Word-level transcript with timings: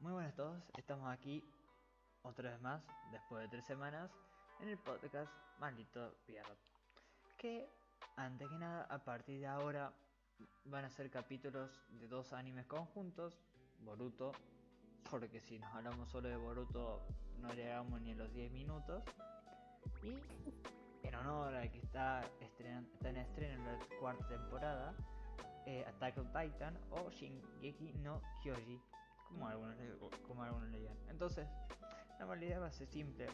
Muy 0.00 0.12
buenas 0.12 0.32
a 0.32 0.36
todos, 0.36 0.62
estamos 0.76 1.08
aquí 1.10 1.42
otra 2.22 2.50
vez 2.50 2.60
más, 2.60 2.82
después 3.12 3.42
de 3.42 3.48
tres 3.48 3.64
semanas, 3.64 4.10
en 4.60 4.68
el 4.68 4.78
podcast 4.78 5.32
Maldito 5.58 6.14
Pierrot. 6.26 6.58
Que, 7.38 7.68
antes 8.16 8.48
que 8.48 8.58
nada, 8.58 8.82
a 8.84 8.98
partir 9.04 9.40
de 9.40 9.46
ahora 9.46 9.92
van 10.64 10.84
a 10.84 10.90
ser 10.90 11.10
capítulos 11.10 11.82
de 11.88 12.08
dos 12.08 12.32
animes 12.32 12.66
conjuntos, 12.66 13.38
Boruto, 13.80 14.32
porque 15.10 15.40
si 15.40 15.58
nos 15.58 15.72
hablamos 15.74 16.10
solo 16.10 16.28
de 16.28 16.36
Boruto 16.36 17.06
no 17.38 17.52
llegamos 17.52 18.00
ni 18.00 18.12
a 18.12 18.16
los 18.16 18.32
10 18.32 18.50
minutos, 18.52 19.02
y 20.02 20.18
en 21.06 21.14
honor 21.14 21.54
a 21.54 21.70
que 21.70 21.78
está, 21.78 22.22
estrenan- 22.40 22.86
está 22.92 23.10
en 23.10 23.16
estreno 23.18 23.64
la 23.64 23.78
cuarta 24.00 24.26
temporada, 24.28 24.94
eh, 25.66 25.84
Attack 25.86 26.18
on 26.18 26.32
Titan 26.32 26.78
o 26.90 27.10
Shingeki 27.10 27.92
no 27.94 28.20
Kyoji, 28.42 28.80
como 29.36 29.48
algunos, 29.48 29.76
le- 29.76 29.98
como 30.26 30.42
algunos 30.42 30.70
le 30.70 30.82
llaman. 30.82 31.08
Entonces, 31.10 31.46
la 32.18 32.24
modalidad 32.24 32.62
va 32.62 32.66
a 32.68 32.72
ser 32.72 32.86
simple. 32.88 33.28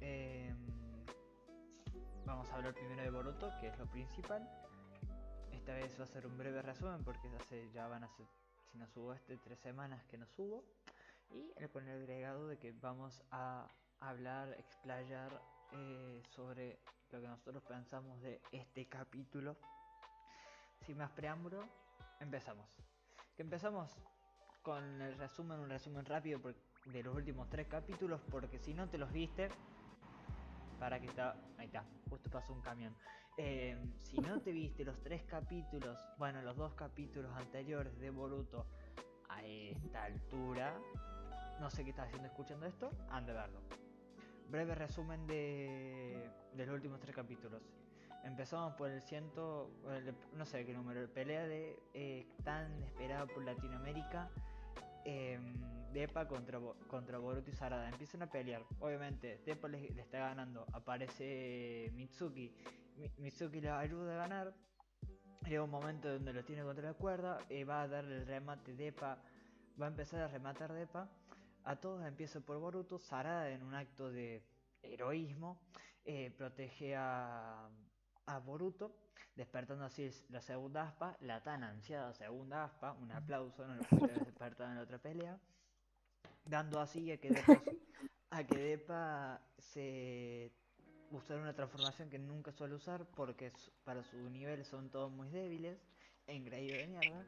Em, 0.00 0.56
vamos 2.24 2.48
a 2.50 2.54
hablar 2.54 2.74
primero 2.74 3.02
de 3.02 3.10
Boruto, 3.10 3.52
que 3.60 3.66
es 3.66 3.76
lo 3.78 3.86
principal. 3.90 4.48
Esta 5.50 5.74
vez 5.74 5.98
va 5.98 6.04
a 6.04 6.06
ser 6.06 6.26
un 6.26 6.38
breve 6.38 6.62
resumen 6.62 7.02
porque 7.02 7.28
ya 7.74 7.88
van 7.88 8.04
a 8.04 8.08
ser, 8.08 8.26
si 8.70 8.78
no 8.78 8.86
subo 8.86 9.12
este, 9.12 9.36
tres 9.38 9.58
semanas 9.58 10.04
que 10.04 10.16
no 10.16 10.26
subo. 10.28 10.62
Y 11.30 11.52
con 11.72 11.88
el 11.88 12.02
agregado 12.02 12.46
de 12.46 12.56
que 12.58 12.70
vamos 12.72 13.20
a 13.32 13.66
hablar, 13.98 14.54
explayar 14.58 15.42
eh, 15.72 16.22
sobre 16.30 16.78
lo 17.10 17.20
que 17.20 17.26
nosotros 17.26 17.64
pensamos 17.64 18.20
de 18.22 18.40
este 18.52 18.86
capítulo. 18.88 19.56
Sin 20.86 20.96
más 20.98 21.10
preámbulo, 21.10 21.64
empezamos. 22.20 22.76
Que 23.36 23.42
empezamos 23.42 23.92
con 24.68 25.00
el 25.00 25.16
resumen, 25.16 25.60
un 25.60 25.70
resumen 25.70 26.04
rápido 26.04 26.38
de 26.92 27.02
los 27.02 27.16
últimos 27.16 27.48
tres 27.48 27.66
capítulos, 27.68 28.20
porque 28.30 28.58
si 28.58 28.74
no 28.74 28.86
te 28.86 28.98
los 28.98 29.10
viste, 29.10 29.48
para 30.78 31.00
que 31.00 31.06
está, 31.06 31.34
ahí 31.56 31.64
está, 31.68 31.86
justo 32.10 32.28
pasó 32.28 32.52
un 32.52 32.60
camión. 32.60 32.94
Eh, 33.38 33.78
si 33.96 34.18
no 34.18 34.42
te 34.42 34.52
viste 34.52 34.84
los 34.84 35.02
tres 35.02 35.22
capítulos, 35.22 35.98
bueno, 36.18 36.42
los 36.42 36.54
dos 36.54 36.74
capítulos 36.74 37.34
anteriores 37.34 37.98
de 37.98 38.10
Boruto 38.10 38.66
a 39.30 39.42
esta 39.42 40.04
altura, 40.04 40.78
no 41.60 41.70
sé 41.70 41.82
qué 41.82 41.88
estás 41.90 42.08
haciendo 42.08 42.28
escuchando 42.28 42.66
esto, 42.66 42.90
anda 43.08 43.32
a 43.32 43.46
verlo. 43.46 43.62
Breve 44.50 44.74
resumen 44.74 45.26
de, 45.26 46.30
de 46.52 46.66
los 46.66 46.74
últimos 46.74 47.00
tres 47.00 47.16
capítulos. 47.16 47.62
Empezamos 48.22 48.74
por 48.74 48.90
el 48.90 49.00
ciento, 49.00 49.70
el- 49.88 50.14
no 50.34 50.44
sé 50.44 50.66
qué 50.66 50.74
número, 50.74 51.08
pelea 51.08 51.46
de 51.46 51.80
eh, 51.94 52.26
tan 52.44 52.82
esperada 52.82 53.24
por 53.24 53.42
Latinoamérica. 53.42 54.28
Em, 55.08 55.54
Depa 55.92 56.28
contra, 56.28 56.60
contra 56.86 57.18
Boruto 57.18 57.50
y 57.50 57.54
Sarada. 57.54 57.88
Empiezan 57.88 58.22
a 58.22 58.30
pelear. 58.30 58.62
Obviamente, 58.80 59.40
Depa 59.46 59.68
le, 59.68 59.86
está 60.00 60.18
ganando. 60.18 60.66
Aparece 60.72 61.90
Mitsuki. 61.94 62.54
Mi- 62.96 63.10
Mitsuki 63.18 63.60
le 63.60 63.70
ayuda 63.70 64.14
a 64.14 64.28
ganar. 64.28 64.54
Llega 65.46 65.62
un 65.62 65.70
momento 65.70 66.12
donde 66.12 66.32
lo 66.32 66.44
tiene 66.44 66.62
contra 66.62 66.84
la 66.84 66.94
cuerda. 66.94 67.38
eh, 67.48 67.64
va 67.64 67.82
a 67.82 67.88
darle 67.88 68.16
el 68.16 68.26
remate 68.26 68.74
Depa. 68.74 69.18
Va 69.80 69.86
a 69.86 69.88
empezar 69.88 70.20
a 70.20 70.28
rematar 70.28 70.72
Depa. 70.72 71.08
A 71.64 71.76
todos 71.76 72.04
empieza 72.06 72.40
por 72.40 72.58
Boruto. 72.58 72.98
Sarada 72.98 73.48
en 73.50 73.62
un 73.62 73.74
acto 73.74 74.10
de 74.10 74.42
heroísmo. 74.82 75.58
eh, 76.04 76.30
protege 76.36 76.96
a, 76.96 77.68
a 78.28 78.38
Boruto. 78.38 78.94
Despertando 79.34 79.84
así 79.84 80.10
la 80.30 80.40
segunda 80.40 80.82
aspa. 80.84 81.16
La 81.20 81.42
tan 81.42 81.62
ansiada 81.64 82.12
segunda 82.14 82.64
aspa. 82.64 82.92
Un 82.92 83.10
aplauso. 83.12 83.66
No 83.66 83.74
lo 83.76 83.82
puede 83.84 84.14
despertar 84.14 84.68
en 84.70 84.76
la 84.76 84.82
otra 84.82 84.98
pelea. 84.98 85.38
Dando 86.44 86.80
así 86.80 87.10
a 87.12 87.18
que 87.20 87.30
Depa, 87.30 87.62
a 88.30 88.44
que 88.44 88.56
Depa 88.58 89.40
se 89.58 90.52
usar 91.10 91.38
una 91.38 91.54
transformación 91.54 92.10
que 92.10 92.18
nunca 92.18 92.52
suele 92.52 92.74
usar 92.74 93.06
porque 93.16 93.52
para 93.84 94.02
su 94.04 94.16
nivel 94.30 94.64
son 94.64 94.90
todos 94.90 95.10
muy 95.10 95.28
débiles, 95.30 95.78
engreído 96.26 96.76
de 96.76 96.86
mierda. 96.86 97.24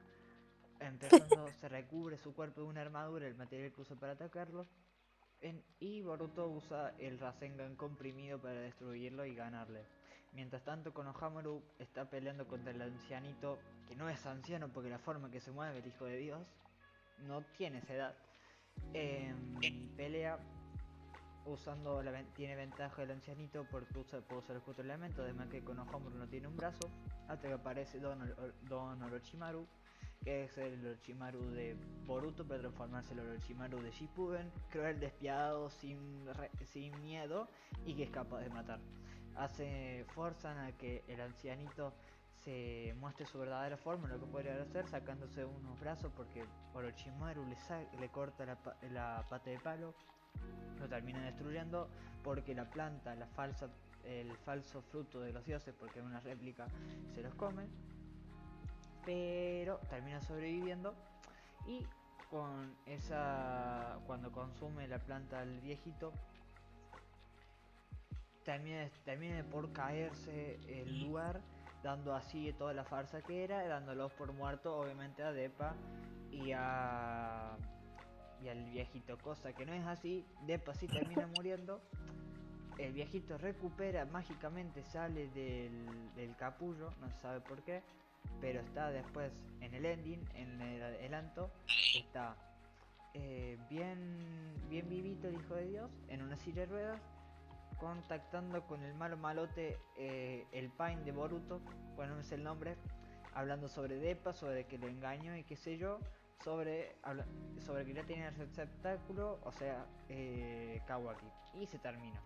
Empezando 0.80 1.48
se 1.60 1.68
recubre 1.68 2.16
su 2.16 2.34
cuerpo 2.34 2.62
de 2.62 2.66
una 2.66 2.80
armadura, 2.80 3.26
el 3.26 3.34
material 3.34 3.72
que 3.72 3.80
usa 3.82 3.96
para 3.96 4.12
atacarlo. 4.12 4.66
En- 5.40 5.62
y 5.78 6.02
Boruto 6.02 6.48
usa 6.48 6.94
el 6.98 7.18
Rasengan 7.18 7.76
comprimido 7.76 8.40
para 8.40 8.60
destruirlo 8.60 9.24
y 9.24 9.34
ganarle. 9.34 9.84
Mientras 10.32 10.62
tanto 10.62 10.94
Konohamaru 10.94 11.62
está 11.78 12.08
peleando 12.08 12.46
contra 12.46 12.70
el 12.70 12.80
ancianito, 12.80 13.58
que 13.88 13.96
no 13.96 14.08
es 14.08 14.24
anciano 14.26 14.68
porque 14.68 14.88
la 14.88 14.98
forma 14.98 15.30
que 15.30 15.40
se 15.40 15.50
mueve 15.50 15.78
el 15.78 15.86
hijo 15.86 16.04
de 16.04 16.16
Dios 16.18 16.46
no 17.26 17.42
tiene 17.58 17.78
esa 17.78 17.94
edad. 17.94 18.14
Em, 18.94 19.36
pelea 19.96 20.38
usando 21.46 22.02
la 22.02 22.22
tiene 22.34 22.54
ventaja 22.54 23.02
el 23.02 23.10
ancianito 23.10 23.66
porque 23.70 23.98
usa, 23.98 24.20
puede 24.20 24.40
usar 24.42 24.56
el 24.56 24.62
justo 24.62 24.82
elemento, 24.82 25.22
además 25.22 25.48
que 25.48 25.62
Konohamaru 25.64 26.16
no 26.16 26.28
tiene 26.28 26.46
un 26.46 26.56
brazo, 26.56 26.88
hasta 27.28 27.48
que 27.48 27.54
aparece 27.54 27.98
Don, 27.98 28.20
Oro- 28.22 28.52
Don 28.68 29.02
Orochimaru, 29.02 29.66
que 30.22 30.44
es 30.44 30.56
el 30.58 30.86
Orochimaru 30.86 31.50
de 31.50 31.76
Boruto 32.06 32.46
para 32.46 32.60
transformarse 32.60 33.12
en 33.14 33.20
el 33.20 33.28
Orochimaru 33.30 33.82
de 33.82 33.90
Shippuden, 33.90 34.50
cruel, 34.70 35.00
despiadado, 35.00 35.70
sin, 35.70 36.24
sin 36.66 36.92
miedo 37.00 37.48
y 37.84 37.94
que 37.94 38.04
es 38.04 38.10
capaz 38.10 38.40
de 38.40 38.50
matar. 38.50 38.78
Hace, 39.36 40.04
forzan 40.14 40.58
a 40.58 40.72
que 40.72 41.04
el 41.08 41.20
ancianito 41.20 41.94
se 42.44 42.94
muestre 42.98 43.26
su 43.26 43.38
verdadera 43.38 43.76
forma, 43.76 44.08
lo 44.08 44.18
que 44.18 44.26
podría 44.26 44.60
hacer, 44.62 44.86
sacándose 44.86 45.44
unos 45.44 45.78
brazos 45.80 46.12
porque 46.16 46.44
Orochimaru 46.74 47.44
le, 47.46 47.56
le 47.98 48.08
corta 48.10 48.44
la, 48.46 48.56
pa- 48.56 48.76
la 48.90 49.24
pata 49.28 49.50
de 49.50 49.58
palo 49.58 49.94
lo 50.78 50.88
termina 50.88 51.22
destruyendo 51.24 51.88
porque 52.24 52.54
la 52.54 52.64
planta, 52.64 53.14
la 53.14 53.26
falsa, 53.26 53.68
el 54.04 54.36
falso 54.38 54.80
fruto 54.82 55.20
de 55.20 55.32
los 55.32 55.44
dioses, 55.44 55.74
porque 55.78 55.98
es 55.98 56.04
una 56.04 56.20
réplica, 56.20 56.66
se 57.14 57.22
los 57.22 57.34
come. 57.34 57.66
Pero 59.04 59.78
termina 59.90 60.20
sobreviviendo 60.22 60.94
y 61.66 61.86
con 62.30 62.74
esa, 62.86 63.98
cuando 64.06 64.30
consume 64.32 64.86
la 64.88 64.98
planta 64.98 65.42
el 65.42 65.60
viejito, 65.60 66.12
termina, 68.50 68.90
termina 69.04 69.44
por 69.44 69.72
caerse 69.72 70.58
el 70.66 71.04
lugar, 71.04 71.40
dando 71.84 72.14
así 72.14 72.52
toda 72.58 72.72
la 72.74 72.84
farsa 72.84 73.22
que 73.22 73.44
era, 73.44 73.64
dándolos 73.68 74.12
por 74.14 74.32
muerto 74.32 74.76
obviamente 74.76 75.22
a 75.22 75.30
Depa 75.30 75.76
y 76.32 76.50
a 76.52 77.56
y 78.42 78.48
al 78.48 78.64
viejito, 78.70 79.18
cosa 79.18 79.52
que 79.52 79.66
no 79.66 79.72
es 79.72 79.86
así, 79.86 80.24
Depa 80.46 80.74
sí 80.74 80.88
termina 80.88 81.26
muriendo, 81.36 81.80
el 82.78 82.92
viejito 82.92 83.38
recupera 83.38 84.04
mágicamente, 84.06 84.82
sale 84.82 85.28
del, 85.28 86.14
del 86.16 86.34
capullo, 86.36 86.90
no 87.00 87.08
se 87.08 87.20
sabe 87.20 87.40
por 87.42 87.62
qué, 87.62 87.82
pero 88.40 88.60
está 88.60 88.90
después 88.90 89.30
en 89.60 89.74
el 89.74 89.84
ending, 89.84 90.26
en 90.34 90.60
el 90.60 90.82
adelanto, 90.82 91.52
está 91.94 92.34
eh, 93.14 93.58
bien, 93.68 94.54
bien 94.68 94.88
vivito 94.88 95.28
el 95.28 95.34
hijo 95.34 95.54
de 95.54 95.66
Dios, 95.66 95.90
en 96.08 96.22
una 96.22 96.36
silla 96.36 96.62
de 96.62 96.66
ruedas, 96.66 97.00
contactando 97.80 98.66
con 98.66 98.82
el 98.82 98.94
malo 98.94 99.16
malote, 99.16 99.78
eh, 99.96 100.46
el 100.52 100.70
Pain 100.70 101.04
de 101.04 101.12
Boruto, 101.12 101.60
bueno, 101.96 102.14
no 102.14 102.20
es 102.20 102.30
el 102.30 102.44
nombre, 102.44 102.76
hablando 103.34 103.68
sobre 103.68 103.96
Depa, 103.96 104.32
sobre 104.32 104.66
que 104.66 104.78
lo 104.78 104.86
engañó 104.86 105.34
y 105.36 105.44
qué 105.44 105.56
sé 105.56 105.78
yo, 105.78 105.98
sobre, 106.44 106.96
sobre 107.58 107.84
que 107.84 107.94
ya 107.94 108.04
tiene 108.04 108.28
el 108.28 108.34
receptáculo, 108.34 109.40
o 109.42 109.52
sea, 109.52 109.86
eh, 110.08 110.82
Kawaki. 110.86 111.26
Y 111.54 111.66
se 111.66 111.78
termina. 111.78 112.22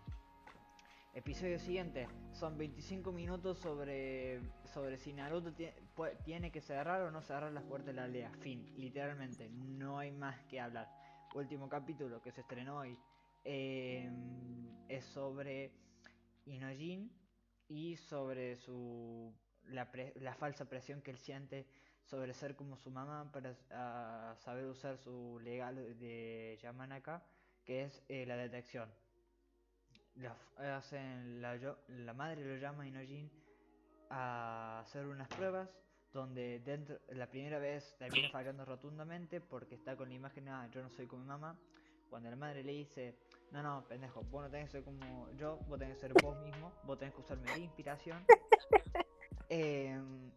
Episodio 1.13 1.57
siguiente, 1.57 2.09
son 2.33 2.57
25 2.57 3.13
minutos 3.13 3.57
sobre, 3.59 4.41
sobre 4.65 4.97
si 4.97 5.13
Naruto 5.13 5.53
tiene 6.25 6.51
que 6.51 6.59
cerrar 6.59 7.01
o 7.03 7.11
no 7.11 7.21
cerrar 7.21 7.53
las 7.53 7.63
puertas 7.63 7.87
de 7.87 7.93
la 7.93 8.03
aldea. 8.03 8.31
Fin, 8.41 8.73
literalmente, 8.77 9.49
no 9.49 9.97
hay 9.97 10.11
más 10.11 10.37
que 10.43 10.59
hablar. 10.59 10.89
Último 11.33 11.69
capítulo 11.69 12.21
que 12.21 12.31
se 12.31 12.41
estrenó 12.41 12.79
hoy 12.79 12.99
eh, 13.45 14.09
es 14.89 15.05
sobre 15.05 15.71
Inojin 16.45 17.11
y 17.67 17.95
sobre 17.95 18.55
su 18.55 19.33
la, 19.67 19.85
falsa 20.35 20.65
presión 20.65 21.01
que 21.01 21.11
él 21.11 21.17
siente 21.17 21.65
sobre 22.03 22.33
ser 22.33 22.55
como 22.55 22.77
su 22.77 22.91
mamá 22.91 23.31
para 23.31 23.55
ah, 23.71 24.35
saber 24.39 24.65
usar 24.65 24.97
su 24.97 25.39
legal 25.43 25.75
de 25.97 26.57
Yamanaka, 26.61 27.23
que 27.63 27.85
es 27.85 28.03
eh, 28.09 28.25
la 28.25 28.37
detección. 28.37 28.89
La, 30.15 30.37
hacen 30.77 31.41
la, 31.41 32.13
madre 32.13 32.45
lo 32.45 32.57
llama 32.57 32.87
Inojin 32.87 33.29
a 34.09 34.79
hacer 34.79 35.05
unas 35.05 35.27
pruebas 35.29 35.69
donde 36.13 36.59
dentro 36.61 36.97
la 37.09 37.29
primera 37.29 37.59
vez 37.59 37.95
termina 37.97 38.29
fallando 38.29 38.63
rotundamente 38.63 39.41
porque 39.41 39.75
está 39.75 39.97
con 39.97 40.07
la 40.07 40.15
imagen 40.15 40.47
ah, 40.47 40.69
yo 40.71 40.81
no 40.81 40.89
soy 40.89 41.07
como 41.07 41.23
mi 41.23 41.27
mamá 41.27 41.59
cuando 42.09 42.29
la 42.29 42.37
madre 42.37 42.63
le 42.63 42.71
dice 42.71 43.17
no 43.55 43.63
no 43.63 43.83
pendejo 43.87 44.21
vos 44.23 44.43
no 44.43 44.49
tenés 44.51 44.67
que 44.67 44.71
ser 44.73 44.83
como 44.83 45.31
yo 45.31 45.57
vos 45.67 45.79
tenés 45.79 45.95
que 45.95 46.01
ser 46.01 46.13
vos 46.21 46.37
mismo 46.43 46.71
vos 46.83 46.97
tenés 46.99 47.13
que 47.15 47.21
usarme 47.21 47.51
de 47.53 47.59
inspiración 47.61 48.23
Em, 49.49 50.31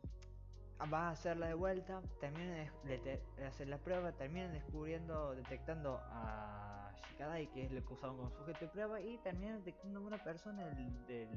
va 0.93 1.09
a 1.09 1.11
hacerla 1.11 1.47
de 1.49 1.55
vuelta, 1.55 2.03
terminan 2.21 2.71
de, 2.85 2.99
de- 2.99 3.23
de 3.37 3.47
hacer 3.47 3.69
la 3.69 3.79
prueba, 3.79 4.13
terminan 4.13 4.53
descubriendo, 4.53 5.35
detectando 5.35 5.99
a 6.11 6.93
Shikadai, 7.09 7.47
que 7.51 7.65
es 7.65 7.73
lo 7.73 7.83
que 7.85 7.95
usaban 7.95 8.17
como 8.17 8.31
sujeto 8.31 8.61
de 8.61 8.69
prueba, 8.69 9.01
y 9.01 9.17
terminan 9.19 9.59
detectando 9.65 10.01
a 10.01 10.03
una 10.03 10.23
persona 10.23 10.67
del, 10.67 11.07
del, 11.07 11.31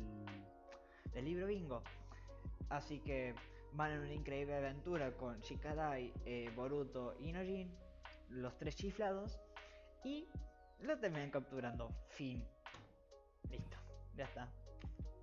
del 1.13 1.25
libro 1.25 1.47
bingo. 1.47 1.81
Así 2.69 2.99
que 2.99 3.33
van 3.73 3.91
en 3.93 3.99
una 4.01 4.13
increíble 4.13 4.55
aventura 4.57 5.11
con 5.15 5.39
Shikadai, 5.39 6.13
eh, 6.25 6.51
Boruto 6.55 7.15
y 7.21 7.31
Nojin, 7.31 7.73
los 8.29 8.57
tres 8.57 8.75
chiflados, 8.75 9.39
y 10.03 10.27
lo 10.81 10.99
terminan 10.99 11.29
capturando. 11.31 11.89
Fin. 12.09 12.43
Listo, 13.49 13.77
ya 14.15 14.25
está. 14.25 14.49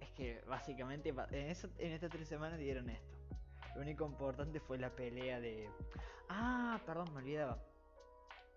Es 0.00 0.10
que 0.10 0.40
básicamente 0.46 1.08
en, 1.10 1.50
eso- 1.50 1.70
en 1.78 1.92
estas 1.92 2.10
tres 2.10 2.28
semanas 2.28 2.58
dieron 2.58 2.88
esto. 2.90 3.16
Lo 3.74 3.82
único 3.82 4.06
importante 4.06 4.60
fue 4.60 4.78
la 4.78 4.90
pelea 4.90 5.40
de. 5.40 5.70
Ah, 6.28 6.80
perdón, 6.84 7.12
me 7.14 7.20
olvidaba. 7.20 7.58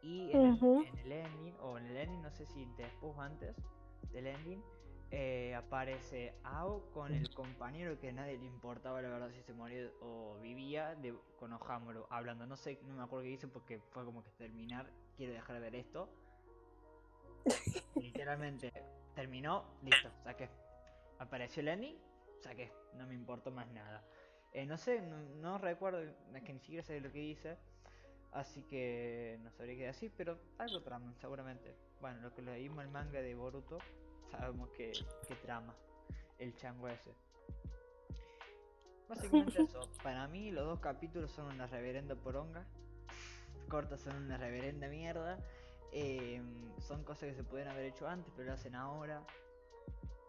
Y 0.02 0.32
en, 0.32 0.42
el- 0.46 0.54
Ujú. 0.54 0.84
en 0.88 0.98
el 1.00 1.12
ending, 1.12 1.56
o 1.62 1.78
en 1.78 1.86
el 1.86 1.98
ending, 1.98 2.22
no 2.22 2.32
sé 2.32 2.46
si 2.46 2.66
después 2.78 3.14
o 3.16 3.22
antes 3.22 3.56
del 4.12 4.28
ending, 4.28 4.64
eh, 5.12 5.54
aparece 5.56 6.34
Ao 6.44 6.90
con 6.92 7.14
el 7.14 7.30
compañero 7.32 8.00
que 8.00 8.10
a 8.10 8.14
nadie 8.14 8.38
le 8.38 8.46
importaba 8.46 9.02
la 9.02 9.10
verdad 9.10 9.30
si 9.32 9.42
se 9.44 9.54
moría 9.54 9.90
o 10.02 10.40
vivía, 10.42 10.96
de, 10.96 11.14
con 11.38 11.54
Ohamuro 11.54 12.08
hablando. 12.10 12.48
No 12.48 12.56
sé, 12.56 12.80
no 12.88 12.96
me 12.96 13.04
acuerdo 13.04 13.24
qué 13.24 13.30
dice 13.30 13.48
porque 13.48 13.80
fue 13.92 14.06
como 14.06 14.24
que 14.24 14.32
terminar, 14.32 14.90
quiero 15.18 15.34
dejar 15.34 15.56
de 15.56 15.62
ver 15.62 15.76
esto. 15.76 16.10
Literalmente 17.96 18.72
terminó, 19.16 19.66
listo, 19.84 20.10
saqué. 20.24 20.50
Apareció 21.20 21.62
el 21.62 21.70
ending, 21.70 21.98
saqué, 22.42 22.72
no 22.96 23.06
me 23.06 23.14
importó 23.14 23.52
más 23.52 23.68
nada. 23.68 24.04
Eh, 24.54 24.66
no 24.66 24.78
sé, 24.78 25.02
no, 25.02 25.18
no 25.42 25.58
recuerdo, 25.58 26.02
es 26.02 26.44
que 26.44 26.54
ni 26.54 26.60
siquiera 26.60 26.84
sé 26.84 27.00
lo 27.00 27.12
que 27.12 27.20
dice. 27.20 27.58
Así 28.32 28.64
que 28.64 29.38
no 29.44 29.52
sabría 29.52 29.76
qué 29.76 29.86
decir, 29.88 30.12
pero 30.16 30.40
algo 30.58 30.82
trama, 30.82 31.14
seguramente. 31.20 31.76
Bueno, 32.00 32.22
lo 32.22 32.34
que 32.34 32.42
leímos 32.42 32.84
el 32.84 32.90
manga 32.90 33.22
de 33.22 33.36
Boruto, 33.36 33.78
sabemos 34.32 34.70
que, 34.70 34.94
que 35.28 35.36
trama 35.36 35.76
el 36.38 36.56
chango 36.56 36.88
ese. 36.88 37.14
Básicamente 39.10 39.62
eso. 39.64 39.82
Para 40.02 40.28
mí 40.28 40.52
los 40.52 40.66
dos 40.66 40.80
capítulos 40.80 41.32
son 41.32 41.48
una 41.48 41.68
reverenda 41.68 42.16
poronga. 42.16 42.66
Cortos 43.68 44.02
son 44.02 44.16
una 44.16 44.38
reverenda 44.38 44.88
mierda. 44.88 45.38
Em, 45.92 46.72
son 46.80 47.04
cosas 47.04 47.30
que 47.30 47.36
se 47.36 47.44
pueden 47.44 47.68
haber 47.68 47.86
hecho 47.86 48.08
antes, 48.08 48.32
pero 48.36 48.48
lo 48.48 48.54
hacen 48.54 48.76
ahora. 48.76 49.22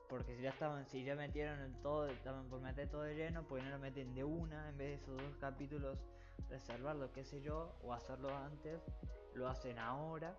Porque 0.08 0.36
si 0.36 0.42
ya 0.42 0.50
estaban, 0.50 0.84
si 0.86 1.04
ya 1.04 1.14
metieron 1.14 1.58
el 1.60 1.72
todo, 1.80 2.06
estaban 2.06 2.46
por 2.48 2.60
meter 2.60 2.88
todo 2.90 3.02
de 3.02 3.14
lleno, 3.14 3.44
porque 3.48 3.64
no 3.64 3.70
lo 3.70 3.78
meten 3.78 4.14
de 4.14 4.24
una 4.24 4.68
en 4.68 4.76
vez 4.76 4.88
de 4.88 4.94
esos 5.04 5.16
dos 5.22 5.36
capítulos, 5.40 5.98
reservarlo, 6.50 7.10
qué 7.12 7.24
sé 7.24 7.40
yo, 7.40 7.74
o 7.82 7.94
hacerlo 7.94 8.36
antes, 8.36 8.78
lo 9.34 9.48
hacen 9.48 9.78
ahora. 9.78 10.36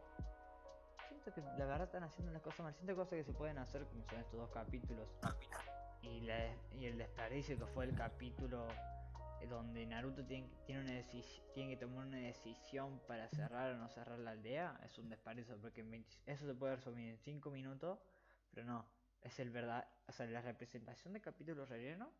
Siento 1.07 1.33
que 1.33 1.41
la 1.41 1.65
verdad 1.65 1.83
están 1.83 2.03
haciendo 2.03 2.31
las 2.31 2.41
cosas 2.43 2.59
mal. 2.59 2.73
Siento 2.75 2.95
cosas 2.95 3.13
que 3.13 3.23
se 3.23 3.33
pueden 3.33 3.57
hacer 3.57 3.83
como 3.87 4.03
son 4.05 4.19
estos 4.19 4.39
dos 4.39 4.49
capítulos. 4.51 5.07
Y, 6.03 6.21
la- 6.21 6.53
y 6.71 6.85
el 6.85 6.97
desperdicio 6.97 7.57
que 7.57 7.65
fue 7.67 7.85
el 7.85 7.95
capítulo 7.95 8.67
eh, 8.67 8.75
donde 9.47 9.85
Naruto 9.85 10.23
tiene, 10.25 10.47
tiene, 10.65 10.81
una 10.81 10.91
decis- 10.91 11.41
tiene 11.53 11.71
que 11.71 11.77
tomar 11.77 12.05
una 12.07 12.17
decisión 12.17 12.99
para 13.07 13.27
cerrar 13.29 13.73
o 13.73 13.77
no 13.77 13.89
cerrar 13.89 14.19
la 14.19 14.31
aldea, 14.31 14.79
es 14.85 14.97
un 14.97 15.09
desperdicio 15.09 15.57
porque 15.61 15.81
en 15.81 15.91
20 15.91 16.15
eso 16.25 16.45
se 16.45 16.53
puede 16.55 16.75
resumir 16.75 17.09
en 17.09 17.17
5 17.19 17.49
minutos, 17.51 17.99
pero 18.51 18.65
no, 18.65 18.85
es 19.21 19.39
el 19.39 19.49
verdad, 19.49 19.87
o 20.07 20.11
sea, 20.11 20.25
la 20.27 20.41
representación 20.41 21.13
de 21.13 21.21
capítulos 21.21 21.69
relleno 21.69 22.11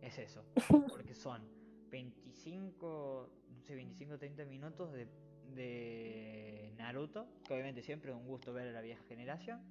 es 0.00 0.18
eso, 0.18 0.44
porque 0.88 1.14
son 1.14 1.42
25, 1.90 3.30
no 3.50 3.62
sé, 3.62 3.74
25 3.74 4.18
30 4.18 4.44
minutos 4.44 4.92
de, 4.92 5.06
de 5.54 6.72
Naruto, 6.76 7.28
que 7.46 7.54
obviamente 7.54 7.82
siempre 7.82 8.10
es 8.10 8.16
un 8.16 8.26
gusto 8.26 8.52
ver 8.52 8.68
a 8.68 8.72
la 8.72 8.80
vieja 8.80 9.02
generación, 9.04 9.62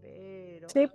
pero 0.00 0.68
Sí. 0.68 0.88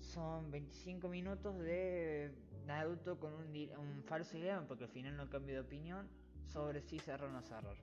son 0.00 0.50
25 0.50 1.08
minutos 1.08 1.58
de 1.58 2.32
Naruto 2.66 3.18
con 3.18 3.32
un, 3.32 3.46
un 3.78 4.02
falso 4.04 4.36
dilema, 4.36 4.66
porque 4.66 4.84
al 4.84 4.90
final 4.90 5.16
no 5.16 5.30
cambia 5.30 5.54
de 5.54 5.60
opinión 5.60 6.08
sobre 6.46 6.82
si 6.82 6.98
cerrar 6.98 7.28
o 7.28 7.32
no 7.32 7.42
cerrar. 7.42 7.76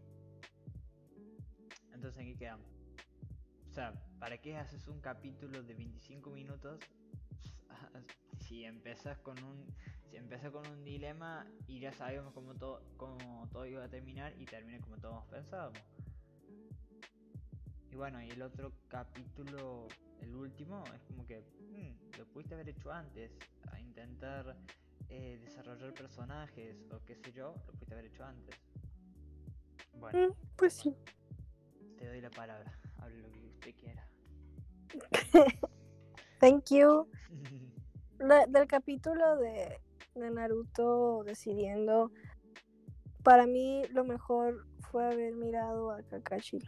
Entonces 1.93 2.21
aquí 2.21 2.35
quedamos. 2.35 2.67
O 3.69 3.71
sea, 3.73 3.93
¿para 4.19 4.37
qué 4.37 4.57
haces 4.57 4.87
un 4.87 4.99
capítulo 4.99 5.63
de 5.63 5.73
25 5.73 6.29
minutos 6.29 6.79
si 8.39 8.65
empezas 8.65 9.17
con 9.19 9.41
un 9.43 9.65
si 10.09 10.17
empiezas 10.17 10.51
con 10.51 10.67
un 10.67 10.83
dilema 10.83 11.47
y 11.65 11.79
ya 11.79 11.91
sabemos 11.91 12.33
cómo 12.33 12.53
todo 12.53 12.83
cómo 12.97 13.47
todo 13.51 13.65
iba 13.65 13.83
a 13.83 13.89
terminar 13.89 14.33
y 14.37 14.45
termina 14.45 14.79
como 14.79 14.97
todos 14.97 15.25
pensábamos? 15.25 15.79
Y 17.89 17.95
bueno, 17.95 18.21
y 18.21 18.29
el 18.31 18.41
otro 18.41 18.73
capítulo, 18.87 19.87
el 20.23 20.35
último, 20.35 20.83
es 20.95 21.01
como 21.03 21.25
que 21.25 21.41
mm, 21.41 22.17
lo 22.17 22.25
pudiste 22.27 22.53
haber 22.55 22.69
hecho 22.69 22.91
antes, 22.91 23.31
a 23.71 23.79
intentar 23.79 24.55
eh, 25.09 25.37
desarrollar 25.41 25.93
personajes 25.93 26.75
o 26.91 26.99
qué 27.05 27.15
sé 27.15 27.31
yo, 27.31 27.53
lo 27.67 27.73
pudiste 27.73 27.93
haber 27.93 28.05
hecho 28.05 28.23
antes. 28.25 28.55
Bueno, 29.99 30.27
Mm, 30.29 30.31
Pues 30.55 30.73
sí. 30.73 30.95
te 31.97 32.07
doy 32.07 32.21
la 32.21 32.29
palabra, 32.29 32.71
hable 32.99 33.17
lo 33.21 33.31
que 33.31 33.47
usted 33.47 33.75
quiera. 33.75 34.07
Thank 36.39 36.71
you. 36.71 37.07
La- 38.19 38.45
del 38.47 38.67
capítulo 38.67 39.37
de, 39.37 39.81
de 40.15 40.29
Naruto 40.31 41.23
decidiendo, 41.25 42.11
para 43.23 43.45
mí 43.47 43.83
lo 43.91 44.03
mejor 44.05 44.65
fue 44.91 45.05
haber 45.05 45.33
mirado 45.35 45.91
a 45.91 46.01
Kakashi, 46.03 46.59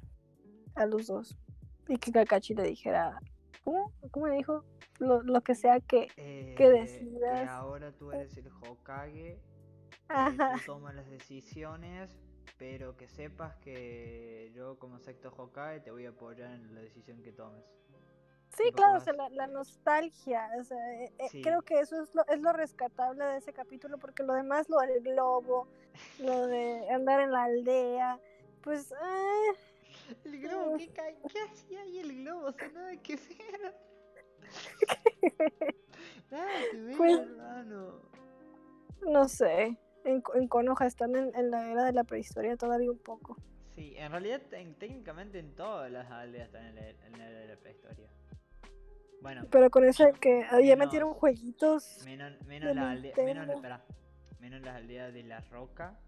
a 0.76 0.86
los 0.86 1.08
dos, 1.08 1.38
y 1.88 1.98
que 1.98 2.12
Kakashi 2.12 2.56
le 2.56 2.64
dijera, 2.64 3.20
¿cómo? 3.66 3.92
¿Cómo 4.12 4.28
le 4.28 4.36
dijo? 4.38 4.64
Lo, 5.00 5.22
lo 5.24 5.42
que 5.42 5.56
sea 5.56 5.82
que... 5.82 6.08
Eh, 6.16 6.56
decidas. 6.58 7.42
Que 7.42 7.48
ahora 7.50 7.92
tú 7.92 8.12
eres 8.14 8.38
el 8.38 8.48
Hokage, 8.48 9.38
Ajá, 10.08 10.54
tú 10.54 10.60
tomas 10.66 10.96
las 10.96 11.10
decisiones, 11.10 12.18
pero 12.58 12.96
que 12.96 13.08
sepas 13.10 13.56
que 13.58 14.52
yo 14.56 14.80
como 14.80 15.00
sexto 15.00 15.34
Hokage 15.36 15.82
te 15.82 15.92
voy 15.92 16.06
a 16.06 16.10
apoyar 16.12 16.52
en 16.52 16.74
la 16.74 16.80
decisión 16.82 17.22
que 17.24 17.34
tomes. 17.34 17.64
sí, 18.50 18.72
claro, 18.74 18.98
o 18.98 19.00
sea, 19.02 19.12
la, 19.14 19.30
la 19.32 19.48
nostalgia, 19.48 20.50
o 20.60 20.64
sea, 20.64 20.78
eh, 21.04 21.12
eh, 21.20 21.28
Sí. 21.30 21.42
creo 21.42 21.62
que 21.64 21.80
eso 21.82 22.02
es 22.02 22.16
lo, 22.16 22.26
es 22.28 22.40
lo 22.40 22.54
rescatable 22.54 23.26
de 23.26 23.38
ese 23.38 23.52
capítulo, 23.52 23.98
porque 23.98 24.24
lo 24.24 24.34
demás, 24.34 24.70
lo 24.70 24.78
del 24.80 25.02
globo, 25.04 25.68
lo 26.20 26.48
de 26.48 26.88
andar 26.92 27.20
en 27.20 27.32
la 27.32 27.44
aldea, 27.44 28.20
pues... 28.62 28.92
eh, 28.94 29.58
El 30.24 30.40
globo, 30.40 30.78
¿qué, 30.78 30.88
qué 31.34 31.40
hacía 31.52 31.82
ahí 31.82 32.00
el 32.00 32.16
globo? 32.24 32.48
O 32.48 32.52
sea, 32.54 32.70
nada 32.70 32.96
que 33.02 33.16
ver. 33.16 33.76
Nada 36.32 36.50
que 36.72 36.78
ver, 36.82 36.98
Pues- 36.98 37.20
hermano. 37.20 38.02
No 39.08 39.28
sé. 39.28 39.78
En, 40.04 40.24
en 40.36 40.48
Konoha 40.48 40.86
están 40.86 41.16
en, 41.16 41.36
en 41.36 41.52
la 41.52 41.72
era 41.72 41.84
de 41.86 41.94
la 41.94 42.04
prehistoria 42.04 42.56
todavía 42.58 42.92
un 42.92 43.00
poco. 43.00 43.38
Sí, 43.74 43.96
en 43.98 44.12
realidad 44.12 44.42
ten- 44.50 44.76
técnicamente 44.76 45.40
en 45.40 45.54
todas 45.56 45.92
las 45.92 46.10
aldeas 46.12 46.46
están 46.48 46.66
en 46.68 46.76
la, 46.76 46.90
en 46.90 47.18
la 47.18 47.30
era 47.30 47.40
de 47.40 47.48
la 47.48 47.56
prehistoria. 47.58 48.10
Bueno, 49.22 49.48
Pero 49.50 49.70
con 49.72 49.84
eso 49.86 50.06
que 50.22 50.42
ya 50.52 50.58
Menos- 50.60 50.78
metieron 50.78 51.14
jueguitos. 51.14 52.04
menos, 52.06 52.40
menos, 52.44 52.76
la 52.76 52.92
aldea, 52.92 53.14
menos, 53.18 53.50
espera, 53.50 53.84
menos 54.40 54.62
las 54.62 54.76
aldeas 54.76 55.12
de 55.14 55.24
la 55.24 55.40
roca, 55.42 56.00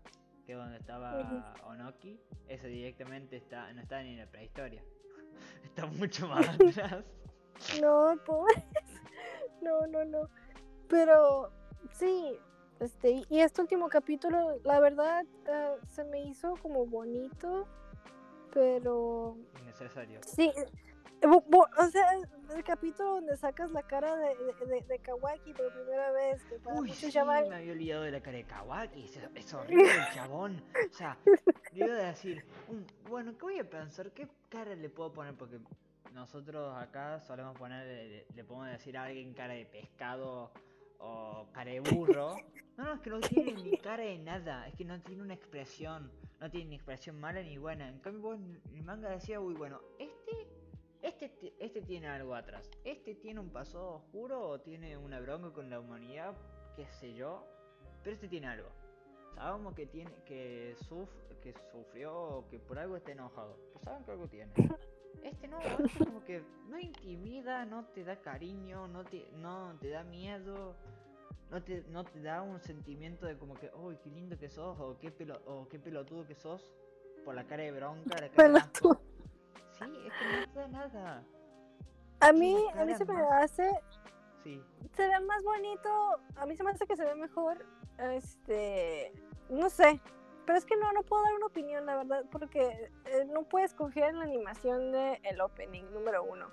que 0.48 0.54
es 0.54 0.58
donde 0.58 0.78
estaba 0.78 1.54
Onoki, 1.66 2.18
eso 2.48 2.68
directamente 2.68 3.36
está, 3.36 3.72
no 3.74 3.82
está 3.82 4.02
ni 4.02 4.14
en 4.14 4.20
la 4.20 4.28
prehistoria. 4.28 4.82
está 5.64 5.86
mucho 5.86 6.26
más 6.30 6.48
atrás. 6.50 7.04
No, 7.82 8.16
pobres. 8.26 8.64
No, 9.62 9.86
no, 9.88 10.06
no. 10.06 10.30
Pero 10.88 11.52
sí, 11.92 12.38
este, 12.80 13.24
y- 13.28 13.40
este 13.42 13.60
último 13.60 13.90
capítulo, 13.90 14.60
la 14.64 14.80
verdad, 14.80 15.26
ah, 15.50 15.76
se 15.90 16.04
me 16.06 16.22
hizo 16.22 16.54
como 16.62 16.86
bonito. 16.86 17.68
Pero 18.54 19.36
Innecesario. 19.62 20.22
sí. 20.26 20.52
O 21.24 21.88
sea, 21.92 22.06
el 22.56 22.64
capítulo 22.64 23.16
donde 23.16 23.36
sacas 23.38 23.72
la 23.72 23.84
cara 23.84 24.16
de, 24.16 24.36
de, 24.88 25.00
Kawaki 25.00 25.54
por 25.54 25.74
primera 25.74 26.12
vez, 26.12 26.44
que 26.44 26.60
para 26.60 26.80
Uy, 26.80 26.92
sí, 26.92 27.12
me 27.16 27.56
había 27.56 27.72
olvidado 27.72 28.04
de 28.04 28.12
la 28.12 28.22
cara 28.22 28.38
de 28.38 28.44
Kawaki, 28.44 29.04
es, 29.04 29.20
es 29.36 29.54
horrible 29.54 29.92
el 29.92 30.14
chabón. 30.14 30.64
O 30.90 30.94
sea, 30.94 31.18
le 31.74 31.86
iba 31.86 31.96
a 31.96 32.08
decir, 32.08 32.46
"Mm, 32.70 33.10
bueno, 33.10 33.38
¿qué 33.38 33.44
voy 33.44 33.60
a 33.60 33.70
pensar? 33.70 34.12
¿Qué 34.12 34.28
cara 34.50 34.76
le 34.76 34.90
puedo 34.90 35.12
poner? 35.12 35.34
Porque 35.36 35.60
nosotros 36.14 36.76
acá 36.78 37.20
solemos 37.22 37.58
poner, 37.58 37.86
le, 37.86 38.26
le 38.34 38.44
podemos 38.44 38.70
decir 38.70 38.98
a 38.98 39.06
alguien 39.06 39.34
cara 39.34 39.54
de 39.54 39.66
pescado 39.66 40.52
o 41.00 41.48
cara 41.52 41.72
de 41.72 41.80
burro. 41.80 42.36
No, 42.78 42.84
no, 42.86 42.94
es 42.94 43.02
que 43.02 43.10
no 43.10 43.20
tiene 43.20 43.54
ni 43.54 43.78
cara 43.78 44.04
de 44.04 44.18
nada, 44.20 44.68
es 44.68 44.76
que 44.76 44.86
no 44.86 45.02
tiene 45.02 45.24
una 45.24 45.34
expresión, 45.34 46.12
no 46.40 46.50
tiene 46.50 46.70
ni 46.70 46.76
expresión 46.76 47.20
mala 47.20 47.42
ni 47.42 47.58
buena. 47.58 47.90
En 47.90 48.00
cambio, 48.00 48.22
vos 48.22 48.40
en 48.40 48.62
el 48.76 48.84
manga 48.84 49.10
decía, 49.10 49.40
uy, 49.40 49.56
bueno, 49.56 49.82
este 49.98 50.17
este, 51.08 51.54
este 51.60 51.82
tiene 51.82 52.08
algo 52.08 52.36
atrás. 52.36 52.70
Este 52.84 53.16
tiene 53.16 53.40
un 53.40 53.50
pasado 53.50 53.96
oscuro 53.96 54.42
o 54.48 54.60
tiene 54.60 54.98
una 54.98 55.20
bronca 55.20 55.52
con 55.52 55.70
la 55.70 55.80
humanidad, 55.80 56.36
qué 56.76 56.88
sé 56.88 57.14
yo. 57.14 57.46
Pero 58.04 58.16
este 58.16 58.28
tiene 58.28 58.48
algo. 58.48 58.70
sabemos 59.36 59.74
que 59.76 59.86
tiene, 59.86 60.12
que 60.26 60.76
suf, 60.88 61.10
que 61.42 61.54
sufrió, 61.72 62.14
o 62.16 62.48
que 62.50 62.60
por 62.60 62.80
algo 62.80 62.98
está 62.98 63.12
enojado. 63.12 63.58
Pues 63.74 63.84
saben 63.84 64.04
que 64.04 64.12
algo 64.12 64.28
tiene. 64.28 64.52
Este 65.24 65.48
no, 65.48 65.60
este 65.60 66.06
como 66.06 66.24
que 66.24 66.44
no 66.70 66.80
intimida, 66.80 67.66
no 67.66 67.86
te 67.86 68.04
da 68.04 68.22
cariño, 68.22 68.88
no 68.88 69.04
te, 69.04 69.26
no 69.34 69.76
te 69.80 69.90
da 69.90 70.04
miedo, 70.04 70.76
no 71.50 71.62
te, 71.64 71.84
no 71.90 72.04
te 72.06 72.22
da 72.22 72.42
un 72.42 72.60
sentimiento 72.62 73.26
de 73.26 73.38
como 73.38 73.56
que, 73.56 73.72
uy, 73.76 73.98
qué 74.04 74.10
lindo 74.10 74.38
que 74.38 74.48
sos, 74.48 74.80
o 74.80 74.98
qué, 75.00 75.12
pelo, 75.12 75.42
o 75.46 75.68
qué 75.68 75.80
pelotudo 75.80 76.26
que 76.26 76.36
sos, 76.36 76.72
por 77.26 77.36
la 77.36 77.46
cara 77.46 77.64
de 77.64 77.72
bronca, 77.72 78.16
la 78.22 78.30
cara 78.30 78.54
de. 78.54 79.17
Sí, 79.86 80.08
es 80.08 80.14
que 80.16 80.26
no 80.26 80.46
da 80.56 80.68
nada. 80.68 81.24
A 82.20 82.32
mí, 82.34 82.56
a 82.76 82.86
mí 82.86 82.96
se 82.96 83.06
me 83.06 83.14
más- 83.14 83.44
hace, 83.44 83.72
Sí, 84.44 84.64
se 84.96 85.08
ve 85.08 85.20
más 85.22 85.44
bonito, 85.44 85.90
a 86.36 86.46
mí 86.46 86.56
se 86.56 86.64
me 86.64 86.72
hace 86.72 86.88
que 86.88 86.96
se 86.96 87.06
ve 87.06 87.16
mejor, 87.16 87.64
este, 88.00 89.12
no 89.50 89.70
sé, 89.70 90.00
pero 90.46 90.58
es 90.58 90.66
que 90.66 90.76
no, 90.78 90.92
no 90.94 91.04
puedo 91.04 91.22
dar 91.24 91.34
una 91.36 91.46
opinión, 91.48 91.86
la 91.86 91.98
verdad, 91.98 92.26
porque 92.32 92.90
eh, 93.06 93.26
no 93.26 93.44
puedes 93.44 93.74
en 94.10 94.18
la 94.20 94.24
animación 94.26 94.92
del 94.92 95.20
el 95.24 95.42
opening 95.42 95.84
número 95.92 96.24
uno. 96.24 96.48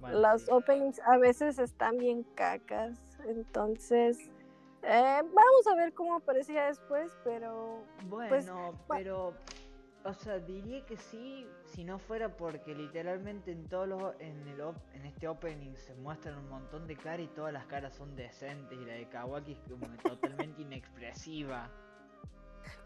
bueno, 0.00 0.20
Los 0.20 0.42
sí. 0.42 0.50
openings 0.52 1.00
a 1.00 1.16
veces 1.18 1.58
están 1.58 1.96
bien 1.98 2.22
cacas, 2.34 2.98
entonces 3.26 4.18
eh, 4.82 5.22
vamos 5.22 5.66
a 5.70 5.74
ver 5.74 5.92
cómo 5.94 6.16
aparece 6.16 6.52
ya 6.54 6.66
después, 6.66 7.16
pero 7.24 7.82
Bueno, 8.04 8.28
pues, 8.28 8.48
bu- 8.50 8.74
pero, 8.88 9.34
o 10.04 10.14
sea, 10.14 10.38
diría 10.38 10.84
que 10.86 10.96
sí, 10.96 11.46
si 11.64 11.84
no 11.84 11.98
fuera 11.98 12.34
porque 12.36 12.74
literalmente 12.74 13.52
en 13.52 13.68
todos 13.68 13.86
los, 13.88 14.14
en 14.18 14.46
el 14.48 14.60
op- 14.62 14.76
en 14.94 15.04
este 15.06 15.28
opening 15.28 15.74
se 15.76 15.94
muestran 15.94 16.38
un 16.38 16.48
montón 16.48 16.86
de 16.86 16.96
caras 16.96 17.20
y 17.20 17.28
todas 17.28 17.52
las 17.52 17.66
caras 17.66 17.94
son 17.94 18.16
decentes 18.16 18.78
y 18.78 18.84
la 18.84 18.94
de 18.94 19.08
Kawaki 19.08 19.52
es 19.52 19.60
como 19.60 19.86
totalmente 20.02 20.62
inexpresiva. 20.62 21.70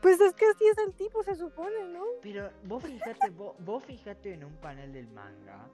pues 0.00 0.20
es 0.20 0.34
que 0.34 0.44
así 0.46 0.66
es 0.66 0.78
el 0.78 0.92
tipo, 0.94 1.22
se 1.22 1.34
supone, 1.36 1.84
¿no? 1.92 2.04
Pero 2.22 2.50
vos 2.64 2.82
fijate, 2.84 3.30
vos, 3.30 3.54
vos 3.60 3.84
fijate 3.84 4.34
en 4.34 4.44
un 4.44 4.56
panel 4.56 4.92
del 4.92 5.06
manga. 5.08 5.68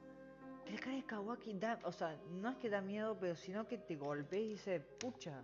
que 0.65 0.73
La 0.73 0.79
cara 0.79 0.97
de 0.97 1.05
Kawaki 1.05 1.55
da, 1.55 1.79
o 1.85 1.93
sea, 1.93 2.17
no 2.31 2.51
es 2.51 2.57
que 2.59 2.69
da 2.69 2.81
miedo, 2.81 3.17
pero 3.19 3.35
sino 3.35 3.67
que 3.67 3.79
te 3.79 3.97
golpea 3.97 4.41
y 4.41 4.49
dice, 4.51 4.81
pucha, 4.81 5.43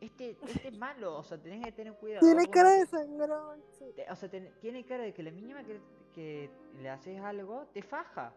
este, 0.00 0.36
este 0.64 0.68
es 0.68 0.78
malo, 0.78 1.16
o 1.18 1.22
sea, 1.22 1.38
tenés 1.40 1.64
que 1.64 1.72
tener 1.72 1.94
cuidado. 1.94 2.20
Tiene 2.26 2.46
cara 2.48 2.70
de 2.70 2.86
sangrón. 2.86 3.62
sí. 3.78 3.84
o 4.10 4.16
sea, 4.16 4.28
ten- 4.28 4.52
tiene 4.60 4.84
cara 4.84 5.04
de 5.04 5.12
que 5.14 5.22
la 5.22 5.30
mínima 5.30 5.62
que, 5.64 5.80
que 6.14 6.50
le 6.80 6.88
haces 6.90 7.20
algo, 7.20 7.66
te 7.72 7.82
faja. 7.82 8.32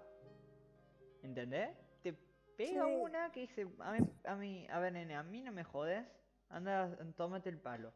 ¿Entendés? 1.24 1.70
Te 2.02 2.14
pega 2.56 2.86
Sí. 2.86 2.96
una 2.96 3.32
que 3.32 3.42
dice, 3.42 3.68
a 3.80 3.92
mí, 3.92 4.00
a 4.24 4.36
mí, 4.36 4.68
a 4.70 4.80
ver, 4.80 4.94
nene, 4.94 5.16
a 5.16 5.24
mí 5.24 5.42
no 5.42 5.52
me 5.52 5.64
jodes, 5.64 6.06
anda, 6.50 6.96
tómate 7.16 7.50
el 7.50 7.60
palo. 7.60 7.94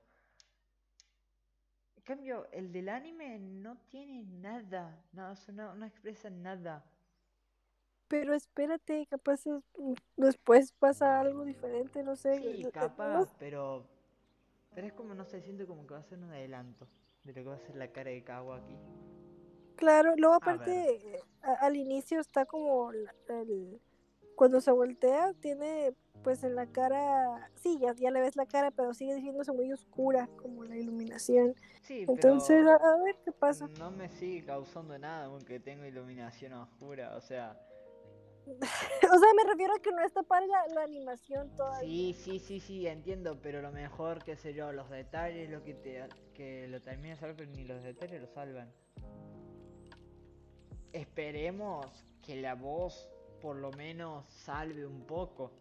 En 1.96 2.04
cambio, 2.04 2.48
el 2.52 2.72
del 2.72 2.90
anime 2.90 3.38
no 3.40 3.78
tiene 3.90 4.24
nada, 4.24 5.04
no, 5.14 5.32
o 5.32 5.36
sea, 5.36 5.54
no, 5.54 5.76
no 5.76 5.86
expresa 5.86 6.30
nada. 6.30 6.84
Pero 8.12 8.34
espérate, 8.34 9.08
capaz 9.10 9.48
mm, 9.48 9.94
después 10.18 10.74
pasa 10.74 11.22
algo 11.22 11.46
diferente, 11.46 12.04
no 12.04 12.16
sé. 12.18 12.38
Sí, 12.38 12.62
eh, 12.68 12.72
capaz, 12.74 13.14
no 13.14 13.28
pero, 13.40 13.86
pero 14.76 14.88
es 14.88 14.94
como, 14.94 15.16
no 15.16 15.26
sé, 15.26 15.42
siento 15.42 15.66
como 15.66 15.88
que 15.88 15.94
va 15.94 16.02
a 16.02 16.04
ser 16.04 16.20
un 16.20 16.32
adelanto 16.32 16.88
de 17.24 17.32
lo 17.32 17.36
que 17.36 17.44
va 17.50 17.56
a 17.56 17.60
ser 17.60 17.76
la 17.78 17.88
cara 17.88 18.12
de 18.12 18.24
Kawaki. 18.24 18.76
Claro, 19.78 20.14
luego 20.18 20.36
aparte 20.36 20.72
eh, 20.72 21.20
a- 21.42 21.54
al 21.66 21.76
inicio 21.76 22.20
está 22.20 22.46
como 22.46 22.92
el- 22.92 23.10
cuando 24.36 24.62
se 24.62 24.72
voltea 24.72 25.34
tiene 25.42 25.94
pues 26.24 26.44
en 26.44 26.56
la 26.56 26.68
cara, 26.68 27.50
sí, 27.56 27.80
ya, 27.82 27.96
ya 27.96 28.12
le 28.12 28.22
ves 28.22 28.36
la 28.36 28.46
cara, 28.46 28.70
pero 28.72 28.94
sigue 28.94 29.16
viéndose 29.16 29.52
muy 29.54 29.72
oscura 29.74 30.30
como 30.36 30.64
la 30.66 30.78
iluminación. 30.78 31.56
Sí, 31.82 32.06
Entonces, 32.08 32.64
pero... 32.64 32.70
a, 32.72 32.76
a 32.76 33.04
ver 33.04 33.16
qué 33.26 33.32
pasa. 33.32 33.68
No 33.80 33.90
me 33.90 34.08
sigue 34.10 34.46
causando 34.46 34.98
nada 35.00 35.26
aunque 35.26 35.60
tengo 35.60 35.86
iluminación 35.86 36.54
oscura, 36.54 37.16
o 37.16 37.22
sea, 37.22 37.58
O 39.14 39.20
sea, 39.20 39.34
me 39.36 39.44
refiero 39.50 39.74
a 39.76 39.80
que 39.82 39.92
no 39.92 40.04
está 40.06 40.24
para 40.24 40.46
la, 40.46 40.68
la 40.76 40.84
animación 40.84 41.56
todavía. 41.56 42.06
sí, 42.06 42.14
sí, 42.14 42.40
sí, 42.40 42.60
sí, 42.60 42.88
entiendo, 42.88 43.42
pero 43.42 43.62
lo 43.62 43.72
mejor, 43.72 44.24
qué 44.24 44.36
sé 44.36 44.54
yo, 44.54 44.72
los 44.72 44.90
detalles, 44.90 45.50
lo 45.50 45.64
que 45.64 45.74
te 45.74 46.08
que 46.34 46.68
lo 46.68 46.82
termina 46.82 47.16
salvar, 47.16 47.36
pero 47.38 47.52
ni 47.52 47.64
los 47.66 47.84
detalles 47.84 48.22
lo 48.22 48.28
salvan. 48.28 48.74
Esperemos 50.94 52.06
que 52.22 52.36
la 52.38 52.56
voz 52.56 53.10
por 53.42 53.56
lo 53.58 53.72
menos 53.72 54.30
salve 54.30 54.86
un 54.86 55.06
poco. 55.06 55.52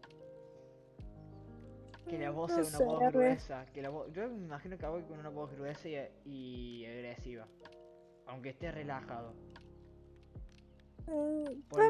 Que 2.07 2.17
la 2.19 2.31
Mm, 2.31 2.31
voz 2.31 2.57
no 2.57 2.63
sea 2.63 2.69
una 2.69 2.79
voz 2.79 3.11
gruesa, 3.11 3.65
que 3.73 3.81
la 3.81 3.89
voz, 3.89 4.11
yo 4.13 4.27
me 4.29 4.35
imagino 4.45 4.77
que 4.77 4.85
voy 4.87 5.03
con 5.03 5.19
una 5.19 5.29
voz 5.29 5.51
gruesa 5.53 5.87
y, 5.89 5.97
y 6.25 6.85
agresiva, 6.85 7.47
aunque 8.25 8.49
esté 8.49 8.71
relajado. 8.71 9.35
Mm, 11.11 11.61
a 11.77 11.89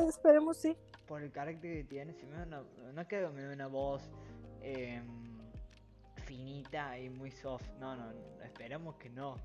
ver, 0.00 0.08
esperemos 0.08 0.56
sí. 0.58 0.76
por 1.06 1.22
el 1.22 1.30
carácter 1.32 1.72
que 1.78 1.84
tiene, 1.84 2.12
si 2.12 2.26
me 2.26 2.42
una, 2.42 2.62
no 2.92 3.00
es 3.00 3.06
que 3.08 3.26
me 3.28 3.42
dé 3.42 3.54
una 3.54 3.66
voz 3.66 4.10
em, 4.60 5.38
finita 6.24 6.98
y 6.98 7.08
muy 7.08 7.30
soft, 7.30 7.66
no, 7.80 7.96
no, 7.96 8.12
no, 8.12 8.42
esperemos 8.44 8.96
que 8.96 9.08
no. 9.08 9.36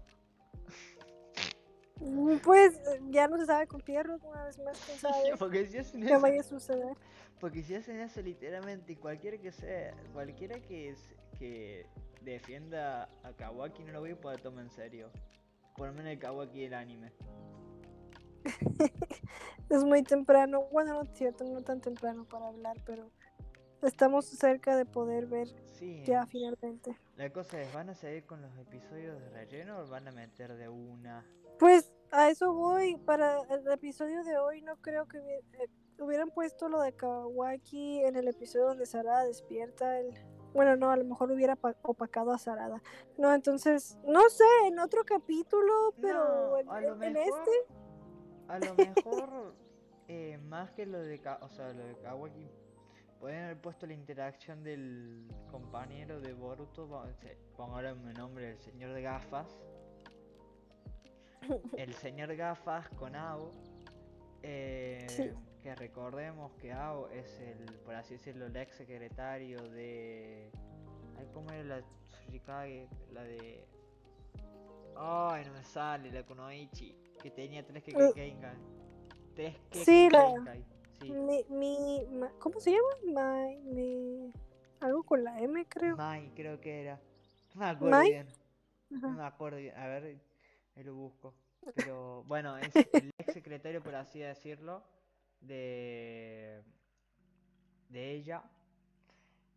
Mm, 2.02 2.38
Pues 2.44 2.76
eh, 2.80 3.00
ya 3.12 3.28
no 3.28 3.38
se 3.38 3.46
sabe 3.46 3.68
con 3.68 3.80
Pierrot 3.82 4.22
una 4.24 4.44
vez 4.46 4.58
más, 4.60 4.78
quién 4.86 4.98
sabe 5.00 5.38
porque 5.38 5.66
si 5.68 5.78
hacen 5.78 6.02
qué 6.02 6.08
eso, 6.14 6.22
vaya 6.22 6.42
a 6.42 6.44
suceder. 6.44 6.98
porque 7.40 7.64
si 7.64 7.76
hacen 7.76 8.00
eso 8.02 8.22
literalmente, 8.22 8.98
cualquiera 8.98 9.38
que 9.38 9.52
sea, 9.52 9.94
cualquiera 10.12 10.60
que, 10.60 10.90
es- 10.90 11.16
que 11.40 11.86
defienda 12.22 13.10
a 13.24 13.34
Kawaki 13.34 13.84
no 13.84 13.94
lo 13.94 14.00
voy 14.02 14.12
a 14.12 14.20
poder 14.20 14.42
tomar 14.42 14.66
en 14.66 14.72
serio. 14.72 15.10
Por 15.78 15.88
lo 15.88 15.94
menos 15.94 16.12
el 16.12 16.20
Kawaki 16.20 16.62
del 16.62 16.74
anime. 16.74 17.12
Es 19.70 19.84
muy 19.84 20.04
temprano, 20.04 20.68
bueno, 20.72 20.94
no 20.94 21.02
es 21.04 21.10
cierto, 21.14 21.44
no 21.46 21.62
tan 21.62 21.82
temprano 21.82 22.26
para 22.26 22.48
hablar, 22.48 22.78
pero 22.86 23.10
estamos 23.82 24.26
cerca 24.26 24.76
de 24.76 24.86
poder 24.86 25.26
ver 25.26 25.48
Sí, 25.66 26.04
ya 26.06 26.26
finalmente. 26.28 26.96
la 27.18 27.30
cosa 27.32 27.60
es, 27.62 27.74
¿van 27.74 27.90
a 27.90 27.96
seguir 27.96 28.26
con 28.26 28.42
los 28.42 28.56
episodios 28.58 29.20
de 29.20 29.30
relleno 29.30 29.80
o 29.80 29.88
van 29.88 30.08
a 30.08 30.12
meter 30.12 30.56
de 30.56 30.70
una? 30.70 31.26
Pues 31.60 31.92
a 32.12 32.30
eso 32.30 32.54
voy, 32.54 32.98
para 32.98 33.42
el 33.50 33.68
episodio 33.72 34.24
de 34.24 34.38
hoy 34.38 34.62
no 34.62 34.76
creo 34.78 35.08
que 35.08 35.18
eh, 35.18 35.70
hubieran 36.00 36.30
puesto 36.30 36.70
lo 36.70 36.82
de 36.82 36.94
Kawaki 36.94 38.04
en 38.04 38.16
el 38.16 38.28
episodio 38.28 38.68
donde 38.68 38.86
Sarada 38.86 39.26
despierta 39.26 39.98
el... 40.00 40.14
Bueno, 40.54 40.76
no, 40.76 40.92
a 40.92 40.98
lo 40.98 41.04
mejor 41.06 41.32
hubiera 41.32 41.56
pa- 41.56 41.76
opacado 41.82 42.32
a 42.32 42.38
Sarada. 42.38 42.80
No, 43.18 43.34
entonces, 43.34 43.98
no 44.06 44.30
sé, 44.30 44.44
en 44.68 44.78
otro 44.78 45.04
capítulo, 45.04 45.96
pero 46.00 46.62
No, 46.64 46.78
en- 46.78 47.04
en 47.04 47.14
mejor, 47.14 47.42
este... 47.42 47.74
a 48.48 48.60
lo 48.60 48.74
mejor, 48.76 49.56
eh, 50.08 50.38
más 50.38 50.72
que 50.72 50.86
lo 50.86 51.00
de, 51.00 51.20
Ka- 51.20 51.40
o 51.42 51.50
sea, 51.50 51.72
lo 51.74 51.86
de 51.86 51.96
Kawaki, 51.98 52.50
pueden 53.20 53.44
haber 53.46 53.62
puesto 53.62 53.86
la 53.88 53.94
interacción 53.94 54.64
del 54.64 55.28
compañero 55.50 56.20
de 56.20 56.34
Boruto, 56.34 56.88
pongámosle 57.56 57.90
el 57.90 58.14
nombre, 58.18 58.52
el 58.52 58.58
señor 58.60 58.94
de 58.94 59.02
gafas, 59.02 59.48
el 61.78 61.94
señor 61.96 62.36
gafas 62.36 62.90
con 62.90 63.16
Ao, 63.16 63.52
eh, 64.42 65.06
Sí. 65.10 65.32
que 65.62 65.74
recordemos 65.76 66.52
que 66.56 66.74
Ao 66.74 67.08
es 67.10 67.40
el, 67.40 67.64
por 67.86 67.96
así 67.96 68.16
decirlo, 68.16 68.46
el 68.48 68.56
ex 68.58 68.76
secretario 68.76 69.70
de, 69.70 70.52
ay, 71.18 71.28
¿cómo 71.34 71.50
era 71.52 71.64
la 71.78 71.82
Tsurikage? 72.10 72.90
La 73.14 73.24
de, 73.24 73.66
ay, 74.98 75.46
no 75.46 75.54
me 75.54 75.64
sale, 75.64 76.12
la 76.12 76.24
Kunoichi, 76.24 76.94
que 77.24 77.32
tenía 77.32 77.66
tres 77.66 77.84
Eh, 77.88 77.94
Kekkeikan, 77.96 78.58
tres 79.34 79.56
sí, 79.72 80.10
la- 80.12 80.58
sí. 81.00 81.10
Mi, 81.10 81.46
mi, 81.50 82.06
¿cómo 82.38 82.60
se 82.60 82.72
llama? 82.72 83.56
Mi, 83.64 83.74
mi- 83.74 84.34
algo 84.82 85.04
con 85.04 85.24
la 85.24 85.40
M, 85.40 85.66
creo. 85.70 85.96
Mai, 85.96 86.30
creo 86.36 86.60
que 86.60 86.82
era. 86.82 87.00
No 87.56 87.62
me 87.62 87.66
acuerdo 87.68 87.98
Mai. 87.98 88.10
bien. 88.10 88.28
No 88.90 89.10
me 89.12 89.24
acuerdo 89.24 89.58
bien. 89.58 89.76
A 89.78 89.88
ver, 89.88 90.20
ahí 90.76 90.84
lo 90.84 90.96
busco. 90.96 91.34
Pero 91.76 92.24
bueno, 92.26 92.58
es 92.58 92.76
el 92.94 93.10
ex 93.18 93.32
secretario, 93.34 93.82
por 93.82 93.96
así 93.96 94.20
decirlo, 94.20 94.84
de, 95.40 96.62
de 97.88 98.12
ella. 98.12 98.44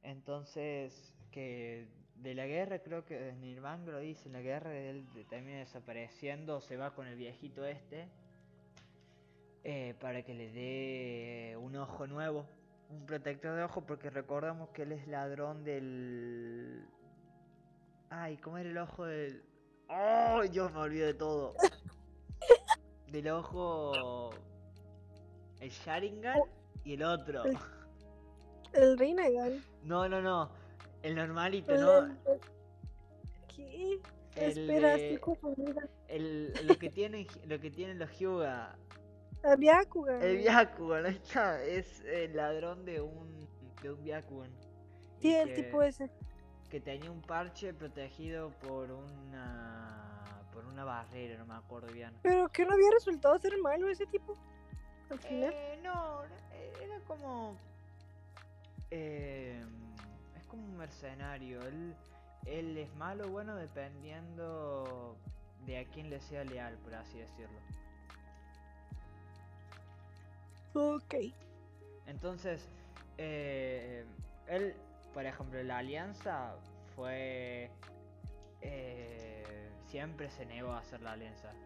Entonces, 0.04 1.12
que 1.32 1.88
de 2.22 2.34
la 2.34 2.46
guerra, 2.46 2.78
creo 2.80 3.04
que 3.04 3.32
manga 3.60 3.92
lo 3.92 3.98
dice, 4.00 4.28
en 4.28 4.32
la 4.34 4.40
guerra 4.40 4.74
él 4.74 5.06
termina 5.28 5.58
desapareciendo, 5.58 6.60
se 6.60 6.76
va 6.76 6.94
con 6.94 7.06
el 7.06 7.16
viejito 7.16 7.64
este. 7.64 8.08
eh, 9.64 9.94
para 10.00 10.22
que 10.22 10.34
le 10.34 10.50
dé 10.50 11.56
un 11.58 11.76
ojo 11.76 12.06
nuevo, 12.06 12.46
un 12.88 13.04
protector 13.06 13.56
de 13.56 13.64
ojo, 13.64 13.84
porque 13.84 14.10
recordamos 14.10 14.70
que 14.70 14.82
él 14.82 14.92
es 14.92 15.06
ladrón 15.08 15.64
del... 15.64 16.86
Ay, 18.10 18.36
¿cómo 18.38 18.58
era 18.58 18.70
el 18.70 18.78
ojo 18.78 19.04
del...? 19.04 19.42
¡Ay, 19.88 20.48
Dios, 20.48 20.72
me 20.72 20.78
olvidé 20.78 21.06
de 21.06 21.14
todo! 21.14 21.54
Del 23.10 23.28
ojo... 23.30 24.30
El 25.60 25.70
Sharingan 25.70 26.38
y 26.84 26.94
el 26.94 27.02
otro. 27.02 27.44
El- 27.44 27.58
El 28.72 28.98
Rinnegan. 28.98 29.64
No, 29.82 30.08
no, 30.08 30.20
no. 30.20 30.50
El 31.06 31.14
normalito, 31.14 31.76
¿no? 31.76 31.98
el- 31.98 32.16
¿Qué? 33.54 34.00
Espera, 34.34 34.94
estoy 34.96 35.18
confundida. 35.18 35.82
el, 36.08 36.52
lo 36.66 36.76
que 36.78 36.90
tienen 36.90 37.26
lo 37.46 37.58
que 37.60 37.70
tienen 37.70 37.98
los 37.98 38.10
Hyuga. 38.18 38.76
El 39.44 39.56
Byakugan. 39.58 40.20
El 40.22 40.38
Byakugan, 40.38 41.06
ahí 41.06 41.14
está, 41.14 41.62
es 41.62 42.00
el 42.00 42.34
ladrón 42.36 42.84
de 42.84 43.00
un 43.00 43.48
de 43.82 43.92
un 43.92 44.02
Byakugan. 44.02 44.50
Sí, 45.20 45.34
el 45.34 45.54
que- 45.54 45.62
tipo 45.62 45.82
ese. 45.82 46.10
que 46.68 46.80
tenía 46.80 47.10
un 47.10 47.22
parche 47.22 47.72
protegido 47.72 48.50
por 48.66 48.90
una 48.90 50.42
por 50.52 50.64
una 50.66 50.84
barrera, 50.84 51.38
no 51.38 51.46
me 51.46 51.54
acuerdo 51.54 51.92
bien. 51.92 52.12
Pero 52.22 52.48
que 52.48 52.64
no 52.66 52.72
había 52.72 52.90
resultado 52.90 53.38
ser 53.38 53.56
malo 53.58 53.88
ese 53.88 54.06
tipo. 54.06 54.34
Al 55.10 55.18
final. 55.20 55.52
Eh, 55.54 55.78
no, 55.82 56.22
era 56.82 56.98
como. 57.06 57.56
eh, 58.90 59.64
como 60.56 60.68
un 60.72 60.76
mercenario. 60.78 61.62
Él, 61.66 61.96
él 62.46 62.78
es 62.78 62.94
malo 62.96 63.26
o 63.28 63.30
bueno 63.30 63.56
dependiendo 63.56 65.20
de 65.66 65.78
a 65.78 65.84
quién 65.90 66.10
le 66.10 66.20
sea 66.20 66.44
leal, 66.44 66.78
por 66.78 66.94
así 66.94 67.18
decirlo. 67.18 67.62
Ok. 70.74 71.14
Entonces, 72.06 72.70
eh, 73.18 74.06
él, 74.46 74.82
por 75.12 75.26
ejemplo, 75.26 75.62
la 75.62 75.78
alianza 75.78 76.56
fue. 76.94 77.76
eh, 78.60 79.72
siempre 79.86 80.30
se 80.30 80.46
negó 80.46 80.72
a 80.72 80.78
hacer 80.80 81.02
la 81.02 81.12
alianza. 81.12 81.56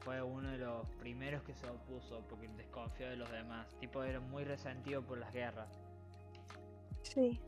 Fue 0.00 0.22
uno 0.22 0.50
de 0.50 0.58
los 0.58 0.88
primeros 1.00 1.42
que 1.42 1.54
se 1.54 1.68
opuso 1.68 2.26
porque 2.28 2.48
desconfió 2.48 3.08
de 3.10 3.16
los 3.16 3.30
demás. 3.30 3.76
Tipo, 3.80 4.04
era 4.04 4.20
muy 4.20 4.44
resentido 4.44 5.02
por 5.02 5.18
las 5.18 5.32
guerras. 5.32 5.85
Sí. 7.16 7.40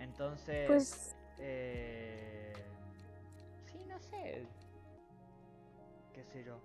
Entonces. 0.00 0.66
Pues 0.66 1.16
Eh... 1.38 2.52
Sí, 3.70 3.84
no 3.86 3.96
sé. 4.00 4.44
Qué 6.12 6.24
sé 6.24 6.42
yo. 6.42 6.58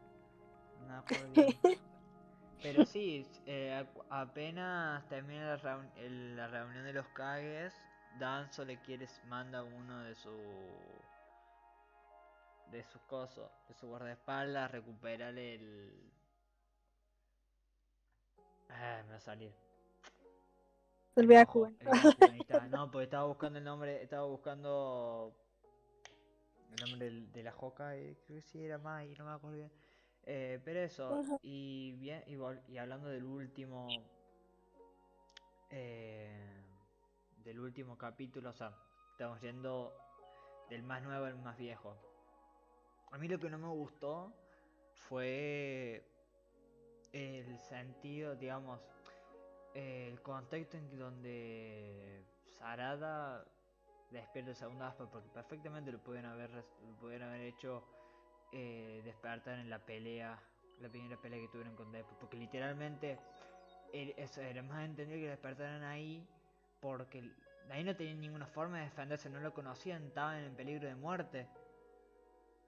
No. 0.87 1.03
Pero 2.63 2.85
sí, 2.85 3.25
eh, 3.45 3.85
apenas 4.09 5.07
termina 5.09 5.55
la, 5.55 5.57
reun- 5.61 5.91
el- 5.97 6.35
la 6.35 6.47
reunión 6.47 6.83
de 6.83 6.93
los 6.93 7.07
Kages, 7.09 7.73
Danzo 8.17 8.65
le 8.65 8.77
quiere 8.81 9.07
manda 9.27 9.63
uno 9.63 10.03
de 10.03 10.15
su 10.15 10.35
de 12.71 12.83
sus 12.83 13.01
cosos, 13.03 13.49
de 13.67 13.75
su 13.75 13.87
guardaespaldas, 13.87 14.65
a 14.65 14.67
recuperar 14.67 15.37
el 15.37 16.11
Ah, 18.69 19.01
me 19.05 19.11
va 19.11 19.17
a 19.17 19.21
salir. 19.21 19.53
Byakugan. 21.15 21.77
el 21.79 21.87
Byakugan, 21.87 22.31
ahí 22.31 22.39
está. 22.39 22.67
No, 22.67 22.89
porque 22.91 23.05
estaba 23.05 23.25
buscando 23.25 23.59
el 23.59 23.65
nombre, 23.65 24.01
estaba 24.01 24.25
buscando 24.25 25.35
el 26.71 26.89
nombre 26.89 27.11
de 27.11 27.43
la 27.43 27.51
Joca, 27.51 27.91
creo 27.91 28.15
que 28.27 28.41
sí 28.41 28.63
era 28.63 28.77
Mai, 28.77 29.13
no 29.15 29.25
me 29.25 29.31
acuerdo 29.31 29.57
bien. 29.57 29.71
Eh, 30.23 30.59
pero 30.63 30.79
eso, 30.81 31.23
y 31.41 31.93
bien, 31.93 32.23
y 32.67 32.77
hablando 32.77 33.09
del 33.09 33.23
último 33.23 33.87
eh, 35.71 36.63
del 37.43 37.59
último 37.59 37.97
capítulo, 37.97 38.49
o 38.49 38.53
sea, 38.53 38.73
estamos 39.11 39.39
yendo 39.41 39.93
del 40.69 40.83
más 40.83 41.01
nuevo 41.03 41.25
al 41.25 41.37
más 41.39 41.57
viejo. 41.57 41.95
A 43.11 43.17
mí 43.17 43.27
lo 43.27 43.39
que 43.39 43.49
no 43.49 43.57
me 43.57 43.69
gustó 43.69 44.33
fue 44.93 46.05
el 47.11 47.57
sentido, 47.59 48.35
digamos, 48.35 48.79
el 49.73 50.21
contexto 50.21 50.77
en 50.77 50.97
donde 50.97 52.23
Sarada 52.57 53.45
despierta 54.11 54.51
el 54.51 54.55
segundo 54.55 54.85
aspa, 54.85 55.09
porque 55.09 55.29
perfectamente 55.29 55.91
lo 55.91 55.99
pueden 55.99 56.25
haber, 56.25 56.49
lo 56.51 56.95
pueden 56.99 57.21
haber 57.21 57.41
hecho 57.41 57.83
eh, 58.51 59.01
despertar 59.03 59.59
en 59.59 59.69
la 59.69 59.79
pelea, 59.79 60.39
la 60.81 60.89
primera 60.89 61.17
pelea 61.17 61.39
que 61.39 61.47
tuvieron 61.49 61.75
con 61.75 61.91
Deadpool, 61.91 62.17
porque 62.19 62.37
literalmente 62.37 63.19
era 63.93 64.63
más 64.63 64.85
entendido 64.85 65.19
que 65.19 65.29
despertaran 65.29 65.83
ahí, 65.83 66.27
porque 66.79 67.31
ahí 67.69 67.83
no 67.83 67.95
tenían 67.95 68.19
ninguna 68.19 68.47
forma 68.47 68.77
de 68.77 68.85
defenderse, 68.85 69.29
no 69.29 69.39
lo 69.39 69.53
conocían, 69.53 70.03
estaban 70.05 70.37
en 70.43 70.55
peligro 70.55 70.87
de 70.87 70.95
muerte. 70.95 71.47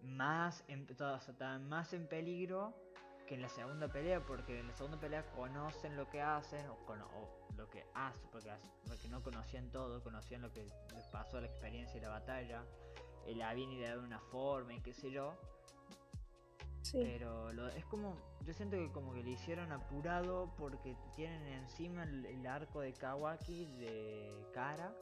Más 0.01 0.63
en, 0.67 0.87
estaban 0.89 1.67
más 1.69 1.93
en 1.93 2.07
peligro 2.07 2.73
que 3.31 3.35
en 3.35 3.41
la 3.43 3.47
segunda 3.47 3.87
pelea, 3.87 4.19
porque 4.25 4.59
en 4.59 4.67
la 4.67 4.73
segunda 4.73 4.99
pelea 4.99 5.23
conocen 5.31 5.95
lo 5.95 6.05
que 6.09 6.21
hacen, 6.21 6.67
o, 6.69 6.75
cono- 6.85 7.07
o 7.15 7.29
lo 7.55 7.69
que 7.69 7.85
hacen, 7.93 8.27
porque, 8.29 8.51
porque 8.85 9.07
no 9.07 9.23
conocían 9.23 9.71
todo, 9.71 10.03
conocían 10.03 10.41
lo 10.41 10.51
que 10.51 10.65
les 10.65 11.05
pasó, 11.13 11.39
la 11.39 11.47
experiencia 11.47 11.97
y 11.97 12.01
la 12.01 12.09
batalla, 12.09 12.65
el 13.25 13.41
habían 13.41 13.71
ideado 13.71 14.01
de 14.01 14.05
una 14.07 14.19
forma 14.19 14.73
y 14.73 14.81
qué 14.81 14.93
sé 14.93 15.11
yo. 15.11 15.33
Sí. 16.81 16.99
Pero 17.01 17.53
lo- 17.53 17.69
es 17.69 17.85
como, 17.85 18.17
yo 18.41 18.53
siento 18.53 18.75
que 18.75 18.91
como 18.91 19.13
que 19.13 19.23
le 19.23 19.29
hicieron 19.29 19.71
apurado 19.71 20.53
porque 20.57 20.97
tienen 21.15 21.41
encima 21.53 22.03
el, 22.03 22.25
el 22.25 22.45
arco 22.45 22.81
de 22.81 22.91
Kawaki 22.91 23.65
de 23.77 24.45
cara. 24.53 24.93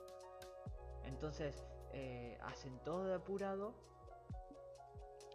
Entonces 1.06 1.66
eh, 1.94 2.38
hacen 2.44 2.78
todo 2.84 3.06
de 3.08 3.16
apurado 3.16 3.74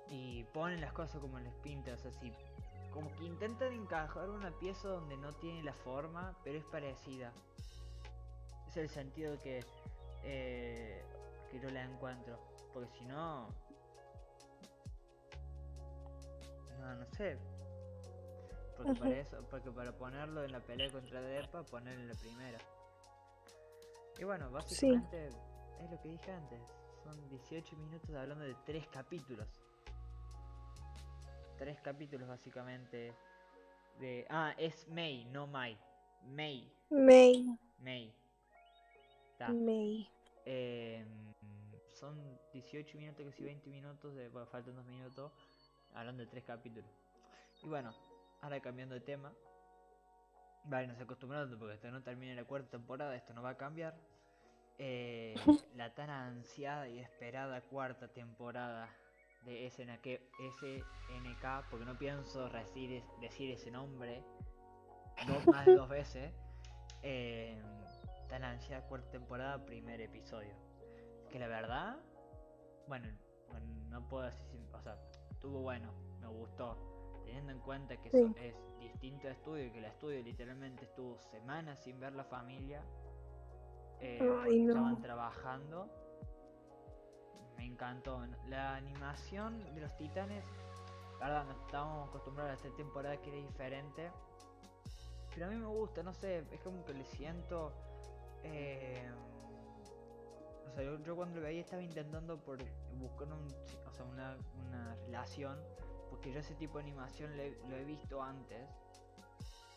y 0.08 0.44
ponen 0.52 0.80
las 0.80 0.92
cosas 0.92 1.20
como 1.20 1.40
les 1.40 1.54
pinta. 1.54 1.92
O 1.94 1.96
sea, 1.96 2.12
si, 2.12 2.32
como 2.94 3.12
que 3.16 3.24
intentan 3.24 3.72
encajar 3.72 4.30
una 4.30 4.52
pieza 4.52 4.86
donde 4.88 5.16
no 5.16 5.32
tiene 5.32 5.64
la 5.64 5.72
forma, 5.72 6.32
pero 6.44 6.58
es 6.58 6.64
parecida. 6.64 7.32
Es 8.68 8.76
el 8.76 8.88
sentido 8.88 9.36
que, 9.42 9.64
eh, 10.22 11.04
que 11.50 11.58
yo 11.58 11.70
la 11.70 11.82
encuentro. 11.82 12.38
Porque 12.72 12.88
si 12.96 13.04
no, 13.04 13.48
no, 16.78 16.94
no 16.94 17.06
sé. 17.16 17.36
Porque 18.76 18.94
para 18.94 19.18
eso, 19.18 19.44
porque 19.50 19.70
para 19.72 19.92
ponerlo 19.92 20.44
en 20.44 20.52
la 20.52 20.60
pelea 20.60 20.90
contra 20.90 21.20
Depa, 21.20 21.64
ponerlo 21.64 22.00
en 22.00 22.08
la 22.08 22.14
primera. 22.14 22.58
Y 24.18 24.24
bueno, 24.24 24.50
básicamente 24.52 25.28
es 25.80 25.90
lo 25.90 26.00
que 26.00 26.08
dije 26.10 26.30
antes. 26.30 26.60
Son 27.02 27.28
18 27.28 27.76
minutos 27.76 28.10
hablando 28.14 28.44
de 28.44 28.54
tres 28.64 28.86
capítulos. 28.86 29.48
Tres 31.64 31.80
capítulos 31.80 32.28
básicamente 32.28 33.14
de... 33.98 34.26
Ah, 34.28 34.54
es 34.58 34.86
May, 34.86 35.24
no 35.32 35.46
Mai. 35.46 35.78
May, 36.26 36.70
May. 36.90 37.58
May. 37.78 38.14
Ta. 39.38 39.48
May. 39.48 40.06
Eh, 40.44 41.02
son 41.94 42.38
18 42.52 42.98
minutos, 42.98 43.24
casi 43.24 43.42
20 43.44 43.70
minutos, 43.70 44.14
de, 44.14 44.28
bueno, 44.28 44.46
faltan 44.48 44.76
2 44.76 44.84
minutos, 44.84 45.32
hablando 45.94 46.22
de 46.22 46.28
tres 46.28 46.44
capítulos. 46.44 46.90
Y 47.62 47.68
bueno, 47.70 47.94
ahora 48.42 48.60
cambiando 48.60 48.94
de 48.94 49.00
tema. 49.00 49.32
Vale, 50.64 50.88
nos 50.88 51.00
acostumbrando 51.00 51.58
porque 51.58 51.76
hasta 51.76 51.90
no 51.90 52.02
termine 52.02 52.34
la 52.34 52.44
cuarta 52.44 52.72
temporada, 52.72 53.16
esto 53.16 53.32
no 53.32 53.42
va 53.42 53.50
a 53.50 53.56
cambiar. 53.56 53.94
Eh, 54.76 55.34
la 55.76 55.94
tan 55.94 56.10
ansiada 56.10 56.90
y 56.90 56.98
esperada 56.98 57.62
cuarta 57.62 58.08
temporada 58.08 58.94
de 59.44 59.70
SNK, 59.70 60.06
SNK 60.56 61.68
porque 61.70 61.84
no 61.84 61.96
pienso 61.98 62.48
decir, 62.48 63.02
decir 63.20 63.50
ese 63.50 63.70
nombre 63.70 64.22
dos, 65.26 65.46
más 65.46 65.66
de 65.66 65.74
dos 65.76 65.88
veces. 65.88 66.32
Eh, 67.02 67.60
tan 68.28 68.42
ansiada 68.42 68.86
cuarta 68.88 69.10
temporada, 69.10 69.64
primer 69.64 70.00
episodio. 70.00 70.54
Que 71.30 71.38
la 71.38 71.46
verdad, 71.48 71.96
bueno, 72.88 73.06
no 73.90 74.08
puedo 74.08 74.24
decir, 74.24 74.42
sin- 74.50 74.74
o 74.74 74.80
sea, 74.80 74.96
estuvo 75.30 75.60
bueno, 75.60 75.92
me 76.20 76.28
gustó. 76.28 76.76
Teniendo 77.24 77.52
en 77.52 77.60
cuenta 77.60 77.96
que 77.98 78.10
Sí. 78.10 78.18
eso 78.18 78.34
es 78.38 78.54
distinto 78.80 79.28
a 79.28 79.30
estudio, 79.32 79.72
que 79.72 79.78
el 79.78 79.84
estudio 79.86 80.22
literalmente 80.22 80.84
estuvo 80.84 81.18
semanas 81.30 81.78
sin 81.82 81.98
ver 82.00 82.14
la 82.14 82.24
familia. 82.24 82.82
eh, 84.00 84.18
Ay, 84.20 84.26
porque 84.26 84.58
no. 84.64 84.72
estaban 84.72 85.00
trabajando. 85.02 85.88
Me 87.64 87.70
encantó. 87.70 88.20
La 88.48 88.76
animación 88.76 89.58
de 89.74 89.80
los 89.80 89.96
titanes, 89.96 90.44
la 91.18 91.28
verdad, 91.28 91.44
no 91.46 91.52
estábamos 91.66 92.08
acostumbrados 92.10 92.50
a 92.52 92.54
esta 92.56 92.76
temporada 92.76 93.16
que 93.16 93.30
era 93.30 93.38
diferente. 93.38 94.10
Pero 95.34 95.46
a 95.46 95.48
mí 95.48 95.56
me 95.56 95.66
gusta, 95.66 96.02
no 96.02 96.12
sé, 96.12 96.44
es 96.52 96.60
como 96.60 96.84
que 96.84 96.92
le 96.92 97.04
siento. 97.06 97.72
eh, 98.42 99.10
o 100.68 100.74
sea, 100.74 100.84
yo, 100.84 100.98
yo 101.02 101.16
cuando 101.16 101.36
lo 101.36 101.42
veía 101.46 101.62
estaba 101.62 101.80
intentando 101.80 102.36
por 102.36 102.58
buscar 102.98 103.28
un, 103.32 103.46
o 103.86 103.92
sea, 103.92 104.04
una, 104.04 104.36
una 104.68 104.94
relación. 105.06 105.58
Porque 106.10 106.32
yo 106.32 106.40
ese 106.40 106.54
tipo 106.56 106.76
de 106.76 106.84
animación 106.84 107.34
le- 107.34 107.56
lo 107.66 107.76
he 107.76 107.84
visto 107.84 108.22
antes. 108.22 108.68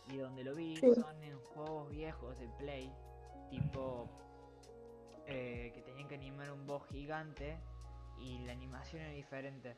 Y 0.10 0.18
donde 0.18 0.44
lo 0.44 0.54
vi 0.56 0.76
Sí. 0.76 0.94
son 0.94 1.24
en 1.24 1.40
juegos 1.40 1.90
viejos 1.90 2.38
de 2.38 2.50
Play. 2.58 2.94
Tipo. 3.50 4.10
eh, 5.30 5.72
que 5.74 5.82
tenían 5.82 6.08
que 6.08 6.16
animar 6.16 6.50
un 6.52 6.66
boss 6.66 6.86
gigante. 6.88 7.58
Y 8.20 8.40
la 8.46 8.54
animación 8.54 9.02
era 9.02 9.12
diferente. 9.12 9.78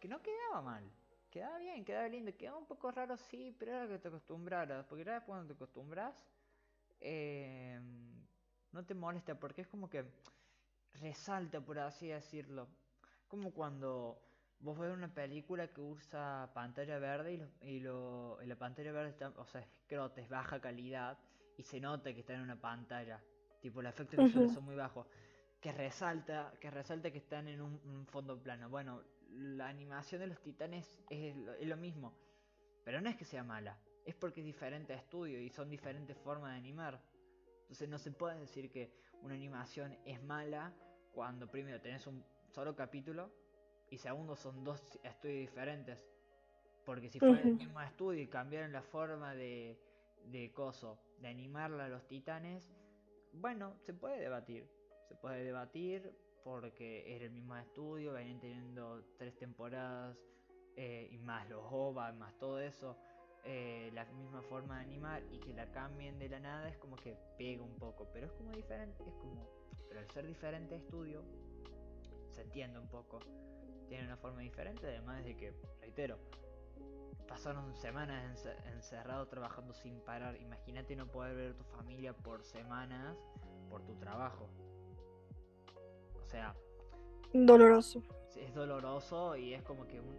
Que 0.00 0.08
no 0.08 0.20
quedaba 0.22 0.62
mal. 0.62 0.90
Quedaba 1.30 1.58
bien, 1.58 1.84
quedaba 1.84 2.08
lindo. 2.08 2.36
Quedaba 2.36 2.58
un 2.58 2.66
poco 2.66 2.90
raro, 2.90 3.16
sí, 3.16 3.54
pero 3.58 3.72
era 3.72 3.88
que 3.88 3.98
te 3.98 4.08
acostumbraras. 4.08 4.84
Porque 4.86 5.04
ya 5.04 5.20
cuando 5.20 5.46
te 5.46 5.52
acostumbras, 5.54 6.14
eh, 7.00 7.80
no 8.72 8.84
te 8.84 8.94
molesta. 8.94 9.38
Porque 9.38 9.62
es 9.62 9.68
como 9.68 9.88
que 9.88 10.04
resalta, 10.94 11.60
por 11.60 11.78
así 11.78 12.08
decirlo. 12.08 12.68
Como 13.28 13.52
cuando 13.52 14.22
vos 14.60 14.78
ves 14.78 14.92
una 14.92 15.12
película 15.12 15.68
que 15.68 15.80
usa 15.80 16.50
pantalla 16.54 16.98
verde 16.98 17.34
y, 17.34 17.36
lo, 17.36 17.48
y, 17.60 17.80
lo, 17.80 18.38
y 18.42 18.46
la 18.46 18.56
pantalla 18.56 18.92
verde 18.92 19.10
está, 19.10 19.28
o 19.36 19.46
sea, 19.46 19.66
creo 19.86 20.12
que 20.12 20.22
es 20.22 20.28
baja 20.28 20.60
calidad 20.60 21.18
y 21.56 21.62
se 21.62 21.80
nota 21.80 22.12
que 22.12 22.20
está 22.20 22.34
en 22.34 22.40
una 22.40 22.60
pantalla. 22.60 23.22
Tipo, 23.60 23.82
los 23.82 23.92
efectos 23.92 24.24
visuales 24.24 24.52
son 24.52 24.64
muy 24.64 24.76
bajos. 24.76 25.06
Que 25.66 25.72
resalta, 25.72 26.52
que 26.60 26.70
resalta 26.70 27.10
que 27.10 27.18
están 27.18 27.48
en 27.48 27.60
un, 27.60 27.80
un 27.86 28.06
fondo 28.06 28.40
plano. 28.40 28.70
Bueno, 28.70 29.02
la 29.32 29.66
animación 29.66 30.20
de 30.20 30.28
los 30.28 30.40
titanes 30.40 30.96
es 31.10 31.34
lo, 31.34 31.54
es 31.54 31.66
lo, 31.66 31.76
mismo. 31.76 32.14
Pero 32.84 33.00
no 33.00 33.10
es 33.10 33.16
que 33.16 33.24
sea 33.24 33.42
mala. 33.42 33.76
Es 34.04 34.14
porque 34.14 34.42
es 34.42 34.46
diferente 34.46 34.94
estudio 34.94 35.40
y 35.40 35.50
son 35.50 35.68
diferentes 35.68 36.16
formas 36.18 36.52
de 36.52 36.58
animar. 36.58 37.02
Entonces 37.62 37.88
no 37.88 37.98
se 37.98 38.12
puede 38.12 38.38
decir 38.38 38.70
que 38.70 38.92
una 39.22 39.34
animación 39.34 39.98
es 40.04 40.22
mala 40.22 40.72
cuando 41.10 41.50
primero 41.50 41.80
tenés 41.80 42.06
un 42.06 42.24
solo 42.46 42.76
capítulo 42.76 43.32
y 43.90 43.98
segundo 43.98 44.36
son 44.36 44.62
dos 44.62 44.80
estudios 45.02 45.40
diferentes. 45.40 45.98
Porque 46.84 47.08
si 47.08 47.18
fuera 47.18 47.34
uh 47.34 47.38
-huh. 47.38 47.48
el 47.48 47.56
mismo 47.56 47.80
estudio 47.80 48.22
y 48.22 48.28
cambiaran 48.28 48.70
la 48.70 48.82
forma 48.82 49.34
de, 49.34 49.76
de 50.26 50.52
coso, 50.52 51.00
de 51.18 51.26
animarla 51.26 51.86
a 51.86 51.88
los 51.88 52.06
titanes, 52.06 52.72
bueno, 53.32 53.74
se 53.80 53.92
puede 53.94 54.20
debatir. 54.20 54.75
Se 55.08 55.14
puede 55.14 55.44
debatir 55.44 56.12
porque 56.44 57.16
es 57.16 57.22
el 57.22 57.30
mismo 57.30 57.56
estudio, 57.56 58.12
venían 58.12 58.38
teniendo 58.38 59.04
tres 59.18 59.36
temporadas 59.36 60.16
eh, 60.76 61.08
y 61.10 61.18
más 61.18 61.48
los 61.48 61.62
OVA, 61.70 62.12
más 62.12 62.36
todo 62.38 62.60
eso, 62.60 62.96
eh, 63.44 63.90
la 63.94 64.04
misma 64.06 64.42
forma 64.42 64.78
de 64.78 64.84
animar 64.84 65.22
y 65.30 65.38
que 65.38 65.52
la 65.54 65.70
cambien 65.70 66.18
de 66.18 66.28
la 66.28 66.40
nada 66.40 66.68
es 66.68 66.76
como 66.78 66.96
que 66.96 67.16
pega 67.38 67.62
un 67.62 67.76
poco, 67.76 68.08
pero 68.12 68.26
es 68.26 68.32
como 68.32 68.52
diferente, 68.52 69.02
es 69.06 69.14
como, 69.14 69.48
pero 69.88 70.00
al 70.00 70.10
ser 70.10 70.26
diferente 70.26 70.76
estudio, 70.76 71.24
se 72.32 72.42
entiende 72.42 72.78
un 72.78 72.88
poco, 72.88 73.20
tiene 73.88 74.04
una 74.04 74.16
forma 74.16 74.40
diferente, 74.40 74.86
además 74.86 75.24
de 75.24 75.36
que, 75.36 75.52
reitero, 75.80 76.18
pasaron 77.26 77.74
semanas 77.76 78.46
encerrados 78.66 79.28
trabajando 79.28 79.74
sin 79.74 80.00
parar, 80.00 80.36
imagínate 80.40 80.94
no 80.96 81.06
poder 81.06 81.34
ver 81.34 81.50
a 81.52 81.56
tu 81.56 81.64
familia 81.64 82.12
por 82.12 82.44
semanas 82.44 83.16
por 83.68 83.84
tu 83.84 83.94
trabajo. 83.96 84.48
O 86.26 86.28
sea, 86.28 86.54
doloroso. 87.32 88.02
Es 88.36 88.52
doloroso 88.52 89.36
y 89.36 89.54
es 89.54 89.62
como 89.62 89.86
que 89.86 90.00
un, 90.00 90.16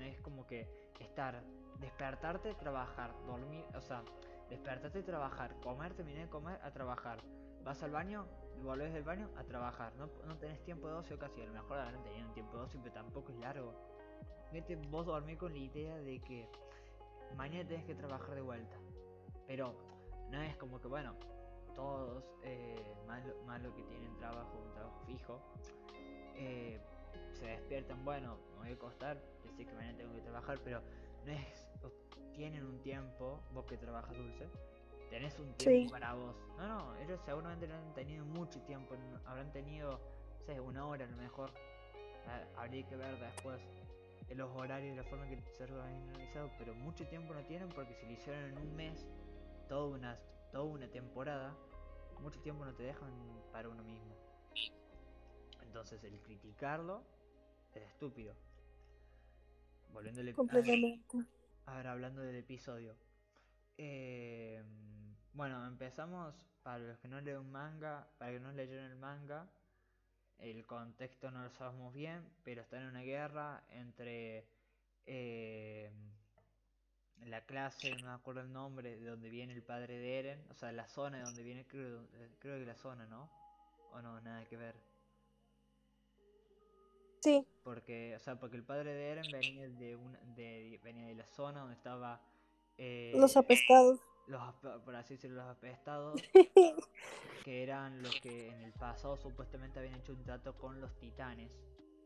es 0.00 0.20
como 0.22 0.44
que 0.46 0.68
estar, 0.98 1.40
despertarte, 1.78 2.54
trabajar, 2.54 3.14
dormir, 3.26 3.64
o 3.76 3.80
sea, 3.80 4.02
despertarte, 4.48 5.02
trabajar, 5.02 5.54
comer, 5.62 5.94
terminar 5.94 6.24
de 6.24 6.30
comer, 6.30 6.58
a 6.62 6.72
trabajar. 6.72 7.18
Vas 7.62 7.82
al 7.84 7.92
baño, 7.92 8.26
volvés 8.64 8.92
del 8.92 9.04
baño, 9.04 9.30
a 9.36 9.44
trabajar. 9.44 9.94
No, 9.96 10.10
no 10.26 10.36
tenés 10.36 10.60
tiempo 10.64 10.88
de 10.88 10.94
ocio 10.94 11.16
casi, 11.16 11.40
a 11.42 11.46
lo 11.46 11.52
mejor 11.52 11.78
habrán 11.78 12.02
tenido 12.02 12.26
un 12.26 12.34
tiempo 12.34 12.56
de 12.56 12.64
ocio, 12.64 12.80
pero 12.82 12.94
tampoco 12.94 13.30
es 13.30 13.38
largo. 13.38 13.72
Vete 14.52 14.74
vos 14.74 15.06
dormir 15.06 15.38
con 15.38 15.52
la 15.52 15.58
idea 15.58 15.96
de 15.98 16.20
que 16.20 16.48
mañana 17.36 17.68
tenés 17.68 17.84
que 17.84 17.94
trabajar 17.94 18.34
de 18.34 18.42
vuelta. 18.42 18.76
Pero 19.46 19.74
no 20.28 20.42
es 20.42 20.56
como 20.56 20.80
que, 20.80 20.88
bueno, 20.88 21.14
todos, 21.80 22.22
eh, 22.42 22.94
más, 23.06 23.24
lo, 23.24 23.34
más 23.44 23.62
lo 23.62 23.74
que 23.74 23.82
tienen 23.84 24.14
trabajo, 24.18 24.58
un 24.62 24.72
trabajo 24.74 25.00
fijo, 25.06 25.40
eh, 26.34 26.78
se 27.32 27.46
despiertan, 27.46 28.04
bueno, 28.04 28.36
me 28.52 28.58
voy 28.58 28.70
a 28.70 28.74
acostar, 28.74 29.18
decir 29.44 29.66
que 29.66 29.72
mañana 29.72 29.96
tengo 29.96 30.12
que 30.12 30.20
trabajar, 30.20 30.58
pero 30.62 30.82
no 31.24 31.32
es, 31.32 31.70
tienen 32.34 32.66
un 32.66 32.78
tiempo, 32.82 33.40
vos 33.52 33.64
que 33.64 33.78
trabajas 33.78 34.14
dulce, 34.14 34.46
tenés 35.08 35.38
un 35.38 35.54
tiempo 35.54 35.88
sí. 35.88 35.90
para 35.90 36.12
vos. 36.12 36.36
No, 36.58 36.68
no, 36.68 36.96
ellos 36.96 37.18
seguramente 37.24 37.66
no 37.66 37.74
han 37.74 37.94
tenido 37.94 38.26
mucho 38.26 38.60
tiempo, 38.62 38.94
habrán 39.24 39.50
tenido, 39.50 40.00
sé, 40.44 40.60
una 40.60 40.86
hora 40.86 41.06
a 41.06 41.08
lo 41.08 41.16
mejor. 41.16 41.50
Habría 42.56 42.86
que 42.86 42.94
ver 42.94 43.18
después 43.18 43.58
los 44.34 44.50
horarios 44.54 44.92
y 44.92 44.96
la 44.96 45.02
forma 45.04 45.26
que 45.26 45.40
se 45.56 45.64
han 45.64 45.72
organizado, 45.72 46.50
pero 46.58 46.74
mucho 46.74 47.06
tiempo 47.06 47.34
no 47.34 47.42
tienen 47.46 47.68
porque 47.70 47.94
si 47.94 48.06
lo 48.06 48.12
hicieron 48.12 48.44
en 48.44 48.58
un 48.58 48.76
mes, 48.76 49.06
toda 49.68 49.88
una, 49.88 50.18
toda 50.52 50.64
una 50.64 50.86
temporada, 50.88 51.56
mucho 52.20 52.40
tiempo 52.40 52.64
no 52.64 52.74
te 52.74 52.84
dejan 52.84 53.10
para 53.52 53.68
uno 53.68 53.82
mismo. 53.82 54.14
Entonces 55.62 56.02
el 56.04 56.20
criticarlo 56.20 57.02
es 57.74 57.82
estúpido. 57.82 58.34
Volviéndole 59.92 60.34
Completamente. 60.34 61.18
A 61.66 61.76
ver, 61.76 61.86
hablando 61.86 62.22
del 62.22 62.36
episodio. 62.36 62.96
Eh, 63.76 64.62
bueno, 65.32 65.66
empezamos 65.66 66.34
para 66.62 66.78
los 66.78 66.98
que 66.98 67.08
no 67.08 67.20
leen 67.20 67.50
manga, 67.50 68.08
para 68.18 68.32
que 68.32 68.40
no 68.40 68.52
leyeron 68.52 68.86
el 68.86 68.96
manga. 68.96 69.50
El 70.38 70.66
contexto 70.66 71.30
no 71.30 71.42
lo 71.44 71.50
sabemos 71.50 71.92
bien, 71.92 72.28
pero 72.42 72.62
está 72.62 72.80
en 72.80 72.86
una 72.86 73.02
guerra 73.02 73.62
entre 73.68 74.48
eh, 75.06 75.90
la 77.26 77.40
clase, 77.42 77.94
no 77.96 78.08
me 78.08 78.14
acuerdo 78.14 78.40
el 78.40 78.52
nombre, 78.52 78.96
de 78.96 79.08
donde 79.08 79.30
viene 79.30 79.52
el 79.52 79.62
padre 79.62 79.98
de 79.98 80.18
Eren, 80.18 80.44
o 80.50 80.54
sea, 80.54 80.72
la 80.72 80.88
zona 80.88 81.18
de 81.18 81.24
donde 81.24 81.42
viene, 81.42 81.66
creo, 81.66 82.06
creo 82.38 82.58
que 82.58 82.66
la 82.66 82.76
zona, 82.76 83.06
¿no? 83.06 83.30
O 83.92 84.00
no, 84.00 84.20
nada 84.20 84.44
que 84.46 84.56
ver. 84.56 84.74
Sí. 87.20 87.46
Porque, 87.62 88.14
o 88.16 88.20
sea, 88.20 88.38
porque 88.38 88.56
el 88.56 88.64
padre 88.64 88.94
de 88.94 89.10
Eren 89.10 89.30
venía 89.30 89.68
de 89.68 89.96
una, 89.96 90.18
de, 90.34 90.80
venía 90.82 91.06
de 91.06 91.14
la 91.14 91.26
zona 91.26 91.60
donde 91.60 91.74
estaba 91.74 92.20
eh, 92.78 93.12
los 93.14 93.36
apestados. 93.36 94.00
Los, 94.26 94.54
por 94.84 94.94
así 94.94 95.14
decirlo, 95.14 95.42
los 95.42 95.50
apestados, 95.50 96.22
que 97.44 97.62
eran 97.62 98.02
los 98.02 98.18
que 98.20 98.48
en 98.48 98.60
el 98.62 98.72
pasado 98.72 99.16
supuestamente 99.16 99.78
habían 99.78 99.96
hecho 99.96 100.12
un 100.12 100.22
trato 100.22 100.56
con 100.56 100.80
los 100.80 100.96
titanes. 100.98 101.50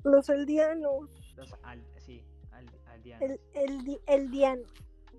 Los 0.03 0.29
eldianos. 0.29 1.11
Los 1.37 1.55
al, 1.63 1.85
sí, 1.99 2.25
al, 2.51 2.69
aldianos. 2.87 3.23
El, 3.23 3.41
el, 3.55 4.01
eldianos. 4.07 4.73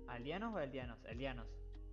¿Aldianos 0.08 0.54
o 0.54 0.60
eldianos? 0.60 0.98
Eldianos. 1.04 1.48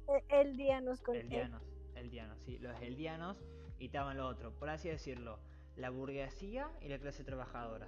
El, 0.07 0.47
eldianos 0.47 1.01
con 1.01 1.15
Eldianos, 1.15 1.63
eldianos, 1.95 2.39
sí. 2.41 2.57
Los 2.59 2.79
eldianos 2.81 3.43
y 3.79 3.85
estaban 3.85 4.17
lo 4.17 4.27
otro, 4.27 4.51
por 4.53 4.69
así 4.69 4.89
decirlo 4.89 5.39
la 5.75 5.89
burguesía 5.89 6.69
y 6.81 6.87
la 6.87 6.99
clase 6.99 7.23
trabajadora. 7.23 7.87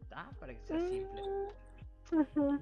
¿Está? 0.00 0.30
Para 0.38 0.54
que 0.54 0.60
sea 0.60 0.80
simple. 0.80 1.22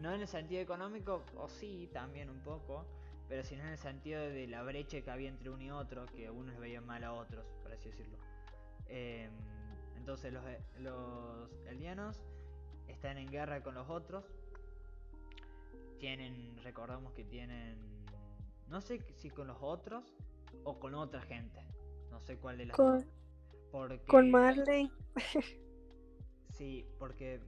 No 0.00 0.12
en 0.12 0.22
el 0.22 0.28
sentido 0.28 0.62
económico, 0.62 1.22
o 1.36 1.48
sí, 1.48 1.90
también 1.92 2.30
un 2.30 2.40
poco, 2.40 2.86
pero 3.28 3.44
sino 3.44 3.62
en 3.62 3.70
el 3.70 3.78
sentido 3.78 4.20
de 4.22 4.46
la 4.46 4.62
brecha 4.62 5.02
que 5.02 5.10
había 5.10 5.28
entre 5.28 5.50
uno 5.50 5.62
y 5.62 5.70
otro, 5.70 6.06
que 6.06 6.30
unos 6.30 6.58
veían 6.58 6.86
mal 6.86 7.04
a 7.04 7.12
otros, 7.12 7.44
por 7.62 7.72
así 7.72 7.90
decirlo. 7.90 8.16
Eh, 8.86 9.28
entonces 9.96 10.32
los, 10.32 10.44
los 10.78 11.50
eldianos 11.66 12.22
están 12.88 13.18
en 13.18 13.30
guerra 13.30 13.62
con 13.62 13.74
los 13.74 13.88
otros. 13.90 14.24
Tienen, 15.98 16.56
recordamos 16.62 17.12
que 17.12 17.24
tienen, 17.24 17.78
no 18.68 18.80
sé 18.80 19.00
si 19.14 19.30
con 19.30 19.46
los 19.46 19.58
otros 19.60 20.04
o 20.64 20.78
con 20.78 20.94
otra 20.94 21.20
gente. 21.22 21.60
No 22.10 22.20
sé 22.20 22.36
cuál 22.36 22.58
de 22.58 22.66
las 22.66 22.76
con... 22.76 22.98
dos. 22.98 23.06
Porque... 23.70 24.06
Con 24.06 24.30
Marley. 24.30 24.90
sí, 26.50 26.86
porque 26.98 27.40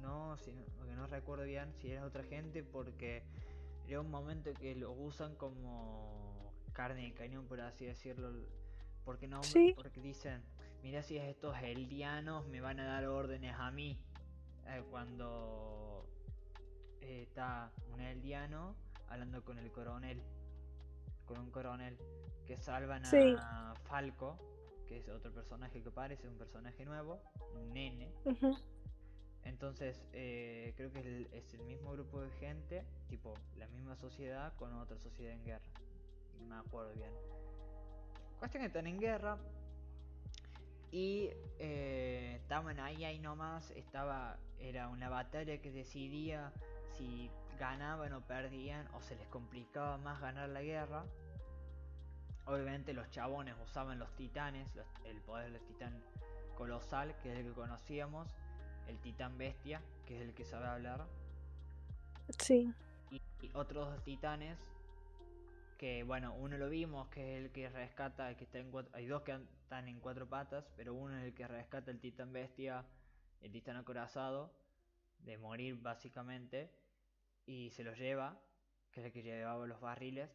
no, 0.00 0.36
si 0.36 0.52
no, 0.52 0.62
porque 0.78 0.94
no 0.94 1.06
recuerdo 1.06 1.44
bien 1.44 1.72
si 1.74 1.90
era 1.90 2.04
otra 2.04 2.22
gente, 2.24 2.62
porque 2.62 3.22
era 3.86 4.00
un 4.00 4.10
momento 4.10 4.52
que 4.54 4.74
lo 4.74 4.92
usan 4.92 5.34
como 5.36 6.52
carne 6.72 7.02
de 7.02 7.12
cañón, 7.14 7.46
por 7.46 7.60
así 7.60 7.86
decirlo. 7.86 8.32
Porque 9.04 9.26
no, 9.26 9.42
¿Sí? 9.42 9.72
porque 9.74 10.00
dicen, 10.00 10.42
mira 10.82 11.02
si 11.02 11.18
estos 11.18 11.56
eldianos 11.62 12.46
me 12.48 12.60
van 12.60 12.78
a 12.80 12.86
dar 12.86 13.06
órdenes 13.06 13.54
a 13.58 13.70
mí. 13.70 13.98
Eh, 14.66 14.82
cuando 14.90 16.06
está 17.02 17.70
un 17.92 18.00
eldiano 18.00 18.76
hablando 19.08 19.44
con 19.44 19.58
el 19.58 19.70
coronel, 19.70 20.22
con 21.26 21.38
un 21.38 21.50
coronel, 21.50 21.98
que 22.46 22.58
salvan 22.58 23.04
sí. 23.04 23.34
a 23.38 23.74
Falco 23.84 24.38
que 24.92 24.98
es 24.98 25.08
otro 25.08 25.32
personaje 25.32 25.82
que 25.82 25.88
aparece, 25.88 26.28
un 26.28 26.36
personaje 26.36 26.84
nuevo, 26.84 27.22
un 27.54 27.72
nene. 27.72 28.12
Uh 28.24 28.30
-huh. 28.30 28.62
Entonces, 29.44 30.04
eh, 30.12 30.72
creo 30.76 30.92
que 30.92 31.00
es 31.00 31.06
el, 31.06 31.28
es 31.32 31.54
el, 31.54 31.62
mismo 31.62 31.92
grupo 31.92 32.20
de 32.20 32.30
gente, 32.32 32.84
tipo 33.08 33.34
la 33.56 33.66
misma 33.68 33.96
sociedad 33.96 34.54
con 34.56 34.72
otra 34.74 34.98
sociedad 34.98 35.32
en 35.32 35.44
guerra. 35.44 35.64
No 36.38 36.46
me 36.46 36.56
acuerdo 36.56 36.92
bien. 36.94 37.10
Cuestión 38.38 38.62
que 38.62 38.66
están 38.66 38.86
en 38.86 38.98
guerra. 38.98 39.38
Y 40.90 41.30
eh, 41.58 42.36
estaban 42.36 42.78
ahí, 42.78 43.04
ahí 43.04 43.18
nomás. 43.18 43.70
Estaba, 43.70 44.38
era 44.58 44.88
una 44.88 45.08
batalla 45.08 45.56
que 45.58 45.72
decidía 45.72 46.52
si 46.96 47.30
ganaban 47.58 48.12
o 48.12 48.20
perdían, 48.20 48.86
o 48.94 49.00
se 49.00 49.16
les 49.16 49.26
complicaba 49.28 49.98
más 49.98 50.20
ganar 50.20 50.48
la 50.48 50.62
guerra. 50.62 51.04
Obviamente 52.46 52.92
los 52.92 53.08
chabones 53.10 53.54
usaban 53.62 53.98
los 53.98 54.14
titanes, 54.16 54.74
los, 54.74 54.86
el 55.04 55.20
poder 55.20 55.52
del 55.52 55.62
titán 55.62 56.02
colosal, 56.56 57.14
que 57.22 57.32
es 57.32 57.38
el 57.38 57.46
que 57.46 57.52
conocíamos, 57.52 58.28
el 58.88 58.98
titán 58.98 59.38
bestia, 59.38 59.80
que 60.06 60.16
es 60.16 60.22
el 60.22 60.34
que 60.34 60.44
sabe 60.44 60.66
hablar. 60.66 61.06
Sí. 62.38 62.72
Y, 63.10 63.22
y 63.40 63.50
otros 63.54 63.90
dos 63.90 64.04
titanes, 64.04 64.58
que 65.78 66.02
bueno, 66.02 66.34
uno 66.34 66.58
lo 66.58 66.68
vimos, 66.68 67.08
que 67.08 67.38
es 67.38 67.44
el 67.44 67.52
que 67.52 67.68
rescata, 67.68 68.30
el 68.30 68.36
que 68.36 68.44
está 68.44 68.58
en 68.58 68.70
cuatro, 68.70 68.92
hay 68.94 69.06
dos 69.06 69.22
que 69.22 69.38
están 69.62 69.88
en 69.88 70.00
cuatro 70.00 70.28
patas, 70.28 70.64
pero 70.76 70.94
uno 70.94 71.16
es 71.18 71.24
el 71.24 71.34
que 71.34 71.46
rescata 71.46 71.90
el 71.90 72.00
titán 72.00 72.32
bestia, 72.32 72.84
el 73.40 73.52
titán 73.52 73.76
acorazado, 73.76 74.52
de 75.20 75.38
morir 75.38 75.80
básicamente, 75.80 76.72
y 77.46 77.70
se 77.70 77.84
los 77.84 77.98
lleva, 77.98 78.40
que 78.90 79.00
es 79.00 79.06
el 79.06 79.12
que 79.12 79.22
llevaba 79.22 79.66
los 79.66 79.80
barriles. 79.80 80.30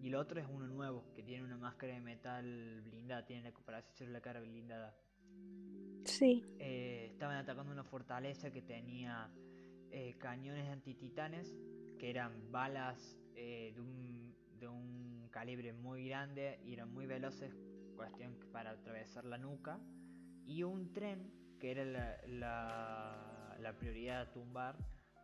Y 0.00 0.08
el 0.08 0.16
otro 0.16 0.40
es 0.40 0.46
uno 0.50 0.66
nuevo, 0.66 1.12
que 1.14 1.22
tiene 1.22 1.44
una 1.44 1.56
máscara 1.56 1.94
de 1.94 2.00
metal 2.00 2.80
blindada, 2.82 3.24
tiene 3.24 3.52
para 3.64 3.78
hacer 3.78 4.08
la 4.08 4.20
cara 4.20 4.40
blindada. 4.40 4.96
Sí. 6.04 6.44
Eh, 6.58 7.06
estaban 7.12 7.36
atacando 7.36 7.72
una 7.72 7.84
fortaleza 7.84 8.50
que 8.50 8.62
tenía 8.62 9.32
eh, 9.90 10.16
cañones 10.18 10.68
antititanes, 10.68 11.54
que 11.98 12.10
eran 12.10 12.50
balas 12.50 13.16
eh, 13.36 13.72
de, 13.74 13.80
un, 13.80 14.34
de 14.58 14.66
un 14.66 15.28
calibre 15.30 15.72
muy 15.72 16.08
grande 16.08 16.60
y 16.64 16.72
eran 16.72 16.92
muy 16.92 17.06
veloces, 17.06 17.56
cuestión 17.94 18.36
para 18.50 18.70
atravesar 18.70 19.24
la 19.24 19.38
nuca. 19.38 19.78
Y 20.44 20.64
un 20.64 20.92
tren, 20.92 21.32
que 21.60 21.70
era 21.70 21.84
la, 21.84 22.16
la, 22.26 23.56
la 23.60 23.78
prioridad 23.78 24.22
a 24.22 24.32
tumbar, 24.32 24.76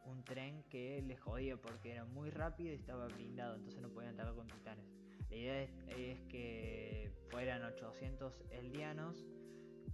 un 0.09 0.25
tren 0.25 0.62
que 0.64 1.03
les 1.03 1.21
jodía 1.21 1.57
porque 1.57 1.92
era 1.92 2.05
muy 2.05 2.31
rápido 2.31 2.71
y 2.73 2.77
estaba 2.77 3.07
blindado, 3.07 3.57
entonces 3.57 3.81
no 3.83 3.90
podían 3.90 4.14
atacar 4.14 4.35
con 4.35 4.47
titanes. 4.49 4.87
La 5.31 5.37
idea 5.37 5.62
es, 5.62 5.71
es 5.88 6.21
que 6.29 7.12
fueran 7.31 7.62
800 7.62 8.33
eldianos 8.51 9.27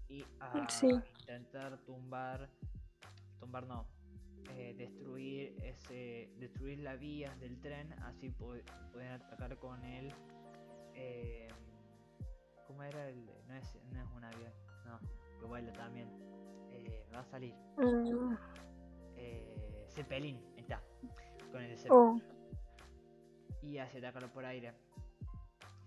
y 0.08 0.24
a 0.40 0.66
Sí. 0.70 0.86
intentar 1.20 1.78
tumbar, 1.84 2.48
tumbar 3.40 3.66
no, 3.66 3.86
eh, 4.56 4.74
destruir 4.76 5.56
ese, 5.62 6.30
destruir 6.38 6.78
las 6.80 6.98
vías 7.00 7.38
del 7.40 7.60
tren, 7.60 7.92
así 8.04 8.30
pueden 8.30 9.10
atacar 9.10 9.58
con 9.58 9.82
él. 9.84 10.12
Eh, 10.94 11.48
¿Cómo 12.66 12.82
era 12.84 13.08
el? 13.08 13.26
No 13.48 13.54
es, 13.54 13.78
no 13.92 14.00
es 14.00 14.06
un 14.14 14.24
avión, 14.24 14.52
no, 14.86 15.00
que 15.40 15.44
vuela 15.46 15.72
también. 15.72 16.08
Eh, 16.72 17.04
va 17.12 17.20
a 17.20 17.24
salir. 17.24 17.54
Mm, 17.76 18.34
Eh, 19.16 19.53
Zeppelin, 19.94 20.40
está. 20.56 20.82
Con 21.52 21.62
el 21.62 21.76
Zeppelin. 21.76 21.92
oh, 21.92 22.20
Y 23.62 23.78
así 23.78 23.98
atacarlo 23.98 24.28
por 24.32 24.44
aire. 24.44 24.74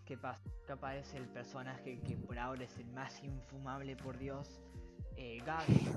¿Qué 0.06 0.18
pasa? 0.18 0.42
Que 0.66 0.72
aparece 0.74 1.18
el 1.18 1.28
personaje 1.28 2.00
que 2.00 2.16
por 2.16 2.40
ahora 2.40 2.64
es 2.64 2.78
el 2.78 2.88
más 2.88 3.22
infumable, 3.24 3.96
por 3.98 4.18
Dios, 4.18 4.62
eh, 5.18 5.40
Gaby. 5.46 5.88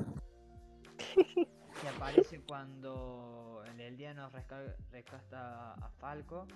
que 1.81 1.89
aparece 1.89 2.41
cuando 2.41 3.63
el 3.67 3.81
Eldiano 3.81 4.31
resca- 4.31 4.77
rescata 4.91 5.75
a 5.75 5.91
Falco. 5.99 6.47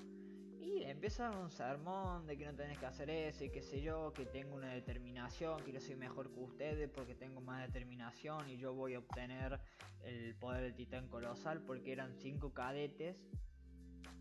Y 0.60 0.78
le 0.80 0.90
empieza 0.90 1.26
a 1.26 1.30
dar 1.30 1.40
un 1.40 1.50
sermón 1.50 2.26
de 2.26 2.38
que 2.38 2.46
no 2.46 2.54
tenés 2.54 2.78
que 2.78 2.86
hacer 2.86 3.10
eso 3.10 3.44
y 3.44 3.50
qué 3.50 3.62
sé 3.62 3.82
yo, 3.82 4.14
que 4.14 4.24
tengo 4.24 4.54
una 4.54 4.72
determinación, 4.72 5.62
que 5.62 5.72
yo 5.72 5.80
soy 5.80 5.94
mejor 5.94 6.32
que 6.32 6.40
ustedes 6.40 6.88
porque 6.88 7.14
tengo 7.14 7.42
más 7.42 7.66
determinación 7.66 8.48
y 8.48 8.56
yo 8.56 8.72
voy 8.72 8.94
a 8.94 9.00
obtener 9.00 9.60
el 10.04 10.34
poder 10.36 10.62
del 10.62 10.74
titán 10.74 11.06
colosal 11.08 11.60
porque 11.60 11.92
eran 11.92 12.14
cinco 12.14 12.54
cadetes 12.54 13.28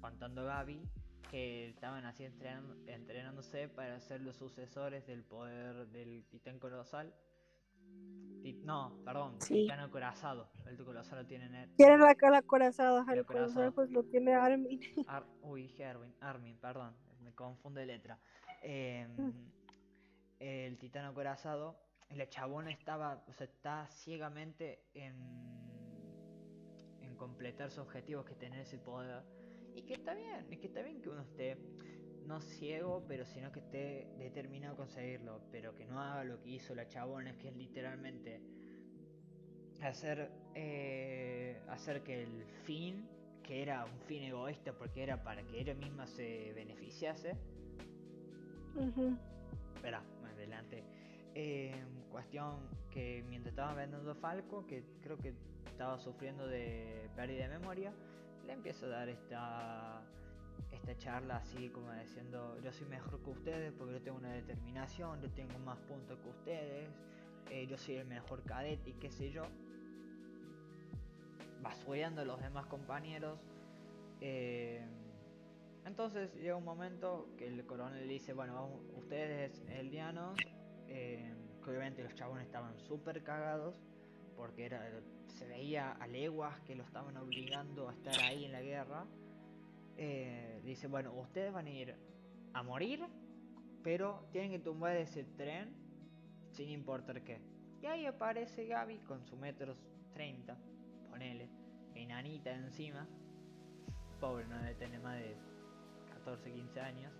contando 0.01 0.43
Gaby, 0.43 0.81
que 1.31 1.69
estaban 1.69 2.03
así 2.05 2.25
entrenándose 2.25 3.69
para 3.69 4.01
ser 4.01 4.19
los 4.19 4.35
sucesores 4.35 5.07
del 5.07 5.23
poder 5.23 5.87
del 5.87 6.25
titán 6.25 6.59
colosal. 6.59 7.13
No, 8.63 8.97
perdón, 9.05 9.37
Sí. 9.41 9.53
titán 9.63 9.79
acorazado. 9.79 10.49
El 10.65 10.77
colosal 10.83 11.19
lo 11.19 11.25
tiene 11.25 11.49
Ned. 11.49 11.69
Tiene 11.77 11.97
la 11.97 12.13
cara 12.15 12.41
corazada, 12.41 13.05
El 13.11 13.19
acorazado. 13.19 13.71
pues 13.73 13.89
lo 13.91 14.03
tiene 14.03 14.33
Armin. 14.33 14.79
Ar- 15.07 15.25
Uy, 15.41 15.63
dije 15.63 15.85
Armin, 15.85 16.13
Armin, 16.19 16.57
perdón, 16.57 16.95
me 17.21 17.33
confunde 17.33 17.81
de 17.81 17.87
letra. 17.87 18.19
Em, 18.61 19.11
Mm. 19.17 19.51
el 20.39 20.77
titán 20.77 21.05
acorazado, 21.05 21.77
la 22.09 22.27
chabona 22.29 22.71
estaba, 22.71 23.23
o 23.27 23.33
sea, 23.33 23.47
está 23.47 23.87
ciegamente 23.89 24.83
en, 24.93 25.15
en 27.01 27.15
completar 27.15 27.69
sus 27.69 27.79
objetivos, 27.79 28.25
que 28.25 28.35
tener 28.35 28.59
ese 28.59 28.77
poder. 28.77 29.23
Y 29.75 29.81
que 29.83 29.93
está 29.93 30.13
bien, 30.13 30.45
y 30.51 30.57
que 30.57 30.67
está 30.67 30.81
bien 30.81 31.01
que 31.01 31.09
uno 31.09 31.21
esté 31.21 31.57
no 32.25 32.41
ciego, 32.41 33.03
pero 33.07 33.25
sino 33.25 33.51
que 33.51 33.59
esté 33.59 34.07
determinado 34.17 34.73
a 34.73 34.77
conseguirlo, 34.77 35.41
pero 35.51 35.75
que 35.75 35.85
no 35.85 36.01
haga 36.01 36.23
lo 36.23 36.41
que 36.41 36.49
hizo 36.49 36.73
la 36.75 36.87
chabona, 36.87 37.37
que 37.37 37.49
es 37.49 37.55
literalmente 37.55 38.41
hacer, 39.81 40.31
eh, 40.55 41.61
hacer 41.67 42.03
que 42.03 42.23
el 42.23 42.45
fin, 42.65 43.07
que 43.43 43.61
era 43.61 43.85
un 43.85 43.99
fin 44.01 44.23
egoísta 44.23 44.73
porque 44.73 45.03
era 45.03 45.23
para 45.23 45.43
que 45.43 45.59
ella 45.59 45.73
misma 45.73 46.07
se 46.07 46.53
beneficiase, 46.53 47.35
Ujú. 48.75 49.17
espera, 49.75 50.01
más 50.21 50.31
adelante, 50.33 50.83
eh, 51.35 51.83
cuestión 52.09 52.69
que 52.91 53.23
mientras 53.27 53.51
estaba 53.53 53.73
vendiendo 53.73 54.15
Falco, 54.15 54.65
que 54.65 54.83
creo 55.01 55.17
que 55.17 55.33
estaba 55.65 55.99
sufriendo 55.99 56.47
de 56.47 57.09
pérdida 57.15 57.47
de 57.47 57.59
memoria, 57.59 57.93
le 58.45 58.53
empieza 58.53 58.85
a 58.85 58.89
dar 58.89 59.09
esta 59.09 60.03
esta 60.71 60.97
charla 60.97 61.37
así 61.37 61.69
como 61.69 61.91
diciendo 61.93 62.57
yo 62.61 62.71
soy 62.71 62.87
mejor 62.87 63.21
que 63.23 63.29
ustedes 63.29 63.73
porque 63.73 63.93
yo 63.93 64.01
tengo 64.01 64.17
una 64.17 64.33
determinación, 64.33 65.21
yo 65.21 65.29
tengo 65.31 65.57
más 65.59 65.77
puntos 65.79 66.19
que 66.19 66.29
ustedes, 66.29 66.89
eh, 67.49 67.67
yo 67.67 67.77
soy 67.77 67.95
el 67.97 68.07
mejor 68.07 68.43
cadete 68.43 68.89
y 68.89 68.93
qué 68.93 69.11
sé 69.11 69.31
yo. 69.31 69.43
Basureando 71.61 72.21
a 72.21 72.25
los 72.25 72.41
demás 72.41 72.65
compañeros. 72.67 73.39
eh, 74.21 74.85
entonces 75.85 76.33
llega 76.35 76.55
un 76.55 76.63
momento 76.63 77.27
que 77.37 77.47
el 77.47 77.65
coronel 77.65 78.07
dice, 78.07 78.33
bueno, 78.33 78.53
vamos, 78.53 78.81
ustedes 78.95 79.61
eldianos, 79.69 80.37
eh, 80.87 81.33
que 81.63 81.69
obviamente 81.69 82.03
los 82.03 82.15
chabones 82.15 82.45
estaban 82.45 82.77
súper 82.79 83.21
cagados, 83.23 83.75
porque 84.37 84.65
era, 84.65 84.89
se 85.27 85.45
veía 85.45 85.91
a 85.91 86.07
leguas 86.07 86.59
que 86.61 86.75
lo 86.75 86.83
estaban 86.83 87.17
obligando 87.17 87.89
a 87.89 87.93
estar 87.93 88.17
ahí 88.21 88.45
en 88.45 88.53
la 88.53 88.61
guerra. 88.61 89.05
Eh, 89.97 90.61
dice, 90.63 90.87
bueno, 90.87 91.13
ustedes 91.13 91.53
van 91.53 91.67
a 91.67 91.69
ir 91.69 91.95
a 92.53 92.63
morir, 92.63 93.05
pero 93.83 94.27
tienen 94.31 94.51
que 94.51 94.59
tumbar 94.59 94.95
ese 94.97 95.23
tren 95.23 95.73
sin 96.51 96.69
importar 96.69 97.23
qué. 97.23 97.41
Y 97.81 97.85
ahí 97.85 98.05
aparece 98.05 98.65
Gaby 98.65 98.99
con 98.99 99.25
su 99.25 99.35
metros 99.35 99.77
30, 100.13 100.57
ponele, 101.09 101.49
enanita 101.95 102.51
encima. 102.51 103.07
Pobre, 104.19 104.47
no 104.47 104.57
debe 104.59 104.75
tener 104.75 105.01
más 105.01 105.17
de 105.17 105.35
14, 106.13 106.51
15 106.51 106.79
años. 106.79 107.13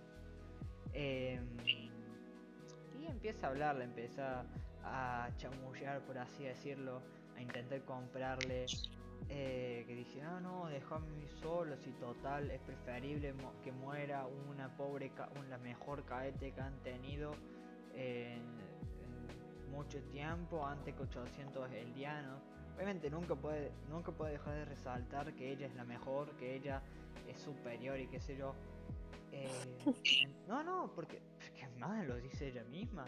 Em, 0.94 1.58
y 1.66 3.06
empieza 3.06 3.46
a 3.46 3.50
hablarle, 3.50 3.84
empieza 3.84 4.46
a 4.84 5.28
chamullar, 5.36 6.00
por 6.06 6.16
así 6.18 6.44
decirlo, 6.44 7.02
a 7.36 7.42
intentar 7.42 7.84
comprarle. 7.84 8.66
Eh, 9.28 9.84
que 9.86 9.94
dice, 9.94 10.22
ah, 10.22 10.40
no, 10.40 10.66
déjame 10.68 11.26
solo, 11.40 11.76
si 11.78 11.90
total 11.92 12.50
es 12.50 12.60
preferible 12.60 13.34
que 13.62 13.72
muera 13.72 14.26
una 14.26 14.68
pobre, 14.76 15.10
ca- 15.10 15.30
una 15.38 15.58
mejor 15.58 16.04
cadete 16.04 16.52
que 16.52 16.60
han 16.60 16.78
tenido 16.82 17.32
en, 17.94 18.42
en 19.00 19.70
mucho 19.70 20.00
tiempo, 20.04 20.66
antes 20.66 20.94
que 20.94 21.02
800 21.02 21.70
eldianos. 21.72 22.40
Obviamente 22.76 23.08
nunca 23.08 23.34
puede, 23.36 23.72
nunca 23.88 24.12
puede 24.12 24.32
dejar 24.32 24.54
de 24.54 24.64
resaltar 24.64 25.32
que 25.34 25.52
ella 25.52 25.66
es 25.66 25.74
la 25.74 25.84
mejor, 25.84 26.28
que 26.36 26.54
ella 26.56 26.82
es 27.28 27.38
superior 27.38 27.98
y 27.98 28.06
qué 28.08 28.20
sé 28.20 28.36
yo. 28.36 28.54
Eh, 29.32 29.48
no, 30.46 30.62
no, 30.62 30.92
porque, 30.94 31.22
es 31.60 31.76
más, 31.78 32.06
lo 32.06 32.16
dice 32.16 32.48
ella 32.48 32.64
misma. 32.64 33.04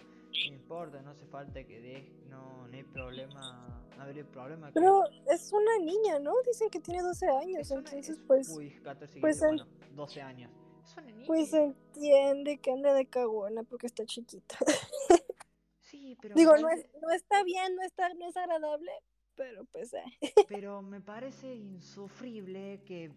No 0.48 0.54
importa, 0.54 1.02
no 1.02 1.10
hace 1.10 1.26
falta 1.26 1.64
que 1.64 1.80
de, 1.80 2.12
no, 2.28 2.66
no 2.68 2.76
hay 2.76 2.84
problema, 2.84 3.84
no 3.96 4.02
habría 4.02 4.24
problema 4.30 4.68
que... 4.68 4.74
Pero 4.74 5.02
es 5.30 5.52
una 5.52 5.78
niña, 5.78 6.18
¿no? 6.18 6.32
Dicen 6.46 6.68
que 6.70 6.80
tiene 6.80 7.02
12 7.02 7.26
años, 7.28 7.70
una- 7.70 7.78
entonces 7.80 8.10
es- 8.10 8.18
pues, 8.26 8.48
Uy, 8.50 8.70
14, 8.82 9.20
pues 9.20 9.40
15, 9.40 9.48
el- 9.48 9.56
bueno, 9.64 9.94
12 9.96 10.22
años. 10.22 10.52
Es 10.84 10.92
una 10.96 11.06
niña. 11.06 11.26
pues 11.26 11.52
entiende 11.52 12.58
que 12.58 12.70
anda 12.70 12.92
de 12.94 13.06
cagona 13.06 13.62
porque 13.64 13.86
está 13.86 14.04
chiquita. 14.04 14.56
Sí, 15.80 16.18
pero 16.20 16.34
Digo, 16.34 16.56
no, 16.56 16.68
es, 16.68 16.84
no 17.00 17.10
está 17.12 17.44
bien, 17.44 17.76
no, 17.76 17.82
está, 17.82 18.12
no 18.14 18.26
es 18.28 18.36
agradable, 18.36 18.90
pero 19.36 19.64
pues 19.66 19.94
eh. 19.94 20.02
Pero 20.48 20.82
me 20.82 21.00
parece 21.00 21.54
insufrible 21.54 22.82
que 22.84 23.12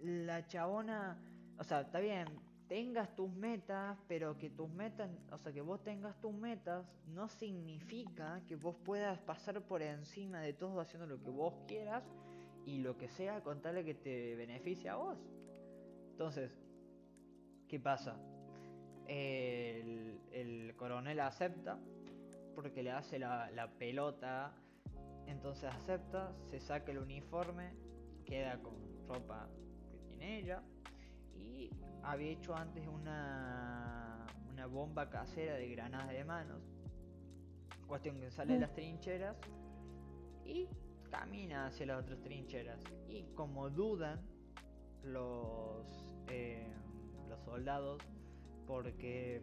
la 0.00 0.46
chabona, 0.46 1.20
o 1.58 1.62
sea, 1.64 1.82
está 1.82 2.00
bien, 2.00 2.26
tengas 2.68 3.14
tus 3.14 3.30
metas, 3.30 3.98
pero 4.08 4.36
que 4.38 4.50
tus 4.50 4.68
metas, 4.70 5.10
o 5.30 5.38
sea, 5.38 5.52
que 5.52 5.60
vos 5.60 5.82
tengas 5.82 6.20
tus 6.20 6.34
metas, 6.34 6.84
no 7.06 7.28
significa 7.28 8.42
que 8.46 8.56
vos 8.56 8.76
puedas 8.84 9.18
pasar 9.20 9.60
por 9.62 9.82
encima 9.82 10.40
de 10.40 10.52
todo 10.52 10.80
haciendo 10.80 11.06
lo 11.06 11.22
que 11.22 11.30
vos 11.30 11.54
quieras 11.66 12.02
y 12.64 12.78
lo 12.78 12.96
que 12.96 13.08
sea 13.08 13.42
con 13.42 13.60
tal 13.62 13.76
de 13.76 13.84
que 13.84 13.94
te 13.94 14.34
beneficie 14.36 14.90
a 14.90 14.96
vos. 14.96 15.18
Entonces, 16.10 16.50
¿qué 17.68 17.78
pasa? 17.78 18.16
El, 19.06 20.20
el 20.32 20.74
coronel 20.76 21.20
acepta 21.20 21.78
porque 22.54 22.82
le 22.82 22.90
hace 22.90 23.18
la, 23.18 23.50
la 23.50 23.70
pelota 23.70 24.52
entonces 25.26 25.64
acepta, 25.72 26.32
se 26.50 26.60
saca 26.60 26.92
el 26.92 26.98
uniforme, 26.98 27.72
queda 28.24 28.60
con 28.62 28.74
ropa 29.08 29.48
que 29.90 29.98
tiene 29.98 30.38
ella 30.38 30.62
había 32.02 32.30
hecho 32.30 32.54
antes 32.54 32.86
una, 32.86 34.26
una 34.50 34.66
bomba 34.66 35.10
casera 35.10 35.54
de 35.54 35.68
granadas 35.68 36.10
de 36.10 36.24
manos. 36.24 36.62
Cuestión 37.86 38.20
que 38.20 38.30
sale 38.30 38.54
de 38.54 38.60
las 38.60 38.74
trincheras 38.74 39.36
y 40.44 40.68
camina 41.10 41.66
hacia 41.66 41.86
las 41.86 42.02
otras 42.02 42.20
trincheras. 42.20 42.80
Y 43.08 43.24
como 43.34 43.70
dudan 43.70 44.20
los, 45.02 45.86
eh, 46.28 46.66
los 47.28 47.40
soldados, 47.42 48.02
porque 48.66 49.42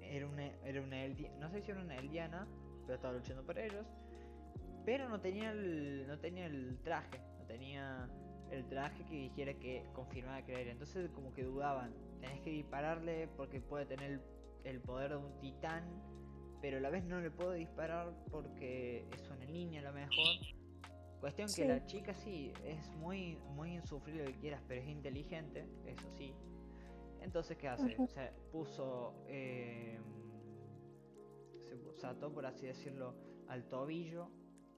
era 0.00 0.26
una, 0.26 0.46
era 0.64 0.82
una 0.82 0.96
no 1.38 1.50
sé 1.50 1.62
si 1.62 1.70
era 1.70 1.80
una 1.80 1.96
eldiana, 1.96 2.46
pero 2.82 2.96
estaba 2.96 3.14
luchando 3.14 3.44
por 3.44 3.58
ellos. 3.58 3.86
Pero 4.84 5.08
no 5.08 5.20
tenía 5.20 5.50
el, 5.50 6.06
no 6.08 6.18
tenía 6.18 6.46
el 6.46 6.78
traje, 6.82 7.20
no 7.38 7.44
tenía 7.46 8.08
el 8.50 8.66
traje 8.68 9.04
que 9.04 9.14
dijera 9.14 9.54
que 9.54 9.84
confirmaba 9.92 10.42
que 10.42 10.60
era. 10.60 10.70
Entonces 10.70 11.10
como 11.10 11.32
que 11.32 11.44
dudaban, 11.44 11.94
tenés 12.20 12.40
que 12.40 12.50
dispararle 12.50 13.28
porque 13.36 13.60
puede 13.60 13.86
tener 13.86 14.20
el 14.64 14.80
poder 14.80 15.10
de 15.10 15.16
un 15.16 15.38
titán, 15.40 15.84
pero 16.60 16.78
a 16.78 16.80
la 16.80 16.90
vez 16.90 17.04
no 17.04 17.20
le 17.20 17.30
puedo 17.30 17.52
disparar 17.52 18.12
porque 18.30 19.06
es 19.12 19.30
una 19.30 19.44
niña 19.46 19.80
a 19.80 19.84
lo 19.84 19.92
mejor. 19.92 20.36
Cuestión 21.20 21.48
que 21.54 21.66
la 21.66 21.84
chica 21.84 22.14
sí, 22.14 22.52
es 22.64 22.90
muy, 22.96 23.36
muy 23.54 23.74
insufrible 23.74 24.24
lo 24.24 24.32
que 24.32 24.38
quieras, 24.38 24.62
pero 24.66 24.80
es 24.80 24.88
inteligente, 24.88 25.66
eso 25.84 26.08
sí. 26.16 26.34
Entonces, 27.20 27.58
¿qué 27.58 27.68
hace? 27.68 27.94
O 27.98 28.06
sea, 28.06 28.32
puso... 28.50 29.14
Eh, 29.28 29.98
se 32.00 32.06
ató, 32.06 32.32
por 32.32 32.46
así 32.46 32.66
decirlo, 32.66 33.14
al 33.48 33.68
tobillo, 33.68 34.30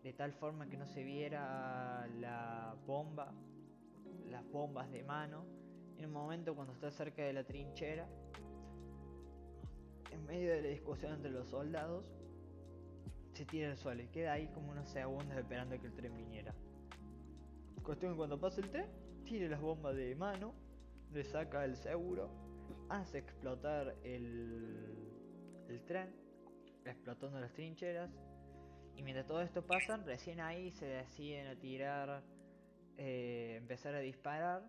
de 0.02 0.12
tal 0.12 0.32
forma 0.32 0.68
que 0.68 0.76
no 0.76 0.86
se 0.86 1.04
viera 1.04 2.08
la 2.18 2.76
bomba, 2.84 3.32
las 4.28 4.44
bombas 4.50 4.90
de 4.90 5.02
mano. 5.02 5.44
En 5.96 6.06
un 6.06 6.12
momento 6.12 6.54
cuando 6.54 6.72
está 6.72 6.90
cerca 6.90 7.22
de 7.22 7.32
la 7.32 7.44
trinchera, 7.44 8.08
en 10.10 10.24
medio 10.26 10.52
de 10.52 10.62
la 10.62 10.68
discusión 10.68 11.14
entre 11.14 11.30
los 11.30 11.48
soldados, 11.48 12.04
se 13.32 13.46
tira 13.46 13.70
al 13.70 13.76
suelo 13.78 14.02
y 14.02 14.08
queda 14.08 14.32
ahí 14.32 14.48
como 14.48 14.70
unos 14.72 14.88
segundos 14.88 15.36
esperando 15.36 15.78
que 15.80 15.86
el 15.86 15.94
tren 15.94 16.14
viniera. 16.16 16.54
Cuestión 17.82 18.16
cuando 18.16 18.38
pasa 18.38 18.60
el 18.60 18.70
tren, 18.70 18.86
tire 19.24 19.48
las 19.48 19.60
bombas 19.60 19.96
de 19.96 20.14
mano, 20.14 20.54
le 21.12 21.24
saca 21.24 21.64
el 21.64 21.76
seguro, 21.76 22.30
hace 22.88 23.18
explotar 23.18 23.96
el, 24.04 25.08
el 25.68 25.84
tren, 25.84 26.14
explotando 26.84 27.40
las 27.40 27.52
trincheras. 27.52 28.10
Y 28.96 29.02
mientras 29.02 29.26
todo 29.26 29.40
esto 29.40 29.66
pasa, 29.66 29.96
recién 29.96 30.40
ahí 30.40 30.70
se 30.72 30.86
deciden 30.86 31.46
a 31.46 31.56
tirar, 31.56 32.22
eh, 32.96 33.56
empezar 33.58 33.94
a 33.94 34.00
disparar. 34.00 34.62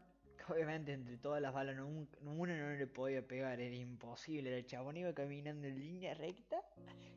obviamente 0.50 0.94
entre 0.94 1.18
todas 1.18 1.42
las 1.42 1.54
balas, 1.54 1.76
no, 1.76 1.88
una 2.32 2.58
no 2.58 2.76
le 2.76 2.88
podía 2.88 3.26
pegar, 3.26 3.60
era 3.60 3.76
imposible. 3.76 4.56
El 4.58 4.66
chabón 4.66 4.98
iba 4.98 5.14
caminando 5.14 5.68
en 5.68 5.80
línea 5.80 6.14
recta 6.14 6.62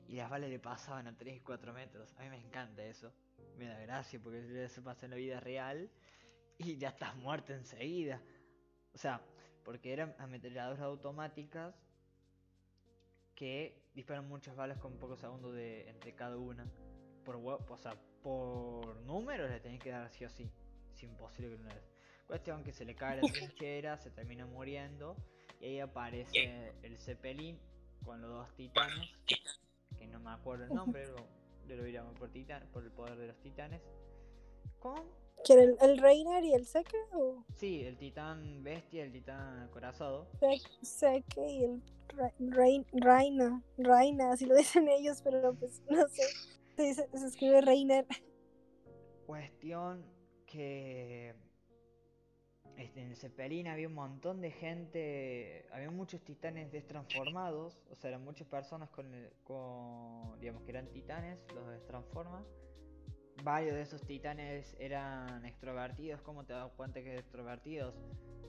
y 0.09 0.17
las 0.17 0.31
balas 0.31 0.51
le 0.51 0.59
pasaban 0.59 1.07
a 1.07 1.17
3 1.17 1.41
4 1.43 1.73
metros. 1.73 2.15
A 2.19 2.23
mí 2.23 2.31
me 2.31 2.39
encanta 2.39 2.85
eso. 2.85 3.13
Me 3.59 3.67
da 3.67 3.79
gracia 3.81 4.21
porque 4.23 4.65
eso 4.65 4.83
pasa 4.83 5.07
en 5.07 5.11
la 5.11 5.17
vida 5.17 5.41
real 5.41 5.91
y 6.59 6.77
ya 6.77 6.91
estás 6.91 7.17
muerto 7.17 7.53
enseguida. 7.53 8.21
O 8.95 8.99
sea, 8.99 9.21
porque 9.65 9.93
eran 9.93 10.15
ametralladoras 10.19 10.81
automáticas 10.81 11.75
que 13.35 13.83
disparan 13.95 14.27
muchas 14.29 14.57
balas 14.57 14.79
con 14.79 14.99
pocos 14.99 15.21
segundos 15.21 15.55
de 15.55 15.89
entre 15.89 16.15
cada 16.15 16.37
una. 16.37 16.67
Por 17.25 17.37
o 17.37 17.79
sea, 17.79 17.95
por 18.23 18.97
número 19.03 19.49
le 19.49 19.61
tenés 19.61 19.81
que 19.81 19.91
dar 19.91 20.05
así 20.05 20.25
o 20.25 20.29
sí. 20.29 20.51
Es 20.97 21.03
imposible 21.03 21.57
que 21.59 21.63
no 21.63 21.69
es. 21.69 21.83
Cuestión 22.27 22.65
que 22.65 22.73
se 22.73 22.87
le 22.87 22.95
cae 22.95 23.21
la 23.21 23.29
trinchera, 23.31 23.99
se 23.99 24.11
termina 24.11 24.47
muriendo. 24.47 25.15
Y 25.61 25.67
ahí 25.67 25.81
aparece 25.81 26.73
el 26.83 26.97
Zeppelin 26.99 27.59
con 28.03 28.23
los 28.23 28.31
dos 28.31 28.55
titanes. 28.57 29.11
Que 29.99 30.07
no 30.07 30.21
me 30.21 30.31
acuerdo 30.31 30.65
el 30.65 30.71
nombre, 30.71 31.07
lo, 31.07 31.17
lo 31.77 32.15
por 32.15 32.31
titán, 32.31 32.67
por 32.73 32.83
el 32.83 32.91
poder 32.93 33.19
de 33.19 33.27
los 33.27 33.39
titanes. 33.41 33.83
Con 34.79 35.05
¿Quién 35.45 35.59
el, 35.61 35.77
el 35.83 35.99
Reiner 35.99 36.43
y 36.45 36.55
el 36.55 36.65
Seque? 36.65 36.97
O? 37.13 37.45
Sí, 37.57 37.83
el 37.85 37.99
titán 37.99 38.65
bestia, 38.65 39.05
el 39.05 39.13
titán 39.13 39.65
acorazado. 39.65 40.27
Seque 40.81 41.47
y 41.47 41.65
el 41.65 41.83
Reina, 42.39 43.63
Reina, 43.77 44.33
así 44.33 44.47
lo 44.47 44.57
dicen 44.57 44.89
ellos, 44.89 45.21
pero 45.23 45.55
pues 45.55 45.83
no 45.91 46.09
sé. 46.09 46.23
Se, 46.77 46.95
se 46.95 47.27
escribe 47.27 47.61
Reiner. 47.61 48.07
Cuestión 49.27 50.16
que 50.57 51.35
este, 52.77 53.03
en 53.03 53.11
el 53.11 53.17
Zeppelin 53.17 53.69
había 53.69 53.89
un 53.89 53.95
montón 53.95 54.41
de 54.41 54.51
gente, 54.51 55.67
había 55.73 55.91
muchos 55.91 56.23
titanes 56.23 56.73
destransformados, 56.73 57.79
o 57.91 57.95
sea, 57.95 58.09
eran 58.11 58.25
muchas 58.25 58.47
personas 58.49 58.91
con, 58.91 60.41
digamos 60.41 60.63
que 60.63 60.71
eran 60.71 60.89
titanes, 60.91 61.39
los 61.55 61.69
destransforman 61.69 62.45
varios 63.43 63.75
de 63.75 63.83
esos 63.83 64.03
titanes 64.03 64.77
eran 64.79 65.45
extrovertidos. 65.45 66.21
¿Cómo 66.23 66.45
te 66.45 66.53
das 66.53 66.71
cuenta 66.77 67.03
que 67.03 67.19
extrovertidos? 67.19 67.95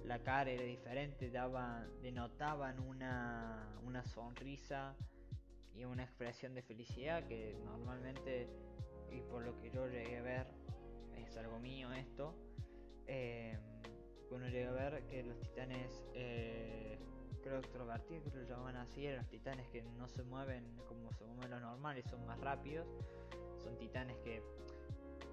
La 0.05 0.19
cara 0.19 0.49
era 0.51 0.63
diferente, 0.63 1.29
daban, 1.29 1.89
denotaban 2.01 2.79
una, 2.79 3.77
una 3.83 4.05
sonrisa 4.05 4.95
y 5.75 5.83
una 5.83 6.03
expresión 6.03 6.53
de 6.55 6.61
felicidad 6.61 7.27
que 7.27 7.57
normalmente, 7.65 8.47
y 9.11 9.21
por 9.21 9.43
lo 9.43 9.59
que 9.59 9.69
yo 9.69 9.87
llegué 9.87 10.17
a 10.17 10.21
ver, 10.21 10.47
es 11.27 11.37
algo 11.37 11.59
mío 11.59 11.91
esto. 11.93 12.35
Eh, 13.05 13.57
uno 14.31 14.47
llega 14.49 14.69
a 14.69 14.73
ver 14.73 15.05
que 15.07 15.23
los 15.23 15.39
titanes, 15.39 16.05
eh, 16.13 16.99
creo 17.41 17.61
que 17.61 17.77
lo 17.77 18.43
llamaban 18.43 18.75
así, 18.75 19.05
eran 19.05 19.19
los 19.19 19.29
titanes 19.29 19.67
que 19.69 19.81
no 19.81 20.07
se 20.07 20.23
mueven 20.23 20.63
como 20.87 21.13
se 21.13 21.25
mueven 21.25 21.51
los 21.51 21.61
normales, 21.61 22.05
son 22.09 22.25
más 22.25 22.39
rápidos. 22.39 22.87
Son 23.63 23.77
titanes 23.77 24.17
que 24.17 24.41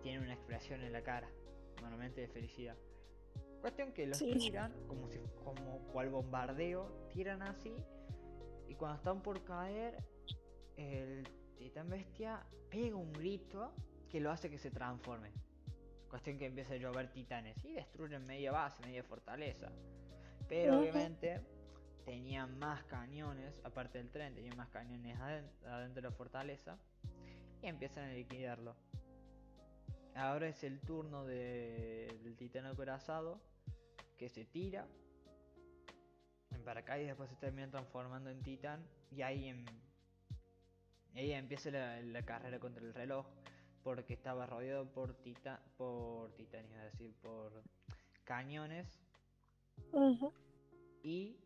tienen 0.02 0.22
una 0.22 0.34
expresión 0.34 0.82
en 0.82 0.92
la 0.92 1.02
cara, 1.02 1.28
normalmente 1.80 2.20
de 2.20 2.28
felicidad. 2.28 2.76
Cuestión 3.60 3.92
que 3.92 4.06
los 4.06 4.18
tiran 4.18 4.72
como 4.86 5.08
si 5.08 5.18
como 5.42 5.78
cual 5.92 6.10
bombardeo, 6.10 7.08
tiran 7.12 7.42
así 7.42 7.74
y 8.68 8.74
cuando 8.74 8.96
están 8.96 9.22
por 9.22 9.42
caer 9.44 9.96
el 10.76 11.26
titán 11.56 11.88
bestia 11.88 12.44
pega 12.70 12.96
un 12.96 13.12
grito 13.12 13.72
que 14.08 14.20
lo 14.20 14.30
hace 14.30 14.50
que 14.50 14.58
se 14.58 14.70
transforme. 14.70 15.32
Cuestión 16.14 16.38
que 16.38 16.46
empieza 16.46 16.74
a 16.74 16.76
llover 16.76 17.10
titanes 17.10 17.56
y 17.64 17.72
destruyen 17.72 18.24
media 18.24 18.52
base, 18.52 18.80
media 18.86 19.02
fortaleza. 19.02 19.72
Pero 20.48 20.78
obviamente 20.78 21.40
tenían 22.04 22.56
más 22.56 22.84
cañones, 22.84 23.60
aparte 23.64 23.98
del 23.98 24.12
tren, 24.12 24.32
tenían 24.32 24.56
más 24.56 24.68
cañones 24.68 25.18
adentro 25.18 26.02
de 26.02 26.02
la 26.02 26.12
fortaleza 26.12 26.78
y 27.60 27.66
empiezan 27.66 28.04
a 28.04 28.12
liquidarlo. 28.12 28.76
Ahora 30.14 30.46
es 30.46 30.62
el 30.62 30.80
turno 30.82 31.24
del 31.24 32.36
titán 32.36 32.66
acorazado 32.66 33.40
que 34.16 34.28
se 34.28 34.44
tira 34.44 34.86
en 36.52 36.62
paracaídas, 36.62 37.08
después 37.08 37.28
se 37.28 37.36
termina 37.36 37.68
transformando 37.68 38.30
en 38.30 38.40
titán 38.40 38.86
y 39.10 39.22
ahí, 39.22 39.48
en, 39.48 39.64
ahí 41.16 41.32
empieza 41.32 41.72
la, 41.72 42.22
carrera 42.22 42.60
contra 42.60 42.84
el 42.84 42.94
reloj 42.94 43.26
porque 43.84 44.14
estaba 44.14 44.46
rodeado 44.46 44.86
por 44.90 45.14
titán, 45.22 45.60
por 45.76 46.32
titanes, 46.32 46.72
es 46.72 46.92
decir, 46.92 47.14
por 47.20 47.62
cañones 48.24 48.98
y 51.02 51.36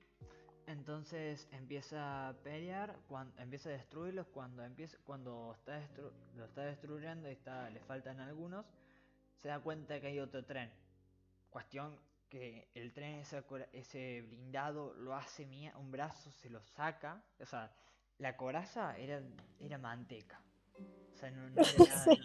entonces 0.67 1.49
empieza 1.51 2.29
a 2.29 2.35
pelear, 2.35 2.97
cuando, 3.09 3.43
empieza 3.43 3.71
a 3.71 3.73
destruirlos 3.73 4.27
cuando 4.29 4.63
empieza, 4.63 4.97
cuando 5.05 5.53
está 5.55 5.81
lo 6.37 6.45
está 6.45 6.63
destruyendo 6.63 7.29
y 7.29 7.33
está, 7.33 7.69
le 7.71 7.81
faltan 7.81 8.21
algunos, 8.21 8.65
se 9.37 9.49
da 9.49 9.59
cuenta 9.59 10.01
que 10.01 10.07
hay 10.07 10.21
otro 10.21 10.45
tren. 10.45 10.71
Cuestión 11.51 11.99
que 12.29 12.69
el 12.75 12.93
tren 12.93 13.17
ese, 13.17 13.43
ese 13.73 14.23
blindado 14.23 14.95
lo 14.95 15.15
hace 15.15 15.47
mía, 15.47 15.73
un 15.77 15.91
brazo 15.91 16.31
se 16.31 16.51
lo 16.51 16.63
saca, 16.63 17.23
o 17.41 17.47
sea, 17.47 17.73
la 18.19 18.37
coraza 18.37 18.97
era, 18.97 19.23
era 19.59 19.79
manteca. 19.79 20.41
Sea, 21.19 21.31
no, 21.33 21.47
era 21.57 21.63
nada, 21.85 22.17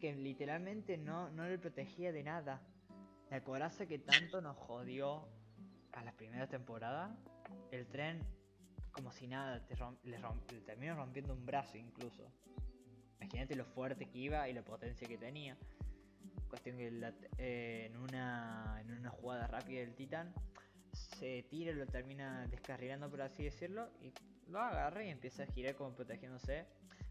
que 0.00 0.14
literalmente 0.14 0.96
no, 0.96 1.28
no 1.30 1.46
le 1.46 1.58
protegía 1.58 2.10
de 2.10 2.22
nada. 2.22 2.62
La 3.30 3.44
coraza 3.44 3.86
que 3.86 3.98
tanto 3.98 4.40
nos 4.40 4.56
jodió 4.56 5.28
a 5.92 6.02
la 6.02 6.12
primera 6.12 6.48
temporada 6.48 7.16
el 7.70 7.86
tren, 7.86 8.24
como 8.92 9.12
si 9.12 9.26
nada, 9.26 9.64
te 9.66 9.76
le, 10.04 10.60
terminó 10.62 10.94
rompiendo 10.94 11.34
un 11.34 11.44
brazo 11.44 11.76
incluso. 11.76 12.32
Imagínate 13.20 13.54
lo 13.54 13.66
fuerte 13.66 14.06
que 14.06 14.18
iba 14.18 14.48
y 14.48 14.54
la 14.54 14.62
potencia 14.62 15.06
que 15.06 15.18
tenía. 15.18 15.56
Cuestión 16.48 16.78
que 16.78 16.88
eh, 17.38 17.86
en, 17.86 17.96
una, 17.96 18.78
en 18.80 18.90
una 18.92 19.10
jugada 19.10 19.46
rápida 19.46 19.80
del 19.80 19.94
titán 19.94 20.32
se 20.92 21.42
tira 21.44 21.72
y 21.72 21.74
lo 21.74 21.86
termina 21.86 22.46
descarrilando, 22.48 23.10
por 23.10 23.20
así 23.20 23.44
decirlo, 23.44 23.90
y 24.00 24.12
lo 24.48 24.60
agarra 24.60 25.04
y 25.04 25.10
empieza 25.10 25.44
a 25.44 25.46
girar 25.46 25.76
como 25.76 25.94
protegiéndose, 25.94 26.66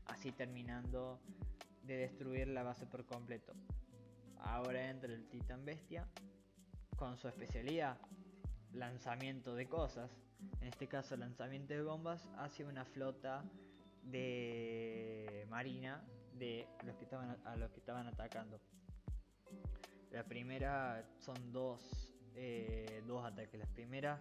así 0.10 0.32
terminando 0.32 1.20
de 1.84 1.98
destruir 1.98 2.48
la 2.48 2.64
base 2.64 2.86
por 2.86 3.06
completo. 3.06 3.54
Ahora 4.42 4.90
entra 4.90 5.14
el 5.14 5.28
titán 5.28 5.66
bestia 5.66 6.08
con 6.96 7.18
su 7.18 7.28
especialidad, 7.28 7.98
lanzamiento 8.74 9.56
de 9.56 9.68
cosas, 9.68 10.12
en 10.62 10.68
este 10.68 10.88
caso 10.88 11.16
lanzamiento 11.18 11.74
de 11.74 11.82
bombas, 11.82 12.30
hacia 12.38 12.68
una 12.68 12.86
flota 12.86 13.44
de 14.04 15.46
marina 15.50 16.04
de 16.34 16.68
los 16.86 16.96
que 16.96 17.04
estaban 17.04 17.38
a 17.46 17.56
los 17.56 17.72
que 17.72 17.80
estaban 17.80 18.08
atacando. 18.08 18.60
La 20.12 20.24
primera 20.24 21.06
son 21.20 21.52
dos, 21.52 22.16
eh, 22.36 23.04
dos 23.06 23.26
ataques. 23.26 23.60
La 23.60 23.68
primera 23.68 24.20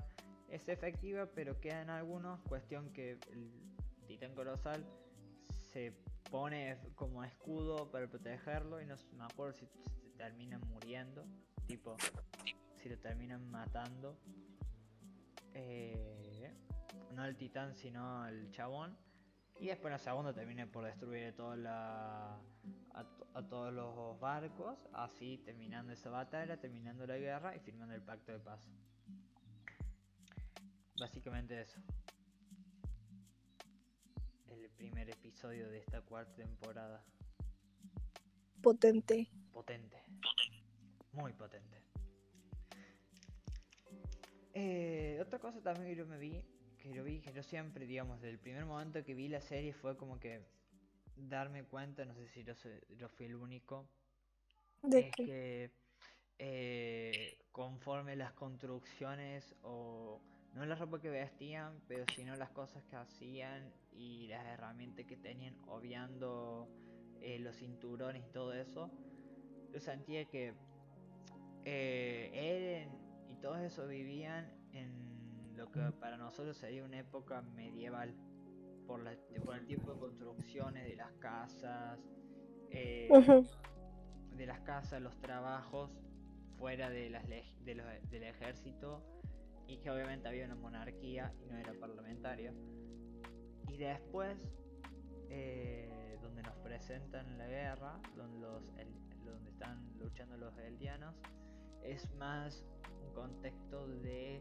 es 0.49 0.68
efectiva, 0.68 1.26
pero 1.34 1.61
quedan 1.61 1.91
algunos. 1.91 2.41
Cuestión 2.43 2.93
que 2.93 3.12
el 3.12 3.51
titán 4.07 4.34
colosal 4.34 4.84
se 5.72 5.92
pone 6.30 6.78
como 6.94 7.24
escudo 7.24 7.90
para 7.90 8.06
protegerlo 8.08 8.80
y 8.80 8.86
no 8.86 8.96
me 9.16 9.24
acuerdo 9.24 9.54
si 9.54 9.66
se 9.66 10.10
terminan 10.16 10.60
muriendo. 10.68 11.24
Tipo, 11.66 11.96
si 12.76 12.88
lo 12.88 12.98
terminan 12.98 13.50
matando. 13.50 14.18
Eh, 15.54 16.52
no 17.14 17.24
el 17.24 17.36
titán, 17.36 17.74
sino 17.74 18.26
el 18.26 18.50
chabón. 18.50 18.96
Y 19.60 19.66
después 19.66 19.90
la 19.90 19.98
segunda 19.98 20.32
termina 20.32 20.66
por 20.66 20.84
destruir 20.84 21.34
toda 21.34 21.56
la, 21.56 22.40
a, 23.34 23.42
todos 23.48 23.72
los 23.72 24.18
barcos, 24.20 24.86
así 24.92 25.38
terminando 25.38 25.92
esa 25.92 26.10
batalla, 26.10 26.58
terminando 26.58 27.06
la 27.06 27.16
guerra 27.16 27.56
y 27.56 27.60
firmando 27.60 27.94
el 27.94 28.02
pacto 28.02 28.32
de 28.32 28.38
paz. 28.38 28.68
Básicamente 30.98 31.60
eso. 31.60 31.80
Primer 34.79 35.11
episodio 35.11 35.68
de 35.68 35.79
esta 35.79 36.01
cuarta 36.01 36.35
temporada. 36.37 37.05
Potente. 38.62 39.29
Potente. 39.53 40.03
Muy 41.12 41.35
potente. 41.35 41.83
Eh, 44.55 45.18
otra 45.20 45.39
cosa 45.39 45.61
también 45.61 45.89
que 45.89 45.97
yo 45.97 46.07
me 46.07 46.16
vi 46.16 46.43
que 46.79 46.95
lo 46.95 47.05
vi, 47.05 47.20
que 47.20 47.33
yo 47.33 47.43
siempre, 47.43 47.87
digamos, 47.87 48.20
desde 48.20 48.31
el 48.31 48.39
primer 48.39 48.64
momento 48.64 49.05
que 49.05 49.14
vi 49.14 49.29
la 49.29 49.41
serie 49.41 49.72
fue 49.72 49.97
como 49.97 50.18
que 50.18 50.43
darme 51.16 51.64
cuenta, 51.64 52.05
no 52.05 52.14
sé 52.14 52.29
si 52.29 52.45
yo, 52.45 52.55
yo 52.97 53.09
fui 53.09 53.26
el 53.26 53.35
único, 53.35 53.89
¿De 54.83 55.11
que 55.11 55.72
eh, 56.39 57.39
conforme 57.51 58.14
las 58.14 58.33
construcciones 58.33 59.57
o 59.62 60.20
no 60.55 60.64
la 60.64 60.76
ropa 60.76 61.01
que 61.01 61.11
vestían, 61.11 61.81
pero 61.89 62.05
sino 62.14 62.37
las 62.37 62.51
cosas 62.51 62.85
que 62.85 62.97
hacían 62.97 63.72
y 63.99 64.28
las 64.28 64.46
herramientas 64.46 65.05
que 65.07 65.16
tenían, 65.16 65.57
obviando 65.66 66.68
eh, 67.20 67.38
los 67.40 67.57
cinturones 67.57 68.24
y 68.24 68.30
todo 68.30 68.53
eso, 68.53 68.90
yo 69.72 69.80
sentía 69.80 70.24
que 70.26 70.55
eh, 71.64 72.30
Eren 72.32 72.90
y 73.28 73.36
todo 73.36 73.57
eso 73.59 73.86
vivían 73.88 74.51
en 74.72 75.57
lo 75.57 75.70
que 75.72 75.80
para 76.01 76.16
nosotros 76.16 76.57
sería 76.57 76.84
una 76.84 77.01
época 77.01 77.42
medieval, 77.42 78.14
por, 78.86 79.03
la, 79.03 79.16
por 79.44 79.57
el 79.57 79.66
tipo 79.66 79.92
de 79.92 79.99
construcciones 79.99 80.84
de 80.84 80.96
las 80.96 81.12
casas, 81.14 81.99
eh, 82.70 83.09
de 84.36 84.46
las 84.46 84.61
casas, 84.61 85.03
los 85.03 85.18
trabajos 85.20 85.90
fuera 86.57 86.88
de 86.88 87.11
las 87.11 87.28
de 87.28 87.74
los, 87.74 87.86
del 88.11 88.22
ejército 88.22 89.03
y 89.66 89.78
que 89.78 89.90
obviamente 89.90 90.28
había 90.28 90.46
una 90.46 90.55
monarquía 90.55 91.34
y 91.42 91.46
no 91.46 91.59
era 91.59 91.72
parlamentario. 91.74 92.55
Y 93.68 93.76
después, 93.76 94.36
eh, 95.30 96.18
donde 96.22 96.42
nos 96.42 96.56
presentan 96.56 97.38
la 97.38 97.46
guerra, 97.46 98.00
donde, 98.16 98.48
están 99.48 99.96
luchando 99.98 100.36
los 100.36 100.56
eldianos, 100.58 101.14
es 101.82 102.12
más 102.14 102.64
un 103.04 103.12
contexto 103.12 103.88
de 103.88 104.40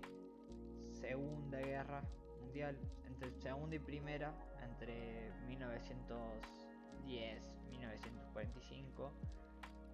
Segunda 0.91 1.59
Guerra 1.59 2.03
Mundial, 2.41 2.78
entre 3.05 3.32
Segunda 3.41 3.75
y 3.75 3.80
Primera, 3.80 4.34
entre 4.61 5.32
1910 5.47 7.57
1945, 7.69 9.11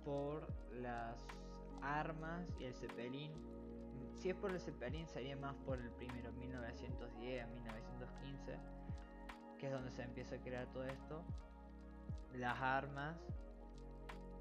por 0.03 0.47
las 0.73 1.25
armas 1.81 2.47
y 2.59 2.65
el 2.65 2.73
Zeppelin. 2.73 3.31
Si 4.15 4.29
es 4.29 4.36
por 4.36 4.51
el 4.51 4.59
Zeppelin, 4.59 5.07
sería 5.07 5.36
más 5.36 5.55
por 5.65 5.79
el 5.79 5.89
primero, 5.91 6.31
1910 6.34 7.47
1915, 7.49 8.57
que 9.64 9.68
es 9.68 9.74
donde 9.74 9.91
se 9.91 10.03
empieza 10.03 10.36
a 10.36 10.39
crear 10.39 10.68
todo 10.74 10.84
esto. 10.84 11.24
Las 12.34 12.59
armas, 12.59 13.16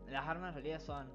las 0.08 0.26
armas 0.26 0.48
en 0.48 0.54
realidad 0.54 0.80
son 0.80 1.12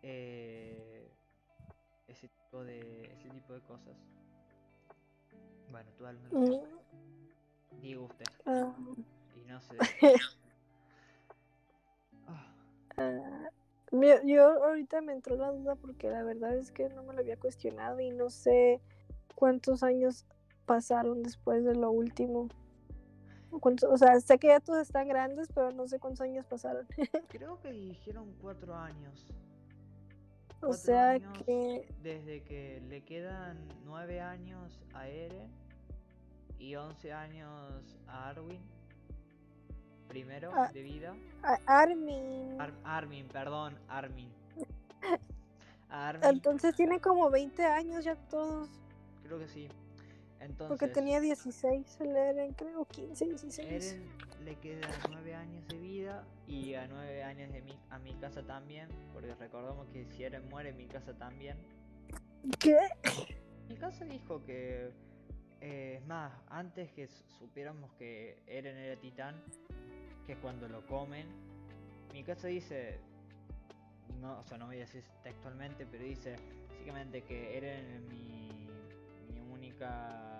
eh, 0.01 1.09
ese 2.09 2.29
de 2.51 3.13
ese 3.13 3.29
tipo 3.29 3.53
de 3.53 3.61
cosas. 3.61 3.95
Bueno, 5.71 5.89
tú 5.97 6.05
al 6.05 6.19
menos. 6.19 6.49
Mm. 6.49 7.79
Digo 7.81 8.03
usted. 8.03 8.25
Ah. 8.45 8.75
Y 9.41 9.45
no 9.45 9.61
sé. 9.61 9.77
Ah. 12.27 12.55
Ah, 12.97 13.49
yo, 14.23 14.63
ahorita 14.63 15.01
me 15.01 15.13
entró 15.13 15.35
la 15.35 15.51
duda 15.51 15.75
porque 15.75 16.09
la 16.09 16.23
verdad 16.23 16.55
es 16.57 16.71
que 16.71 16.89
no 16.89 17.03
me 17.03 17.13
lo 17.13 17.19
había 17.19 17.37
cuestionado 17.37 17.99
y 17.99 18.11
no 18.11 18.29
sé 18.29 18.81
cuántos 19.35 19.83
años 19.83 20.25
pasaron 20.65 21.23
después 21.23 21.63
de 21.63 21.75
lo 21.75 21.91
último. 21.91 22.49
o 23.51 23.97
sea, 23.97 24.19
sé 24.19 24.39
que 24.39 24.47
ya 24.47 24.59
todos 24.59 24.81
están 24.81 25.07
grandes, 25.07 25.49
pero 25.53 25.71
no 25.71 25.87
sé 25.87 25.99
cuántos 25.99 26.21
años 26.21 26.45
pasaron. 26.45 26.87
Creo 27.29 27.59
que 27.61 27.71
dijeron 27.71 28.33
cuatro 28.41 28.75
años. 28.75 29.27
O 30.61 30.73
sea 30.73 31.19
que... 31.19 31.87
Desde 32.01 32.41
que 32.43 32.81
le 32.87 33.03
quedan 33.03 33.57
9 33.85 34.21
años 34.21 34.81
a 34.93 35.09
Eren 35.09 35.51
y 36.57 36.75
11 36.75 37.11
años 37.11 37.97
a 38.07 38.29
Arwin. 38.29 38.61
Primero 40.07 40.51
ah, 40.53 40.69
de 40.71 40.83
vida. 40.83 41.15
Armin. 41.65 42.57
Armin, 42.83 43.27
perdón, 43.27 43.77
Armin. 43.89 44.31
Armin. 45.89 46.29
Entonces 46.29 46.75
tiene 46.75 47.01
como 47.01 47.29
20 47.29 47.65
años 47.65 48.05
ya 48.05 48.15
todos. 48.15 48.69
Creo 49.23 49.39
que 49.39 49.47
sí. 49.47 49.67
Porque 50.67 50.87
tenía 50.87 51.19
16 51.19 52.01
el 52.01 52.15
Eren, 52.15 52.53
creo 52.53 52.85
15, 52.85 53.25
16. 53.25 53.69
Eren 53.69 54.09
le 54.43 54.55
quedan 54.55 54.91
9 55.09 55.35
años 55.35 55.67
de 55.67 55.77
vida 55.77 56.25
y 56.47 56.73
a 56.73 56.87
9 56.87 57.23
años 57.23 57.51
de 57.51 57.61
mi, 57.61 57.77
a 57.89 57.99
mi 57.99 58.13
casa 58.15 58.43
también, 58.43 58.89
porque 59.13 59.33
recordamos 59.35 59.87
que 59.87 60.05
si 60.05 60.23
Eren 60.23 60.47
muere, 60.49 60.73
mi 60.73 60.85
casa 60.87 61.13
también. 61.13 61.57
¿Qué? 62.59 62.77
Mi 63.69 63.75
casa 63.77 64.03
dijo 64.05 64.43
que, 64.43 64.91
eh, 65.61 65.97
es 65.99 66.05
más, 66.05 66.33
antes 66.49 66.91
que 66.91 67.07
supiéramos 67.39 67.91
que 67.93 68.37
Eren 68.47 68.77
era 68.77 68.99
titán, 68.99 69.41
que 70.27 70.35
cuando 70.37 70.67
lo 70.67 70.85
comen, 70.85 71.27
mi 72.11 72.23
casa 72.23 72.47
dice, 72.47 72.99
no, 74.19 74.39
o 74.39 74.43
sea, 74.43 74.57
no 74.57 74.67
voy 74.67 74.77
a 74.77 74.79
decir 74.81 75.03
textualmente, 75.23 75.85
pero 75.85 76.03
dice 76.03 76.35
básicamente 76.83 77.23
que 77.23 77.57
Eren 77.57 77.85
es 77.91 78.01
mi, 78.01 78.67
mi 79.31 79.39
única 79.39 80.32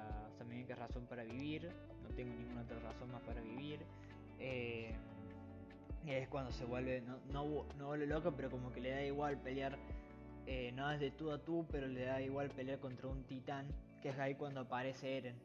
que 0.66 0.76
razón 0.76 1.06
para 1.08 1.24
vivir, 1.24 1.70
no 2.04 2.10
tengo 2.16 2.34
ninguna 2.36 2.62
otra 2.62 2.80
razón 2.80 3.12
más 3.12 3.22
para 3.24 3.42
vivir. 3.42 3.80
Eh, 4.40 4.94
y 6.06 6.12
es 6.12 6.28
cuando 6.28 6.52
se 6.52 6.66
vuelve, 6.66 7.02
no, 7.02 7.18
no, 7.78 7.86
vuelve 7.88 8.06
loco, 8.08 8.34
pero 8.36 8.50
como 8.52 8.72
que 8.72 8.82
le 8.82 8.92
da 8.92 9.04
igual 9.04 9.38
pelear 9.40 9.78
eh, 10.46 10.72
no 10.74 10.92
es 10.92 11.00
de 11.00 11.12
tú 11.12 11.32
a 11.32 11.38
tú, 11.40 11.66
pero 11.72 11.88
le 11.88 12.04
da 12.06 12.22
igual 12.22 12.50
pelear 12.50 12.80
contra 12.80 13.08
un 13.08 13.24
titán, 13.24 13.66
que 14.02 14.10
es 14.10 14.20
ahí 14.20 14.36
cuando 14.36 14.62
aparece 14.62 15.18
Eren. 15.18 15.36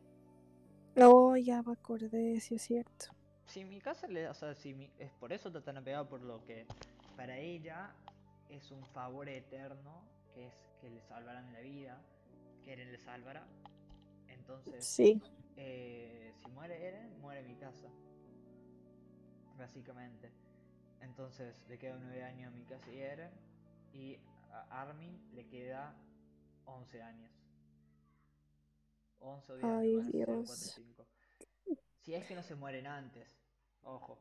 Oh, 1.00 1.36
ya 1.36 1.62
me 1.62 1.72
acordé, 1.72 2.40
sí 2.40 2.56
es 2.56 2.62
cierto. 2.62 3.06
Si 3.46 3.64
mi 3.64 3.80
casa 3.80 4.08
le, 4.08 4.28
o 4.28 4.34
sea, 4.34 4.54
si 4.54 4.74
mi- 4.74 4.90
es 4.98 5.12
por 5.12 5.32
eso 5.32 5.48
está 5.48 5.60
tan 5.62 5.76
apegado 5.76 6.08
por 6.08 6.20
lo 6.22 6.44
que 6.44 6.66
para 7.16 7.38
ella 7.38 7.92
es 8.48 8.70
un 8.72 8.84
favor 8.86 9.28
eterno, 9.28 10.02
que 10.34 10.48
es 10.48 10.54
que 10.80 10.90
le 10.90 11.00
salvarán 11.02 11.52
la 11.52 11.60
vida, 11.60 12.00
que 12.64 12.72
Eren 12.72 12.90
le 12.90 12.98
salvará. 12.98 13.46
Entonces, 14.28 14.84
Sí. 14.86 15.20
eh, 15.56 16.32
si 16.36 16.48
muere 16.50 16.86
Eren, 16.86 17.20
muere 17.20 17.42
mi 17.42 17.56
casa. 17.56 17.88
Básicamente. 19.56 20.30
Entonces 21.00 21.64
le 21.68 21.78
quedan 21.78 22.00
9 22.02 22.22
años 22.22 22.52
a 22.52 22.56
mi 22.56 22.64
casa 22.64 22.90
y 22.92 22.98
Eren. 23.00 23.30
Y 23.92 24.18
a 24.50 24.82
Armin 24.82 25.18
le 25.34 25.46
queda 25.46 25.94
11 26.64 27.02
años. 27.02 27.30
11 29.20 29.52
o 29.52 29.56
10 29.56 29.64
Ay, 29.68 29.90
igual, 29.90 30.08
0, 30.12 30.26
4, 30.26 30.44
Dios. 30.44 30.72
5. 30.74 31.06
Si 32.02 32.14
es 32.14 32.26
que 32.26 32.34
no 32.34 32.42
se 32.42 32.54
mueren 32.54 32.86
antes. 32.86 33.36
Ojo. 33.82 34.18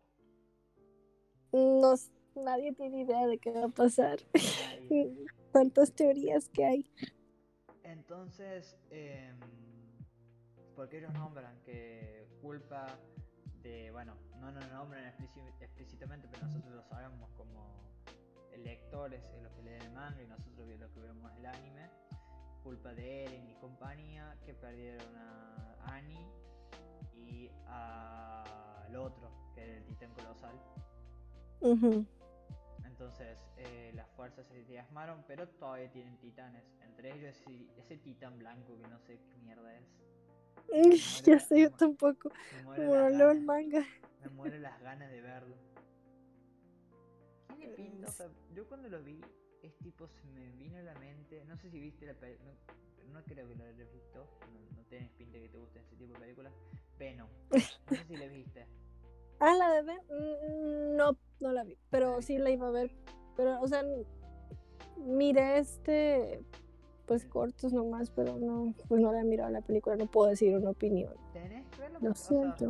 No, 1.52 1.94
nadie 2.36 2.74
tiene 2.74 3.02
idea 3.02 3.26
de 3.28 3.38
qué 3.38 3.52
va 3.52 3.66
a 3.66 3.70
pasar. 3.70 4.20
Tantas 5.52 5.92
teorías 5.96 6.50
que 6.50 6.66
hay. 6.66 6.92
Entonces, 7.84 8.76
eh, 8.90 9.34
porque 10.78 11.00
ellos 11.00 11.12
nombran 11.12 11.60
que 11.64 12.30
culpa 12.40 12.98
de, 13.64 13.90
bueno, 13.92 14.16
no 14.40 14.52
nos 14.52 14.70
nombran 14.70 15.04
explíci- 15.06 15.52
explícitamente, 15.60 16.28
pero 16.30 16.44
nosotros 16.44 16.72
lo 16.74 16.84
sabemos 16.84 17.30
como 17.36 17.82
lectores, 18.56 19.24
eh, 19.34 19.42
los 19.42 19.52
que 19.54 19.64
leen 19.64 19.82
el 19.82 19.92
manga 19.92 20.22
y 20.22 20.28
nosotros 20.28 20.68
los 20.80 20.92
que 20.92 21.00
vemos 21.00 21.32
el 21.36 21.46
anime, 21.48 21.90
culpa 22.64 22.94
de 22.94 23.26
Eren 23.26 23.50
y 23.50 23.56
compañía 23.56 24.38
que 24.46 24.54
perdieron 24.54 25.16
a 25.16 25.96
Annie 25.96 26.26
y 27.16 27.50
al 27.66 28.96
otro, 28.96 29.32
que 29.56 29.64
era 29.64 29.78
el 29.78 29.86
titán 29.86 30.14
colosal. 30.14 30.56
Entonces 32.86 33.40
eh, 33.58 33.92
las 33.96 34.10
fuerzas 34.12 34.46
se 34.48 34.64
diezmaron, 34.64 35.24
pero 35.28 35.48
todavía 35.48 35.92
tienen 35.92 36.18
titanes. 36.18 36.64
Entre 36.84 37.14
ellos 37.16 37.36
ese, 37.36 37.68
ese 37.78 37.98
titán 37.98 38.38
blanco 38.38 38.78
que 38.78 38.88
no 38.88 39.00
sé 39.00 39.20
qué 39.32 39.38
mierda 39.38 39.76
es. 39.76 39.88
ya 41.26 41.40
sé, 41.40 41.62
yo 41.62 41.72
tampoco. 41.72 42.32
Como 42.76 42.96
leo 43.10 43.32
el 43.32 43.42
manga. 43.42 43.86
me 44.22 44.30
muero 44.30 44.58
las 44.58 44.80
ganas 44.82 45.10
de 45.12 45.22
verlo. 45.22 45.56
Tiene 47.58 47.74
pinta, 47.76 48.08
o 48.08 48.12
sea, 48.12 48.30
yo 48.54 48.68
cuando 48.68 48.90
lo 48.90 49.02
vi, 49.04 49.22
es 49.64 49.76
tipo, 49.80 50.08
se 50.08 50.24
me 50.28 50.52
vino 50.54 50.78
a 50.78 50.82
la 50.82 50.94
mente, 50.96 51.44
no 51.46 51.58
sé 51.58 51.70
si 51.72 51.80
viste 51.80 52.06
la 52.06 52.14
película, 52.14 52.52
no, 53.08 53.14
no 53.14 53.24
creo 53.24 53.48
que 53.48 53.56
lo 53.56 53.64
hayas 53.64 53.92
visto, 53.92 54.28
no, 54.54 54.78
no 54.78 54.84
tienes 54.90 55.10
pinta 55.12 55.40
que 55.40 55.50
te 55.50 55.58
gusten 55.58 55.82
ese 55.84 55.96
tipo 55.96 56.14
de 56.14 56.20
películas. 56.20 56.54
Venom, 57.00 57.30
no 57.52 57.60
sé 57.60 58.04
si 58.08 58.18
la 58.18 58.28
viste. 58.28 58.66
Ah, 59.40 59.54
la 59.54 59.70
de 59.72 59.84
Ben. 59.84 60.00
mm, 60.10 60.96
No, 60.96 61.16
no 61.40 61.52
la 61.52 61.64
vi. 61.64 61.78
Pero 61.92 62.24
sí 62.24 62.40
la 62.40 62.50
iba 62.50 62.70
a 62.70 62.72
ver. 62.72 62.90
Pero, 63.36 63.62
o 63.62 63.68
sea, 63.68 63.84
miré 64.98 65.60
este. 65.60 66.44
Pues 67.08 67.24
cortos 67.26 67.72
nomás, 67.72 68.10
pero 68.10 68.38
no, 68.38 68.74
pues 68.90 69.00
no 69.02 69.14
la 69.14 69.22
he 69.22 69.24
mirado 69.24 69.50
la 69.50 69.62
película, 69.62 69.96
no 69.96 70.08
puedo 70.08 70.30
decir 70.30 70.54
una 70.56 70.72
opinión. 70.72 71.14
Tenés 71.32 71.66
que 71.70 71.80
verlo, 71.80 72.00
Lo 72.02 72.14
sea, 72.14 72.28
siento. 72.28 72.66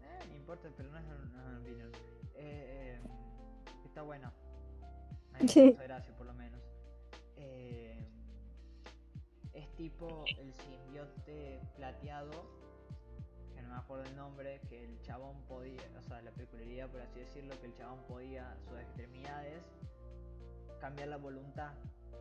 Eh, 0.00 0.18
no 0.28 0.36
importa, 0.36 0.68
pero 0.76 0.88
no 0.90 0.98
es, 0.98 1.04
una 1.04 1.58
opinión. 1.58 1.90
Eh, 2.36 3.00
eh, 3.00 3.00
está 3.84 4.02
bueno. 4.02 4.28
A 5.34 5.38
mí 5.38 5.42
me 5.42 5.48
Sí. 5.48 5.72
causó 5.72 5.82
gracia, 5.82 6.16
por 6.16 6.26
lo 6.26 6.34
menos. 6.34 6.60
Eh, 7.36 8.06
es 9.52 9.68
tipo 9.74 10.24
el 10.38 10.54
simbionte 10.54 11.60
plateado, 11.74 12.30
que 13.52 13.62
no 13.62 13.68
me 13.70 13.76
acuerdo 13.76 14.04
el 14.04 14.14
nombre, 14.14 14.60
que 14.68 14.84
el 14.84 15.00
chabón 15.02 15.42
podía, 15.48 15.82
o 15.98 16.02
sea, 16.02 16.22
la 16.22 16.30
peculiaridad, 16.30 16.88
por 16.88 17.00
así 17.00 17.18
decirlo, 17.18 17.58
que 17.60 17.66
el 17.66 17.74
chabón 17.74 17.98
podía, 18.06 18.56
sus 18.68 18.78
extremidades, 18.78 19.64
cambiar 20.80 21.08
la 21.08 21.16
voluntad 21.16 21.72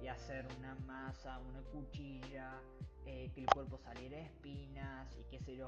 y 0.02 0.08
hacer 0.08 0.48
una 0.58 0.76
masa, 0.86 1.40
una 1.40 1.62
cuchilla, 1.62 2.60
eh, 3.06 3.32
que 3.34 3.42
el 3.42 3.48
cuerpo 3.48 3.78
saliera 3.78 4.20
espinas 4.20 5.08
y 5.18 5.24
qué 5.30 5.40
sé 5.40 5.56
yo. 5.56 5.68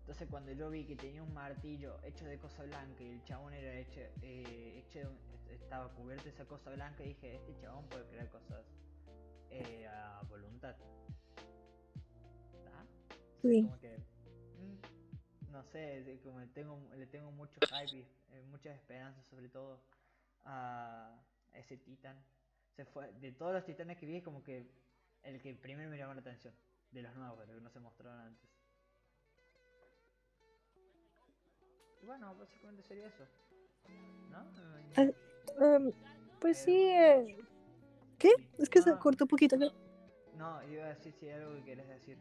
Entonces 0.00 0.28
cuando 0.30 0.52
yo 0.52 0.70
vi 0.70 0.84
que 0.84 0.96
tenía 0.96 1.22
un 1.22 1.34
martillo 1.34 1.98
hecho 2.02 2.24
de 2.24 2.38
cosa 2.38 2.62
blanca 2.62 3.02
y 3.02 3.10
el 3.10 3.22
chabón 3.24 3.52
era 3.52 3.74
hecho, 3.74 4.00
eh, 4.22 4.82
hecho 4.84 5.12
estaba 5.50 5.88
cubierto 5.94 6.24
de 6.24 6.30
esa 6.30 6.44
cosa 6.46 6.70
blanca, 6.70 7.02
dije, 7.02 7.34
este 7.34 7.54
chabón 7.60 7.84
puede 7.88 8.06
crear 8.06 8.28
cosas 8.30 8.64
eh, 9.50 9.86
a 9.86 10.22
voluntad. 10.28 10.76
¿Está? 12.54 12.86
Sí. 13.42 13.62
Como 13.64 13.78
que, 13.80 13.98
mm, 13.98 15.50
no 15.52 15.62
sé, 15.64 16.20
como 16.22 16.40
le 16.40 16.46
tengo, 16.46 16.80
le 16.96 17.06
tengo 17.06 17.30
mucho 17.32 17.58
hype 17.68 17.96
y 17.96 18.00
eh, 18.30 18.42
muchas 18.50 18.76
esperanzas 18.76 19.26
sobre 19.26 19.48
todo 19.48 19.80
a 20.44 21.20
ese 21.52 21.76
titán. 21.76 22.16
Se 22.78 22.84
fue, 22.84 23.10
de 23.14 23.32
todos 23.32 23.52
los 23.52 23.64
titanes 23.64 23.96
que 23.96 24.06
vi 24.06 24.18
es 24.18 24.22
como 24.22 24.40
que 24.44 24.64
el 25.24 25.42
que 25.42 25.52
primero 25.56 25.90
me 25.90 25.98
llamó 25.98 26.14
la 26.14 26.20
atención, 26.20 26.54
de 26.92 27.02
los 27.02 27.12
nuevos, 27.16 27.40
de 27.40 27.46
los 27.48 27.56
que 27.56 27.60
no 27.64 27.70
se 27.70 27.80
mostraron 27.80 28.20
antes. 28.20 28.48
Y 32.00 32.06
bueno, 32.06 32.36
básicamente 32.36 32.84
sería 32.84 33.08
eso. 33.08 33.24
¿No? 34.30 34.42
Eh, 35.02 35.12
Ah, 35.58 35.74
Em, 35.76 35.90
pues 36.40 36.58
sí. 36.58 36.70
eh, 36.76 37.36
¿Qué? 38.16 38.30
Es 38.58 38.68
que 38.68 38.80
se 38.80 38.90
Ah. 38.90 38.98
cortó 39.00 39.24
un 39.24 39.28
poquito. 39.28 39.56
¿no? 39.56 39.72
No, 40.36 40.62
iba 40.70 40.84
a 40.84 40.88
decir 40.90 41.12
si 41.14 41.26
hay 41.26 41.32
algo 41.32 41.56
que 41.56 41.62
quieres 41.62 41.88
decir. 41.88 42.16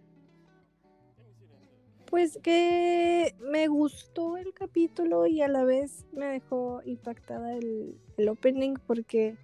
Pues 2.10 2.40
que 2.42 3.36
me 3.42 3.68
gustó 3.68 4.38
el 4.38 4.56
capítulo 4.56 5.28
y 5.28 5.44
a 5.44 5.48
la 5.48 5.64
vez 5.66 6.08
me 6.14 6.26
dejó 6.26 6.82
impactada 6.84 7.54
el, 7.54 8.02
el 8.18 8.30
opening 8.30 8.74
porque 8.88 9.38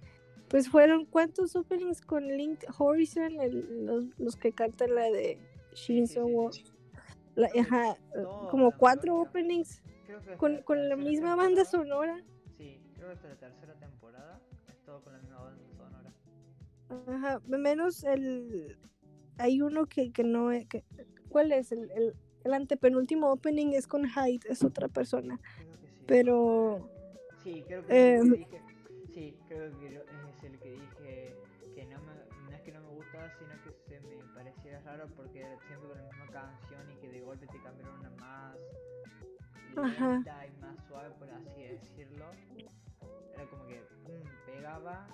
pues 0.48 0.68
fueron 0.68 1.06
cuántos 1.06 1.56
openings 1.56 2.00
con 2.00 2.26
Link 2.26 2.64
Horizon, 2.78 3.40
el- 3.40 3.86
los, 3.86 4.04
los 4.18 4.36
que 4.36 4.52
cantan 4.52 4.94
la 4.94 5.10
de 5.10 5.38
Shinzo 5.74 6.26
sí, 6.52 6.62
sí, 7.52 7.58
ajá, 7.58 7.96
como 8.50 8.70
cuatro 8.72 9.20
openings 9.20 9.82
Creo 10.06 10.18
que 10.20 10.30
hasta 10.32 10.36
con, 10.36 10.62
con 10.62 10.88
la 10.88 10.96
misma 10.96 11.34
banda 11.34 11.64
sonora. 11.64 12.22
Sí, 12.56 12.78
creo 12.94 13.08
que 13.08 13.14
hasta 13.14 13.28
la 13.28 13.36
tercera 13.36 13.74
temporada 13.74 14.40
es 14.68 14.78
todo 14.84 15.02
con 15.02 15.12
la 15.14 15.18
misma 15.20 15.40
banda 15.40 15.60
sonora. 15.76 16.12
Ajá, 17.08 17.40
menos 17.48 18.04
el 18.04 18.76
hay 19.38 19.60
uno 19.60 19.86
que, 19.86 20.12
que 20.12 20.22
no 20.22 20.52
es 20.52 20.66
que 20.68 20.84
¿cuál 21.28 21.50
es? 21.52 21.72
El, 21.72 21.90
el, 21.90 22.14
el 22.44 22.54
antepenúltimo 22.54 23.32
opening 23.32 23.72
es 23.72 23.86
con 23.86 24.04
Hyde, 24.08 24.40
es 24.48 24.62
otra 24.62 24.88
persona, 24.88 25.40
Creo 25.56 25.80
que 25.80 25.88
sí. 25.88 26.04
pero 26.06 26.88
Sí, 27.42 27.64
creo 27.66 27.84
que, 27.86 28.16
Eh, 28.16 28.20
dije. 28.22 28.62
Sí, 29.12 29.36
creo 29.48 29.70
que 29.78 29.98
raro 34.96 35.08
porque 35.16 35.44
siempre 35.66 35.88
con 35.88 35.98
la 35.98 36.04
misma 36.04 36.26
canción 36.30 36.92
y 36.92 37.00
que 37.00 37.08
de 37.08 37.20
golpe 37.20 37.46
te 37.46 37.60
cambiaron 37.62 37.98
una 37.98 38.10
más 38.10 38.56
Ajá. 39.76 40.14
lenta 40.14 40.46
y 40.46 40.52
más 40.60 40.76
suave, 40.86 41.10
por 41.18 41.28
así 41.30 41.62
decirlo. 41.62 42.26
Era 43.34 43.50
como 43.50 43.66
que 43.66 43.80
mm, 43.80 44.46
pegaba, 44.46 45.08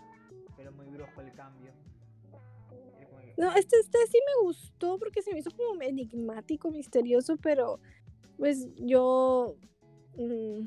pero 0.56 0.72
muy 0.72 0.86
brusco 0.86 1.20
el 1.22 1.32
cambio. 1.32 1.72
Que, 2.68 3.34
No, 3.38 3.52
este, 3.54 3.78
este 3.78 3.98
sí 4.10 4.18
me 4.26 4.44
gustó 4.44 4.98
porque 4.98 5.22
se 5.22 5.32
me 5.32 5.38
hizo 5.38 5.50
como 5.50 5.80
enigmático, 5.80 6.70
misterioso, 6.70 7.36
pero 7.38 7.80
pues 8.36 8.68
yo... 8.76 9.56
mm, 10.16 10.66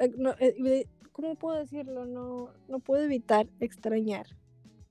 eh, 0.00 0.10
no, 0.16 0.34
eh, 0.40 0.88
¿Cómo 1.12 1.36
puedo 1.36 1.58
decirlo? 1.58 2.06
No, 2.06 2.52
no 2.68 2.80
puedo 2.80 3.04
evitar 3.04 3.46
extrañar 3.60 4.26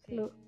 sí, 0.05 0.15
lo-. 0.15 0.40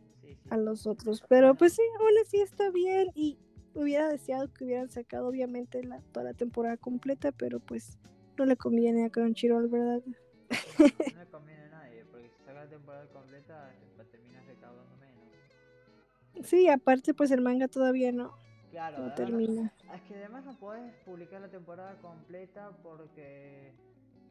A 0.49 0.57
los 0.57 0.87
otros. 0.87 1.23
Pero 1.29 1.55
pues 1.55 1.73
sí, 1.73 1.81
aún 1.99 2.11
así 2.21 2.41
está 2.41 2.69
bien 2.71 3.09
y 3.15 3.37
hubiera 3.73 4.07
deseado 4.07 4.51
que 4.53 4.65
hubieran 4.65 4.89
sacado 4.89 5.27
obviamente 5.27 5.83
la, 5.83 6.01
toda 6.11 6.25
la 6.25 6.33
temporada 6.33 6.77
completa, 6.77 7.31
pero 7.31 7.59
pues 7.59 7.97
no 8.37 8.45
le 8.45 8.55
conviene 8.55 9.05
a 9.05 9.09
Crunchyroll, 9.09 9.67
¿verdad? 9.67 10.01
No 10.05 11.19
le 11.19 11.29
conviene 11.29 11.63
a 11.63 11.69
nadie, 11.69 12.05
porque 12.11 12.29
si 12.29 12.43
saca 12.43 12.53
la 12.53 12.69
temporada 12.69 13.07
completa, 13.07 13.73
terminar 14.11 14.45
recaudando 14.45 14.95
menos. 14.97 16.47
Sí, 16.47 16.69
aparte 16.69 17.13
pues 17.13 17.31
el 17.31 17.41
manga 17.41 17.67
todavía 17.67 18.11
no, 18.11 18.35
Claro, 18.71 18.99
no 18.99 19.13
termina. 19.13 19.73
Es 19.93 20.01
que 20.03 20.15
además 20.15 20.45
no 20.45 20.57
podés 20.57 20.93
publicar 21.05 21.41
la 21.41 21.49
temporada 21.49 21.95
completa 22.01 22.71
porque, 22.81 23.73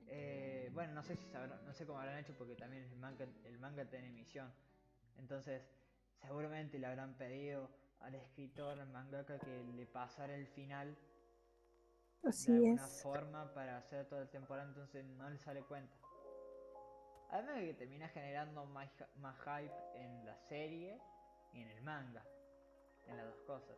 eh, 0.08 0.70
bueno, 0.74 0.94
no 0.94 1.02
sé 1.02 1.16
si 1.16 1.26
sabrán, 1.26 1.64
no 1.64 1.72
sé 1.72 1.86
cómo 1.86 1.98
habrán 2.00 2.18
hecho 2.18 2.34
porque 2.36 2.56
también 2.56 2.82
el 2.84 2.96
manga, 2.96 3.26
el 3.44 3.58
manga 3.58 3.82
está 3.82 3.98
en 3.98 4.06
emisión. 4.06 4.52
Entonces, 5.18 5.62
seguramente 6.22 6.78
le 6.78 6.86
habrán 6.86 7.14
pedido 7.14 7.68
al 8.00 8.14
escritor, 8.14 8.78
al 8.78 8.88
mangaka, 8.88 9.38
que 9.38 9.62
le 9.76 9.86
pasara 9.86 10.34
el 10.34 10.46
final 10.46 10.96
Así 12.24 12.52
de 12.52 12.58
alguna 12.58 12.86
es. 12.86 13.02
forma 13.02 13.52
para 13.52 13.78
hacer 13.78 14.06
toda 14.06 14.22
la 14.22 14.30
temporada, 14.30 14.68
entonces 14.68 15.04
no 15.04 15.28
le 15.28 15.38
sale 15.38 15.62
cuenta. 15.62 15.94
Además 17.30 17.56
de 17.56 17.66
que 17.66 17.74
termina 17.74 18.08
generando 18.08 18.64
más, 18.66 18.90
más 19.16 19.36
hype 19.40 19.72
en 19.94 20.24
la 20.26 20.36
serie 20.38 21.00
y 21.52 21.62
en 21.62 21.68
el 21.70 21.82
manga. 21.82 22.22
En 23.06 23.16
las 23.16 23.26
dos 23.26 23.40
cosas. 23.46 23.76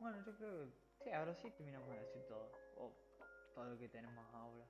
Bueno, 0.00 0.18
yo 0.26 0.36
creo 0.36 0.66
que 0.66 0.72
sí, 1.04 1.10
ahora 1.12 1.34
sí 1.34 1.50
terminamos 1.52 1.88
de 1.88 2.00
decir 2.00 2.22
todo. 2.28 2.50
O 2.76 2.92
todo 3.54 3.64
lo 3.66 3.78
que 3.78 3.88
tenemos 3.88 4.26
ahora. 4.34 4.66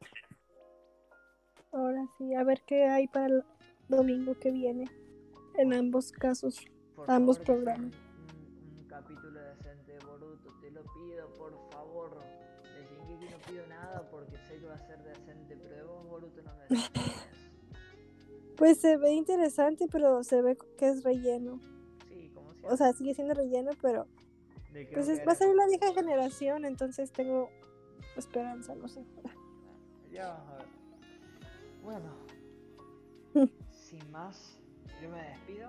Ahora 1.73 2.07
sí, 2.19 2.35
a 2.35 2.45
ver 2.45 2.63
qué 2.67 2.85
hay 2.85 3.09
para 3.09 3.27
el 3.27 3.45
domingo 3.89 4.35
que 4.39 4.51
viene. 4.51 4.91
En 5.55 5.73
ambos 5.73 6.13
casos. 6.13 6.61
Por 6.95 7.11
Ambos 7.11 7.39
favor, 7.39 7.47
sea 7.47 7.55
programas. 7.55 7.93
Un, 7.95 8.79
un- 8.79 8.89
capítulo 8.89 9.41
decente 9.41 9.93
de 9.93 9.99
Boruto, 10.05 10.51
te 10.61 10.71
lo 10.71 10.83
pido, 10.83 11.29
por 11.39 11.53
favor. 11.73 12.23
De 12.75 12.85
Shingeki 12.85 13.33
no 13.33 13.39
pido 13.47 13.67
nada 13.69 14.03
porque 14.11 14.37
sé 14.49 14.59
que 14.61 14.67
va 14.67 14.75
a 14.75 14.87
ser 14.87 15.03
decente, 15.03 15.57
pero 15.63 15.77
de 15.77 15.83
vos, 15.85 16.09
Boruto, 16.09 16.43
no 16.43 16.51
me 16.57 16.69
Pues 18.57 18.79
se 18.81 18.97
ve 18.99 19.13
interesante, 19.13 19.89
pero 19.91 20.23
se 20.23 20.41
ve 20.43 20.57
que 20.79 20.89
es 20.91 21.03
relleno. 21.03 21.59
Sí, 22.09 22.31
como 22.35 22.51
O 22.51 22.55
siempre. 22.55 22.77
sea, 22.77 22.93
sigue 22.93 23.15
siendo 23.15 23.35
relleno, 23.35 23.71
pero 23.81 24.07
pues 24.95 25.09
es- 25.09 25.21
va 25.27 25.33
a 25.33 25.37
ser 25.37 25.55
la 25.55 25.67
vieja 25.67 25.93
generación, 25.95 26.65
entonces 26.65 27.11
tengo 27.13 27.51
esperanza, 28.17 28.75
no 28.75 28.89
sé. 28.89 29.05
Ya 30.13 30.29
vamos 30.29 30.49
a 30.51 30.57
ver. 30.59 30.62
Bueno, 31.83 32.11
sin 33.71 34.11
más, 34.11 34.59
yo 35.03 35.11
me 35.11 35.23
despido. 35.23 35.69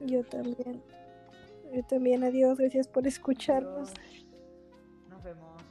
Yo 0.00 0.24
también. 0.24 0.82
Yo 1.72 1.82
también, 1.84 2.24
adiós, 2.24 2.58
gracias 2.58 2.88
por 2.88 3.06
escucharnos. 3.06 3.92
Adiós. 3.92 4.26
Nos 5.08 5.22
vemos. 5.22 5.62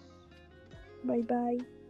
Bye 1.04 1.24
bye. 1.24 1.81